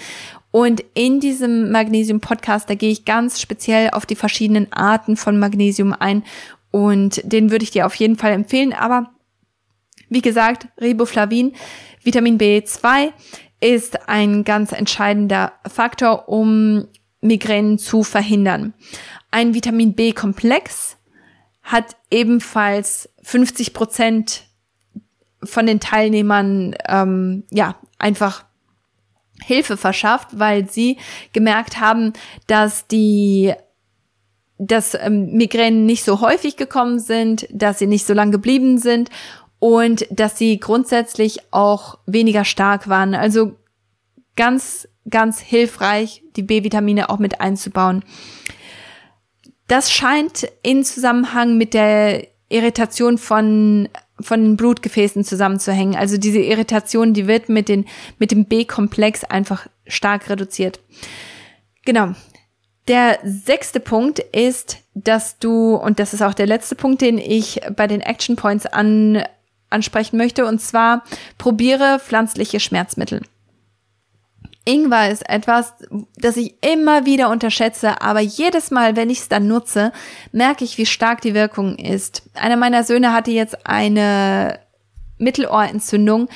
Und 0.51 0.85
in 0.95 1.21
diesem 1.21 1.71
Magnesium-Podcast, 1.71 2.69
da 2.69 2.75
gehe 2.75 2.91
ich 2.91 3.05
ganz 3.05 3.41
speziell 3.41 3.91
auf 3.91 4.07
die 4.07 4.17
verschiedenen 4.17 4.73
Arten 4.73 5.17
von 5.17 5.39
Magnesium 5.39 5.95
ein. 5.99 6.25
Und 6.71 7.23
den 7.25 7.51
würde 7.51 7.63
ich 7.63 7.71
dir 7.71 7.87
auf 7.87 7.95
jeden 7.95 8.17
Fall 8.17 8.33
empfehlen. 8.33 8.73
Aber 8.73 9.11
wie 10.09 10.21
gesagt, 10.21 10.67
Riboflavin 10.81 11.55
Vitamin 12.05 12.39
B2 12.39 13.13
ist 13.61 14.09
ein 14.09 14.45
ganz 14.45 14.73
entscheidender 14.73 15.53
Faktor, 15.67 16.29
um 16.29 16.89
Migränen 17.21 17.79
zu 17.79 18.03
verhindern. 18.03 18.75
Ein 19.31 19.55
Vitamin 19.55 19.95
B-Komplex 19.95 20.97
hat 21.63 21.97
ebenfalls 22.11 23.09
50 23.23 23.73
Prozent 23.73 24.43
von 25.45 25.67
den 25.67 25.81
Teilnehmern 25.81 26.75
ähm, 26.89 27.45
ja 27.51 27.77
einfach 27.99 28.45
Hilfe 29.43 29.77
verschafft, 29.77 30.39
weil 30.39 30.69
sie 30.69 30.99
gemerkt 31.33 31.81
haben, 31.81 32.13
dass 32.47 32.87
die 32.87 33.55
dass 34.59 34.95
ähm, 34.95 35.33
Migränen 35.33 35.87
nicht 35.87 36.05
so 36.05 36.21
häufig 36.21 36.57
gekommen 36.57 37.01
sind, 37.01 37.49
dass 37.51 37.81
sie 37.81 37.89
nicht 37.89 38.07
so 38.07 38.15
lang 38.15 38.31
geblieben 38.31 38.79
sind 38.79 39.11
und 39.63 40.09
dass 40.11 40.37
sie 40.37 40.59
grundsätzlich 40.59 41.39
auch 41.53 41.97
weniger 42.05 42.45
stark 42.45 42.89
waren. 42.89 43.15
Also 43.15 43.53
ganz, 44.35 44.89
ganz 45.09 45.39
hilfreich, 45.39 46.25
die 46.35 46.43
B-Vitamine 46.43 47.09
auch 47.09 47.21
mit 47.21 47.41
einzubauen. 47.41 48.03
Das 49.69 49.93
scheint 49.93 50.51
in 50.65 50.83
Zusammenhang 50.83 51.59
mit 51.59 51.75
der 51.75 52.27
Irritation 52.49 53.19
von 53.19 53.89
von 54.21 54.43
den 54.43 54.57
Blutgefäßen 54.57 55.23
zusammenzuhängen. 55.23 55.95
Also 55.95 56.17
diese 56.17 56.41
Irritation, 56.41 57.15
die 57.15 57.29
wird 57.29 57.49
mit 57.49 57.69
den 57.69 57.85
mit 58.19 58.33
dem 58.33 58.47
B-Komplex 58.47 59.23
einfach 59.23 59.69
stark 59.87 60.29
reduziert. 60.29 60.81
Genau. 61.85 62.15
Der 62.89 63.21
sechste 63.23 63.79
Punkt 63.79 64.19
ist, 64.19 64.79
dass 64.95 65.39
du, 65.39 65.77
und 65.77 66.01
das 66.01 66.15
ist 66.15 66.23
auch 66.23 66.35
der 66.35 66.49
letzte 66.49 66.75
Punkt, 66.75 67.01
den 67.01 67.17
ich 67.17 67.61
bei 67.77 67.87
den 67.87 68.01
Action 68.01 68.35
Points 68.35 68.67
an, 68.67 69.23
ansprechen 69.73 70.17
möchte, 70.17 70.47
und 70.47 70.61
zwar 70.61 71.03
probiere 71.39 71.99
pflanzliche 71.99 72.61
Schmerzmittel. 72.61 73.23
Ingwer 74.65 75.11
ist 75.11 75.29
etwas, 75.29 75.75
das 76.17 76.37
ich 76.37 76.55
immer 76.63 77.05
wieder 77.05 77.31
unterschätze, 77.31 78.01
aber 78.01 78.21
jedes 78.21 78.71
Mal, 78.71 78.95
wenn 78.95 79.11
ich 79.11 79.19
es 79.19 79.29
dann 79.29 79.49
nutze, 79.49 79.93
merke 80.31 80.65
ich, 80.65 80.79
wie 80.79 80.87
stark 80.87 81.21
die 81.21 81.35
Wirkung 81.35 81.77
ist. 81.77 82.23
Einer 82.35 82.57
meiner 82.57 82.85
Söhne 82.85 83.13
hatte 83.13 83.33
jetzt 83.33 83.67
eine 83.67 84.61
Mittelohrentzündung 85.19 86.29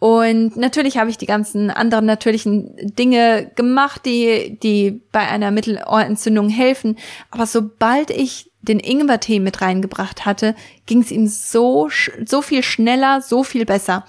und 0.00 0.56
natürlich 0.56 0.96
habe 0.98 1.10
ich 1.10 1.18
die 1.18 1.26
ganzen 1.26 1.70
anderen 1.70 2.06
natürlichen 2.06 2.76
Dinge 2.80 3.50
gemacht, 3.56 4.02
die, 4.04 4.58
die 4.62 5.02
bei 5.10 5.20
einer 5.20 5.50
Mittelohrentzündung 5.50 6.48
helfen. 6.48 6.96
Aber 7.30 7.46
sobald 7.46 8.10
ich 8.10 8.47
den 8.62 8.80
Ingwertee 8.80 9.40
mit 9.40 9.60
reingebracht 9.60 10.26
hatte, 10.26 10.54
ging 10.86 11.02
es 11.02 11.10
ihm 11.10 11.26
so, 11.26 11.88
so 12.24 12.42
viel 12.42 12.62
schneller, 12.62 13.20
so 13.20 13.44
viel 13.44 13.64
besser. 13.64 14.04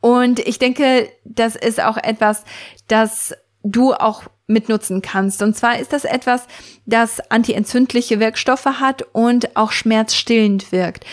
Und 0.00 0.40
ich 0.40 0.58
denke, 0.58 1.08
das 1.24 1.54
ist 1.54 1.80
auch 1.80 1.96
etwas, 1.96 2.44
das 2.88 3.34
du 3.62 3.94
auch 3.94 4.24
mitnutzen 4.46 5.02
kannst. 5.02 5.42
Und 5.42 5.56
zwar 5.56 5.78
ist 5.78 5.92
das 5.92 6.04
etwas, 6.04 6.46
das 6.84 7.20
antientzündliche 7.30 8.18
Wirkstoffe 8.18 8.66
hat 8.66 9.02
und 9.12 9.56
auch 9.56 9.72
schmerzstillend 9.72 10.72
wirkt. 10.72 11.04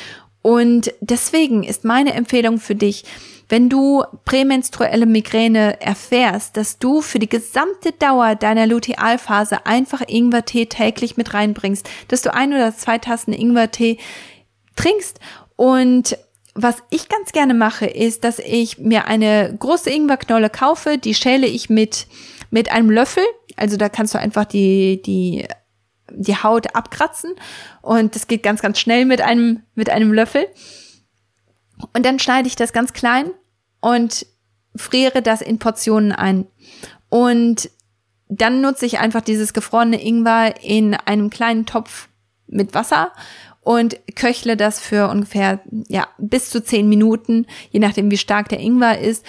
Und 0.41 0.91
deswegen 1.01 1.63
ist 1.63 1.85
meine 1.85 2.13
Empfehlung 2.13 2.59
für 2.59 2.75
dich, 2.75 3.05
wenn 3.49 3.67
du 3.67 4.03
prämenstruelle 4.25 5.07
Migräne 5.07 5.81
erfährst, 5.81 6.55
dass 6.55 6.77
du 6.77 7.01
für 7.01 7.19
die 7.19 7.29
gesamte 7.29 7.91
Dauer 7.91 8.35
deiner 8.35 8.67
Lutealphase 8.67 9.65
einfach 9.65 10.01
Ingwertee 10.07 10.67
täglich 10.67 11.17
mit 11.17 11.33
reinbringst, 11.33 11.89
dass 12.07 12.21
du 12.21 12.33
ein 12.33 12.53
oder 12.53 12.75
zwei 12.75 12.99
Tassen 12.99 13.33
Ingwertee 13.33 13.97
trinkst 14.75 15.19
und 15.55 16.17
was 16.55 16.77
ich 16.89 17.09
ganz 17.09 17.31
gerne 17.31 17.53
mache, 17.53 17.85
ist, 17.85 18.23
dass 18.23 18.39
ich 18.39 18.79
mir 18.79 19.05
eine 19.05 19.55
große 19.57 19.89
Ingwerknolle 19.89 20.49
kaufe, 20.49 20.97
die 20.97 21.13
schäle 21.13 21.47
ich 21.47 21.69
mit, 21.69 22.07
mit 22.49 22.71
einem 22.71 22.89
Löffel. 22.89 23.23
Also 23.55 23.77
da 23.77 23.87
kannst 23.87 24.13
du 24.13 24.19
einfach 24.19 24.45
die, 24.45 25.01
die, 25.01 25.47
die 26.11 26.35
Haut 26.35 26.75
abkratzen 26.75 27.31
und 27.81 28.15
das 28.15 28.27
geht 28.27 28.43
ganz, 28.43 28.61
ganz 28.61 28.79
schnell 28.79 29.05
mit 29.05 29.21
einem, 29.21 29.63
mit 29.75 29.89
einem 29.89 30.11
Löffel. 30.11 30.47
Und 31.93 32.05
dann 32.05 32.19
schneide 32.19 32.47
ich 32.47 32.55
das 32.55 32.73
ganz 32.73 32.93
klein 32.93 33.31
und 33.79 34.25
friere 34.75 35.21
das 35.21 35.41
in 35.41 35.59
Portionen 35.59 36.11
ein. 36.11 36.45
Und 37.09 37.69
dann 38.27 38.61
nutze 38.61 38.85
ich 38.85 38.99
einfach 38.99 39.21
dieses 39.21 39.53
gefrorene 39.53 40.01
Ingwer 40.01 40.63
in 40.63 40.93
einem 40.93 41.29
kleinen 41.29 41.65
Topf 41.65 42.09
mit 42.47 42.73
Wasser 42.73 43.11
und 43.61 43.99
köchle 44.15 44.55
das 44.55 44.79
für 44.79 45.09
ungefähr, 45.09 45.59
ja, 45.87 46.07
bis 46.17 46.49
zu 46.49 46.63
zehn 46.63 46.87
Minuten, 46.87 47.45
je 47.71 47.79
nachdem 47.79 48.11
wie 48.11 48.17
stark 48.17 48.49
der 48.49 48.59
Ingwer 48.59 48.99
ist. 48.99 49.25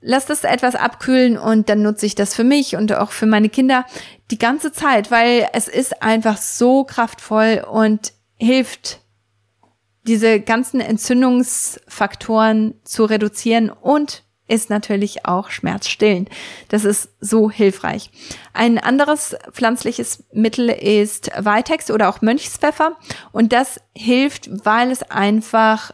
Lass 0.00 0.26
das 0.26 0.44
etwas 0.44 0.74
abkühlen 0.74 1.36
und 1.36 1.68
dann 1.68 1.82
nutze 1.82 2.06
ich 2.06 2.14
das 2.14 2.34
für 2.34 2.44
mich 2.44 2.76
und 2.76 2.92
auch 2.92 3.10
für 3.10 3.26
meine 3.26 3.48
Kinder 3.48 3.84
die 4.30 4.38
ganze 4.38 4.72
Zeit, 4.72 5.10
weil 5.10 5.48
es 5.52 5.68
ist 5.68 6.02
einfach 6.02 6.36
so 6.36 6.84
kraftvoll 6.84 7.64
und 7.70 8.12
hilft 8.36 9.00
diese 10.08 10.40
ganzen 10.40 10.80
Entzündungsfaktoren 10.80 12.74
zu 12.82 13.04
reduzieren 13.04 13.70
und 13.70 14.24
ist 14.48 14.70
natürlich 14.70 15.26
auch 15.26 15.50
schmerzstillend. 15.50 16.30
Das 16.68 16.84
ist 16.84 17.10
so 17.20 17.50
hilfreich. 17.50 18.10
Ein 18.54 18.78
anderes 18.78 19.36
pflanzliches 19.52 20.24
Mittel 20.32 20.70
ist 20.70 21.30
Vitex 21.38 21.90
oder 21.90 22.08
auch 22.08 22.22
Mönchspfeffer 22.22 22.96
und 23.30 23.52
das 23.52 23.80
hilft, 23.94 24.48
weil 24.64 24.90
es 24.90 25.02
einfach 25.02 25.92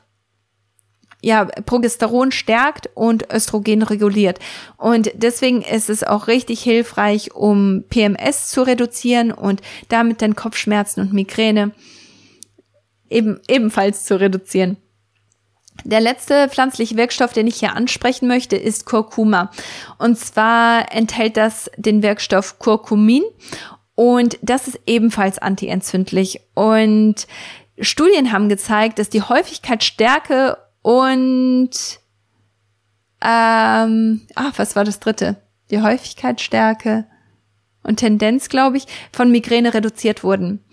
ja, 1.21 1.47
Progesteron 1.47 2.33
stärkt 2.33 2.91
und 2.95 3.33
Östrogen 3.33 3.83
reguliert. 3.83 4.39
Und 4.77 5.11
deswegen 5.15 5.63
ist 5.63 5.89
es 5.89 6.05
auch 6.05 6.27
richtig 6.29 6.63
hilfreich, 6.63 7.35
um 7.35 7.83
PMS 7.89 8.51
zu 8.51 8.63
reduzieren 8.63 9.33
und 9.33 9.63
damit 9.89 10.21
dann 10.21 10.37
Kopfschmerzen 10.37 11.01
und 11.01 11.15
Migräne 11.15 11.73
eben, 13.15 13.41
ebenfalls 13.49 14.05
zu 14.05 14.21
reduzieren. 14.21 14.77
Der 15.85 16.01
letzte 16.01 16.49
pflanzliche 16.49 16.97
Wirkstoff, 16.97 17.33
den 17.33 17.47
ich 17.47 17.57
hier 17.57 17.75
ansprechen 17.75 18.29
möchte, 18.29 18.57
ist 18.57 18.87
Kurkuma. 18.87 19.51
Und 19.99 20.19
zwar 20.19 20.93
enthält 20.93 21.37
das 21.37 21.71
den 21.77 22.03
Wirkstoff 22.03 22.59
Kurkumin 22.59 23.23
und 23.95 24.39
das 24.43 24.69
ist 24.69 24.81
ebenfalls 24.87 25.39
antientzündlich. 25.39 26.41
Und 26.55 27.27
Studien 27.81 28.33
haben 28.33 28.49
gezeigt, 28.49 28.99
dass 28.99 29.11
die 29.11 29.23
Häufigkeit, 29.23 29.83
Stärke 29.83 30.59
und 30.83 31.71
ähm, 33.21 34.21
ah, 34.35 34.53
was 34.57 34.77
war 34.77 34.85
das 34.85 35.01
dritte? 35.01 35.37
Die 35.71 35.83
Häufigkeit, 35.83 36.41
Stärke 36.41 37.07
und 37.83 37.97
Tendenz, 37.97 38.49
glaube 38.49 38.77
ich, 38.77 38.87
von 39.13 39.31
Migräne 39.31 39.75
reduziert 39.75 40.23
wurden. 40.23 40.65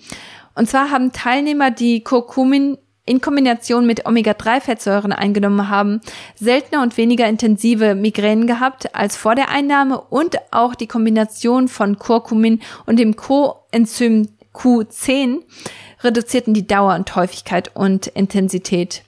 Und 0.55 0.69
zwar 0.69 0.91
haben 0.91 1.11
Teilnehmer, 1.11 1.71
die 1.71 2.03
Kurkumin 2.03 2.77
in 3.05 3.19
Kombination 3.19 3.85
mit 3.85 4.05
Omega-3-Fettsäuren 4.05 5.11
eingenommen 5.11 5.69
haben, 5.69 6.01
seltener 6.35 6.83
und 6.83 6.97
weniger 6.97 7.27
intensive 7.27 7.95
Migränen 7.95 8.47
gehabt 8.47 8.95
als 8.95 9.17
vor 9.17 9.35
der 9.35 9.49
Einnahme 9.49 9.99
und 9.99 10.37
auch 10.51 10.75
die 10.75 10.87
Kombination 10.87 11.67
von 11.67 11.97
Kurkumin 11.97 12.61
und 12.85 12.99
dem 12.99 13.15
Coenzym 13.15 14.29
Q10 14.53 15.43
reduzierten 16.03 16.53
die 16.53 16.67
Dauer 16.67 16.95
und 16.95 17.15
Häufigkeit 17.15 17.75
und 17.75 18.07
Intensität. 18.07 19.03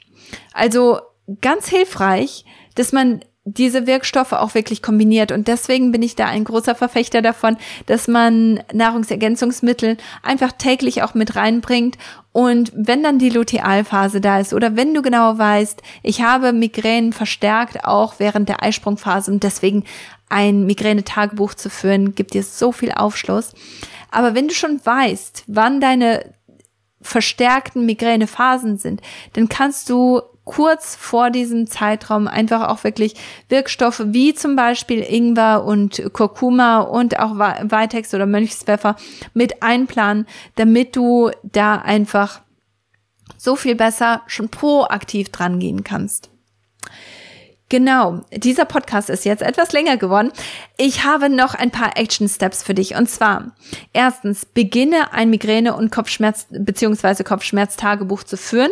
Also 0.54 1.00
ganz 1.42 1.68
hilfreich, 1.68 2.46
dass 2.76 2.92
man 2.92 3.24
diese 3.46 3.88
Wirkstoffe 3.88 4.32
auch 4.32 4.56
wirklich 4.56 4.82
kombiniert. 4.82 5.32
Und 5.32 5.48
deswegen 5.48 5.92
bin 5.92 6.02
ich 6.02 6.16
da 6.16 6.28
ein 6.28 6.46
großer 6.46 6.76
Verfechter 6.76 7.22
davon, 7.22 7.58
dass 7.88 8.08
man 8.08 8.64
Nahrungsergänzungsmittel 8.74 9.98
einfach 10.22 10.54
täglich 10.54 11.04
auch 11.04 11.14
mit 11.14 11.36
reinbringt. 11.36 11.98
Und 12.32 12.72
wenn 12.74 13.04
dann 13.04 13.20
die 13.20 13.30
Lutealphase 13.30 14.22
da 14.22 14.40
ist 14.40 14.54
oder 14.54 14.78
wenn 14.78 14.94
du 14.94 15.02
genau 15.02 15.38
weißt, 15.38 15.82
ich 16.04 16.22
habe 16.22 16.54
Migränen 16.54 17.12
verstärkt 17.12 17.84
auch 17.84 18.16
während 18.18 18.48
der 18.48 18.64
Eisprungphase 18.64 19.32
und 19.32 19.44
deswegen 19.44 19.84
ein 20.30 20.66
Migräne-Tagebuch 20.66 21.54
zu 21.54 21.70
führen, 21.70 22.16
gibt 22.16 22.34
dir 22.34 22.44
so 22.44 22.72
viel 22.72 22.92
Aufschluss. 22.92 23.54
Aber 24.10 24.36
wenn 24.36 24.48
du 24.48 24.54
schon 24.54 24.80
weißt, 24.84 25.44
wann 25.48 25.82
deine 25.82 26.34
verstärkten 27.02 27.86
Migränephasen 27.86 28.78
sind, 28.78 29.02
dann 29.34 29.50
kannst 29.50 29.90
du 29.90 30.22
kurz 30.46 30.96
vor 30.96 31.30
diesem 31.30 31.68
Zeitraum 31.68 32.28
einfach 32.28 32.68
auch 32.68 32.84
wirklich 32.84 33.16
Wirkstoffe 33.50 34.02
wie 34.08 34.34
zum 34.34 34.56
Beispiel 34.56 35.00
Ingwer 35.00 35.64
und 35.64 36.02
Kurkuma 36.14 36.82
und 36.82 37.20
auch 37.20 37.36
Vitex 37.36 38.14
oder 38.14 38.26
Mönchspfeffer 38.26 38.96
mit 39.34 39.64
einplanen, 39.64 40.28
damit 40.56 40.96
du 40.96 41.32
da 41.44 41.76
einfach 41.76 42.42
so 43.38 43.56
viel 43.56 43.76
besser 43.76 44.22
schon 44.28 44.50
proaktiv 44.50 45.30
dran 45.30 45.60
gehen 45.60 45.84
kannst. 45.84 46.30
Genau, 47.70 48.22
dieser 48.32 48.66
Podcast 48.66 49.10
ist 49.10 49.26
jetzt 49.26 49.42
etwas 49.42 49.72
länger 49.72 49.98
geworden. 49.98 50.32
Ich 50.78 51.06
habe 51.06 51.28
noch 51.28 51.56
ein 51.56 51.72
paar 51.72 51.98
Action 51.98 52.30
Steps 52.30 52.62
für 52.62 52.76
dich. 52.76 52.94
Und 52.94 53.10
zwar, 53.10 53.56
erstens, 53.94 54.46
beginne 54.46 55.12
ein 55.12 55.32
Migräne- 55.32 55.76
und 55.76 55.92
Kopfschmerz- 55.92 56.46
bzw. 56.52 57.24
Kopfschmerztagebuch 57.24 58.24
zu 58.26 58.38
führen 58.38 58.70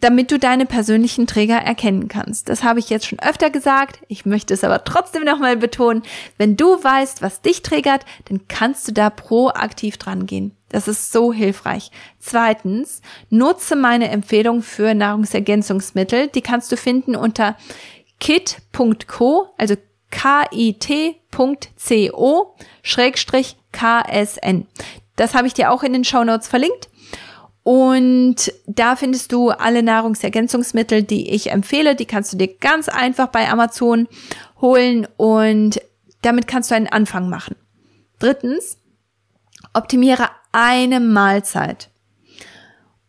damit 0.00 0.30
du 0.30 0.38
deine 0.38 0.66
persönlichen 0.66 1.26
Träger 1.26 1.56
erkennen 1.56 2.08
kannst. 2.08 2.48
Das 2.48 2.62
habe 2.62 2.78
ich 2.78 2.90
jetzt 2.90 3.06
schon 3.06 3.18
öfter 3.18 3.50
gesagt. 3.50 4.00
Ich 4.08 4.26
möchte 4.26 4.54
es 4.54 4.64
aber 4.64 4.84
trotzdem 4.84 5.24
nochmal 5.24 5.56
betonen. 5.56 6.02
Wenn 6.36 6.56
du 6.56 6.82
weißt, 6.82 7.22
was 7.22 7.40
dich 7.40 7.62
triggert, 7.62 8.04
dann 8.26 8.46
kannst 8.48 8.88
du 8.88 8.92
da 8.92 9.10
proaktiv 9.10 9.96
dran 9.96 10.26
gehen. 10.26 10.52
Das 10.68 10.86
ist 10.86 11.12
so 11.12 11.32
hilfreich. 11.32 11.90
Zweitens, 12.18 13.00
nutze 13.30 13.74
meine 13.74 14.10
Empfehlung 14.10 14.62
für 14.62 14.94
Nahrungsergänzungsmittel. 14.94 16.28
Die 16.28 16.42
kannst 16.42 16.70
du 16.70 16.76
finden 16.76 17.16
unter 17.16 17.56
kit.co, 18.20 19.48
also 19.56 19.74
kit.co-ksn. 20.10 21.22
Das 25.16 25.34
habe 25.34 25.46
ich 25.46 25.54
dir 25.54 25.72
auch 25.72 25.82
in 25.82 25.92
den 25.92 26.04
Show 26.04 26.24
Notes 26.24 26.48
verlinkt. 26.48 26.88
Und 27.70 28.50
da 28.66 28.96
findest 28.96 29.30
du 29.30 29.50
alle 29.50 29.82
Nahrungsergänzungsmittel, 29.82 31.02
die 31.02 31.28
ich 31.28 31.50
empfehle. 31.50 31.94
Die 31.94 32.06
kannst 32.06 32.32
du 32.32 32.38
dir 32.38 32.48
ganz 32.48 32.88
einfach 32.88 33.26
bei 33.26 33.46
Amazon 33.46 34.08
holen 34.58 35.06
und 35.18 35.78
damit 36.22 36.48
kannst 36.48 36.70
du 36.70 36.74
einen 36.74 36.86
Anfang 36.86 37.28
machen. 37.28 37.56
Drittens, 38.20 38.78
optimiere 39.74 40.30
eine 40.50 40.98
Mahlzeit. 40.98 41.90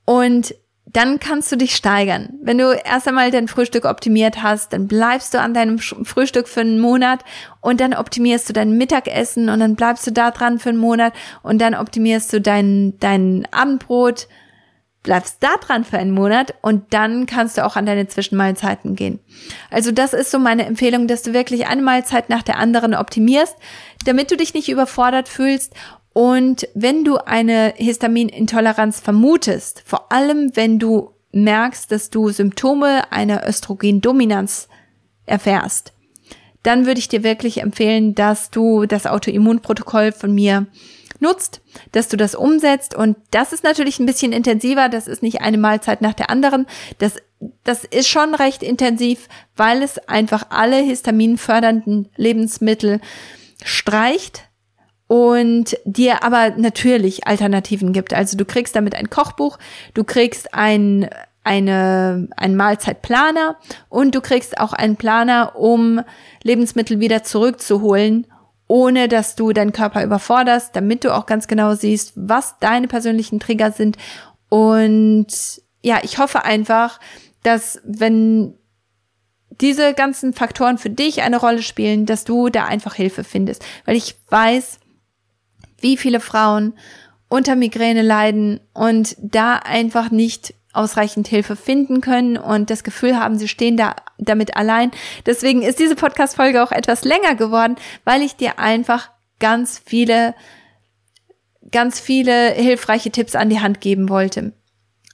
Und 0.03 0.53
dann 0.85 1.21
kannst 1.21 1.49
du 1.53 1.55
dich 1.55 1.73
steigern. 1.73 2.33
Wenn 2.41 2.57
du 2.57 2.73
erst 2.73 3.07
einmal 3.07 3.31
dein 3.31 3.47
Frühstück 3.47 3.85
optimiert 3.85 4.43
hast, 4.43 4.73
dann 4.73 4.89
bleibst 4.89 5.33
du 5.33 5.39
an 5.39 5.53
deinem 5.53 5.79
Frühstück 5.79 6.49
für 6.49 6.59
einen 6.59 6.81
Monat 6.81 7.23
und 7.61 7.79
dann 7.79 7.93
optimierst 7.93 8.49
du 8.49 8.51
dein 8.51 8.77
Mittagessen 8.77 9.47
und 9.47 9.61
dann 9.61 9.77
bleibst 9.77 10.05
du 10.05 10.11
da 10.11 10.31
dran 10.31 10.59
für 10.59 10.67
einen 10.67 10.79
Monat 10.79 11.13
und 11.43 11.59
dann 11.59 11.75
optimierst 11.75 12.33
du 12.33 12.41
dein, 12.41 12.99
dein 12.99 13.47
Abendbrot, 13.51 14.27
bleibst 15.03 15.37
da 15.39 15.55
dran 15.61 15.85
für 15.85 15.97
einen 15.97 16.11
Monat 16.11 16.55
und 16.61 16.93
dann 16.93 17.25
kannst 17.25 17.57
du 17.57 17.65
auch 17.65 17.75
an 17.75 17.85
deine 17.85 18.07
Zwischenmahlzeiten 18.07 18.95
gehen. 18.95 19.19
Also 19.71 19.91
das 19.91 20.13
ist 20.13 20.29
so 20.29 20.39
meine 20.39 20.65
Empfehlung, 20.65 21.07
dass 21.07 21.23
du 21.23 21.33
wirklich 21.33 21.67
eine 21.67 21.81
Mahlzeit 21.81 22.29
nach 22.29 22.43
der 22.43 22.57
anderen 22.57 22.93
optimierst, 22.93 23.55
damit 24.05 24.29
du 24.29 24.37
dich 24.37 24.53
nicht 24.53 24.69
überfordert 24.69 25.29
fühlst 25.29 25.73
und 26.13 26.67
wenn 26.73 27.03
du 27.03 27.17
eine 27.17 27.73
Histaminintoleranz 27.77 28.99
vermutest, 28.99 29.83
vor 29.85 30.11
allem 30.11 30.51
wenn 30.55 30.79
du 30.79 31.11
merkst, 31.31 31.91
dass 31.91 32.09
du 32.09 32.29
Symptome 32.29 33.11
einer 33.11 33.47
Östrogendominanz 33.47 34.67
erfährst, 35.25 35.93
dann 36.63 36.85
würde 36.85 36.99
ich 36.99 37.07
dir 37.07 37.23
wirklich 37.23 37.61
empfehlen, 37.61 38.15
dass 38.15 38.49
du 38.49 38.85
das 38.85 39.05
Autoimmunprotokoll 39.05 40.11
von 40.11 40.33
mir 40.33 40.67
nutzt, 41.19 41.61
dass 41.91 42.07
du 42.07 42.17
das 42.17 42.35
umsetzt. 42.35 42.95
Und 42.95 43.17
das 43.31 43.53
ist 43.53 43.63
natürlich 43.63 43.99
ein 43.99 44.05
bisschen 44.05 44.31
intensiver. 44.31 44.89
Das 44.89 45.07
ist 45.07 45.21
nicht 45.23 45.41
eine 45.41 45.57
Mahlzeit 45.57 46.01
nach 46.01 46.13
der 46.13 46.29
anderen. 46.29 46.65
Das, 46.97 47.17
das 47.63 47.83
ist 47.83 48.07
schon 48.07 48.35
recht 48.35 48.63
intensiv, 48.63 49.27
weil 49.55 49.83
es 49.83 49.97
einfach 50.07 50.47
alle 50.49 50.77
histaminfördernden 50.77 52.09
Lebensmittel 52.15 53.01
streicht 53.63 54.43
und 55.07 55.77
dir 55.85 56.23
aber 56.23 56.51
natürlich 56.51 57.27
Alternativen 57.27 57.93
gibt. 57.93 58.13
Also 58.13 58.37
du 58.37 58.45
kriegst 58.45 58.75
damit 58.75 58.95
ein 58.95 59.09
Kochbuch, 59.09 59.57
du 59.93 60.03
kriegst 60.03 60.53
ein 60.53 61.09
eine, 61.43 62.27
einen 62.35 62.55
Mahlzeitplaner 62.55 63.57
und 63.87 64.13
du 64.13 64.21
kriegst 64.21 64.59
auch 64.59 64.73
einen 64.73 64.97
Planer, 64.97 65.55
um 65.55 66.01
Lebensmittel 66.43 66.99
wieder 66.99 67.23
zurückzuholen, 67.23 68.27
ohne 68.69 69.07
dass 69.07 69.35
du 69.35 69.51
deinen 69.51 69.73
Körper 69.73 70.03
überforderst, 70.03 70.75
damit 70.75 71.03
du 71.03 71.13
auch 71.13 71.25
ganz 71.25 71.47
genau 71.47 71.73
siehst, 71.73 72.13
was 72.15 72.59
deine 72.59 72.87
persönlichen 72.87 73.39
Trigger 73.39 73.71
sind. 73.71 73.97
Und 74.47 75.27
ja, 75.81 75.99
ich 76.03 76.19
hoffe 76.19 76.45
einfach, 76.45 76.99
dass 77.41 77.81
wenn 77.83 78.53
diese 79.59 79.95
ganzen 79.95 80.33
Faktoren 80.33 80.77
für 80.77 80.91
dich 80.91 81.23
eine 81.23 81.37
Rolle 81.37 81.63
spielen, 81.63 82.05
dass 82.05 82.25
du 82.25 82.49
da 82.49 82.65
einfach 82.65 82.93
Hilfe 82.93 83.23
findest. 83.23 83.65
Weil 83.85 83.95
ich 83.95 84.15
weiß, 84.29 84.79
wie 85.79 85.97
viele 85.97 86.19
Frauen 86.19 86.73
unter 87.27 87.55
Migräne 87.55 88.03
leiden 88.03 88.59
und 88.73 89.15
da 89.19 89.55
einfach 89.55 90.11
nicht 90.11 90.53
ausreichend 90.73 91.27
Hilfe 91.27 91.55
finden 91.55 92.01
können 92.01 92.37
und 92.37 92.69
das 92.69 92.83
Gefühl 92.83 93.19
haben, 93.19 93.37
sie 93.37 93.47
stehen 93.47 93.77
da 93.77 93.95
damit 94.17 94.55
allein. 94.55 94.91
Deswegen 95.25 95.61
ist 95.61 95.79
diese 95.79 95.95
Podcast-Folge 95.95 96.63
auch 96.63 96.71
etwas 96.71 97.03
länger 97.03 97.35
geworden, 97.35 97.75
weil 98.03 98.21
ich 98.21 98.35
dir 98.35 98.59
einfach 98.59 99.09
ganz 99.39 99.81
viele, 99.83 100.35
ganz 101.71 101.99
viele 101.99 102.51
hilfreiche 102.51 103.11
Tipps 103.11 103.35
an 103.35 103.49
die 103.49 103.61
Hand 103.61 103.81
geben 103.81 104.09
wollte. 104.09 104.53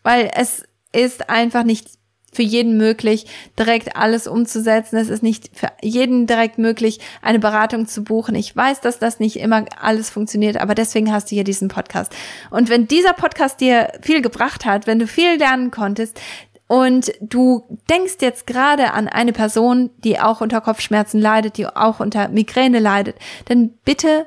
Weil 0.03 0.29
es 0.35 0.63
ist 0.91 1.29
einfach 1.29 1.63
nicht 1.63 1.89
für 2.35 2.43
jeden 2.43 2.77
möglich, 2.77 3.25
direkt 3.57 3.95
alles 3.95 4.27
umzusetzen. 4.27 4.97
Es 4.97 5.09
ist 5.09 5.23
nicht 5.23 5.49
für 5.53 5.71
jeden 5.81 6.27
direkt 6.27 6.57
möglich, 6.57 6.99
eine 7.21 7.39
Beratung 7.39 7.87
zu 7.87 8.03
buchen. 8.03 8.35
Ich 8.35 8.55
weiß, 8.55 8.81
dass 8.81 8.99
das 8.99 9.19
nicht 9.19 9.37
immer 9.37 9.65
alles 9.79 10.09
funktioniert, 10.09 10.57
aber 10.57 10.75
deswegen 10.75 11.11
hast 11.11 11.31
du 11.31 11.35
hier 11.35 11.43
diesen 11.43 11.69
Podcast. 11.69 12.13
Und 12.51 12.69
wenn 12.69 12.87
dieser 12.87 13.13
Podcast 13.13 13.61
dir 13.61 13.91
viel 14.01 14.21
gebracht 14.21 14.65
hat, 14.65 14.87
wenn 14.87 14.99
du 14.99 15.07
viel 15.07 15.37
lernen 15.37 15.71
konntest, 15.71 16.19
und 16.67 17.13
du 17.21 17.63
denkst 17.89 18.15
jetzt 18.21 18.47
gerade 18.47 18.91
an 18.93 19.07
eine 19.07 19.33
Person, 19.33 19.91
die 20.03 20.19
auch 20.19 20.41
unter 20.41 20.61
Kopfschmerzen 20.61 21.21
leidet, 21.21 21.57
die 21.57 21.67
auch 21.67 21.99
unter 21.99 22.27
Migräne 22.29 22.79
leidet, 22.79 23.17
dann 23.45 23.69
bitte 23.85 24.25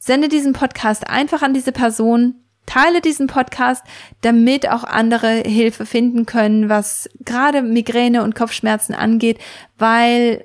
sende 0.00 0.28
diesen 0.28 0.52
Podcast 0.52 1.08
einfach 1.08 1.42
an 1.42 1.54
diese 1.54 1.70
Person 1.70 2.41
Teile 2.66 3.00
diesen 3.00 3.26
Podcast, 3.26 3.84
damit 4.20 4.68
auch 4.68 4.84
andere 4.84 5.42
Hilfe 5.46 5.86
finden 5.86 6.26
können, 6.26 6.68
was 6.68 7.08
gerade 7.24 7.62
Migräne 7.62 8.22
und 8.22 8.34
Kopfschmerzen 8.34 8.94
angeht, 8.94 9.38
weil 9.78 10.44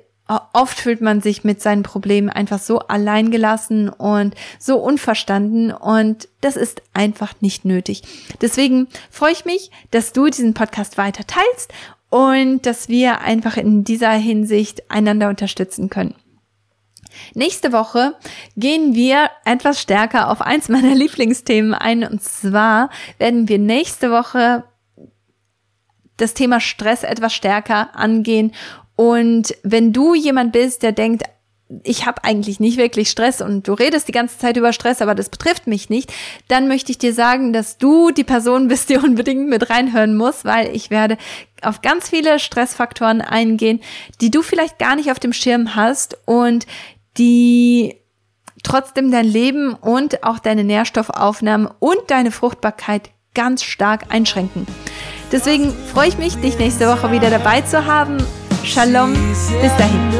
oft 0.52 0.78
fühlt 0.78 1.00
man 1.00 1.22
sich 1.22 1.42
mit 1.42 1.62
seinen 1.62 1.82
Problemen 1.82 2.28
einfach 2.28 2.58
so 2.58 2.80
alleingelassen 2.80 3.88
und 3.88 4.34
so 4.58 4.76
unverstanden 4.78 5.72
und 5.72 6.28
das 6.40 6.56
ist 6.56 6.82
einfach 6.92 7.34
nicht 7.40 7.64
nötig. 7.64 8.02
Deswegen 8.42 8.88
freue 9.10 9.32
ich 9.32 9.44
mich, 9.46 9.70
dass 9.90 10.12
du 10.12 10.26
diesen 10.26 10.54
Podcast 10.54 10.98
weiter 10.98 11.26
teilst 11.26 11.72
und 12.10 12.66
dass 12.66 12.88
wir 12.88 13.22
einfach 13.22 13.56
in 13.56 13.84
dieser 13.84 14.12
Hinsicht 14.12 14.90
einander 14.90 15.28
unterstützen 15.30 15.88
können. 15.88 16.14
Nächste 17.34 17.72
Woche 17.72 18.14
gehen 18.56 18.94
wir 18.94 19.30
etwas 19.44 19.80
stärker 19.80 20.30
auf 20.30 20.40
eins 20.40 20.68
meiner 20.68 20.94
Lieblingsthemen 20.94 21.74
ein. 21.74 22.04
Und 22.04 22.22
zwar 22.22 22.90
werden 23.18 23.48
wir 23.48 23.58
nächste 23.58 24.10
Woche 24.10 24.64
das 26.16 26.34
Thema 26.34 26.60
Stress 26.60 27.02
etwas 27.02 27.32
stärker 27.32 27.94
angehen. 27.94 28.52
Und 28.96 29.54
wenn 29.62 29.92
du 29.92 30.14
jemand 30.14 30.52
bist, 30.52 30.82
der 30.82 30.92
denkt, 30.92 31.22
ich 31.84 32.06
habe 32.06 32.24
eigentlich 32.24 32.60
nicht 32.60 32.78
wirklich 32.78 33.10
Stress 33.10 33.40
und 33.40 33.68
du 33.68 33.74
redest 33.74 34.08
die 34.08 34.12
ganze 34.12 34.38
Zeit 34.38 34.56
über 34.56 34.72
Stress, 34.72 35.02
aber 35.02 35.14
das 35.14 35.28
betrifft 35.28 35.66
mich 35.66 35.90
nicht, 35.90 36.12
dann 36.48 36.66
möchte 36.66 36.92
ich 36.92 36.98
dir 36.98 37.12
sagen, 37.12 37.52
dass 37.52 37.76
du 37.76 38.10
die 38.10 38.24
Person 38.24 38.68
bist, 38.68 38.88
die 38.88 38.96
unbedingt 38.98 39.48
mit 39.48 39.68
reinhören 39.68 40.16
muss, 40.16 40.44
weil 40.44 40.74
ich 40.74 40.90
werde 40.90 41.18
auf 41.60 41.82
ganz 41.82 42.08
viele 42.08 42.38
Stressfaktoren 42.38 43.20
eingehen, 43.20 43.80
die 44.20 44.30
du 44.30 44.42
vielleicht 44.42 44.78
gar 44.78 44.96
nicht 44.96 45.10
auf 45.10 45.18
dem 45.18 45.32
Schirm 45.32 45.74
hast 45.74 46.16
und 46.24 46.66
die 47.18 47.96
trotzdem 48.62 49.10
dein 49.10 49.26
Leben 49.26 49.74
und 49.74 50.24
auch 50.24 50.38
deine 50.38 50.64
Nährstoffaufnahme 50.64 51.74
und 51.78 51.98
deine 52.08 52.30
Fruchtbarkeit 52.30 53.10
ganz 53.34 53.62
stark 53.62 54.06
einschränken. 54.08 54.66
Deswegen 55.30 55.72
freue 55.92 56.08
ich 56.08 56.18
mich, 56.18 56.36
dich 56.36 56.58
nächste 56.58 56.88
Woche 56.88 57.10
wieder 57.12 57.30
dabei 57.30 57.60
zu 57.60 57.84
haben. 57.84 58.18
Shalom, 58.64 59.12
bis 59.12 59.76
dahin. 59.76 60.12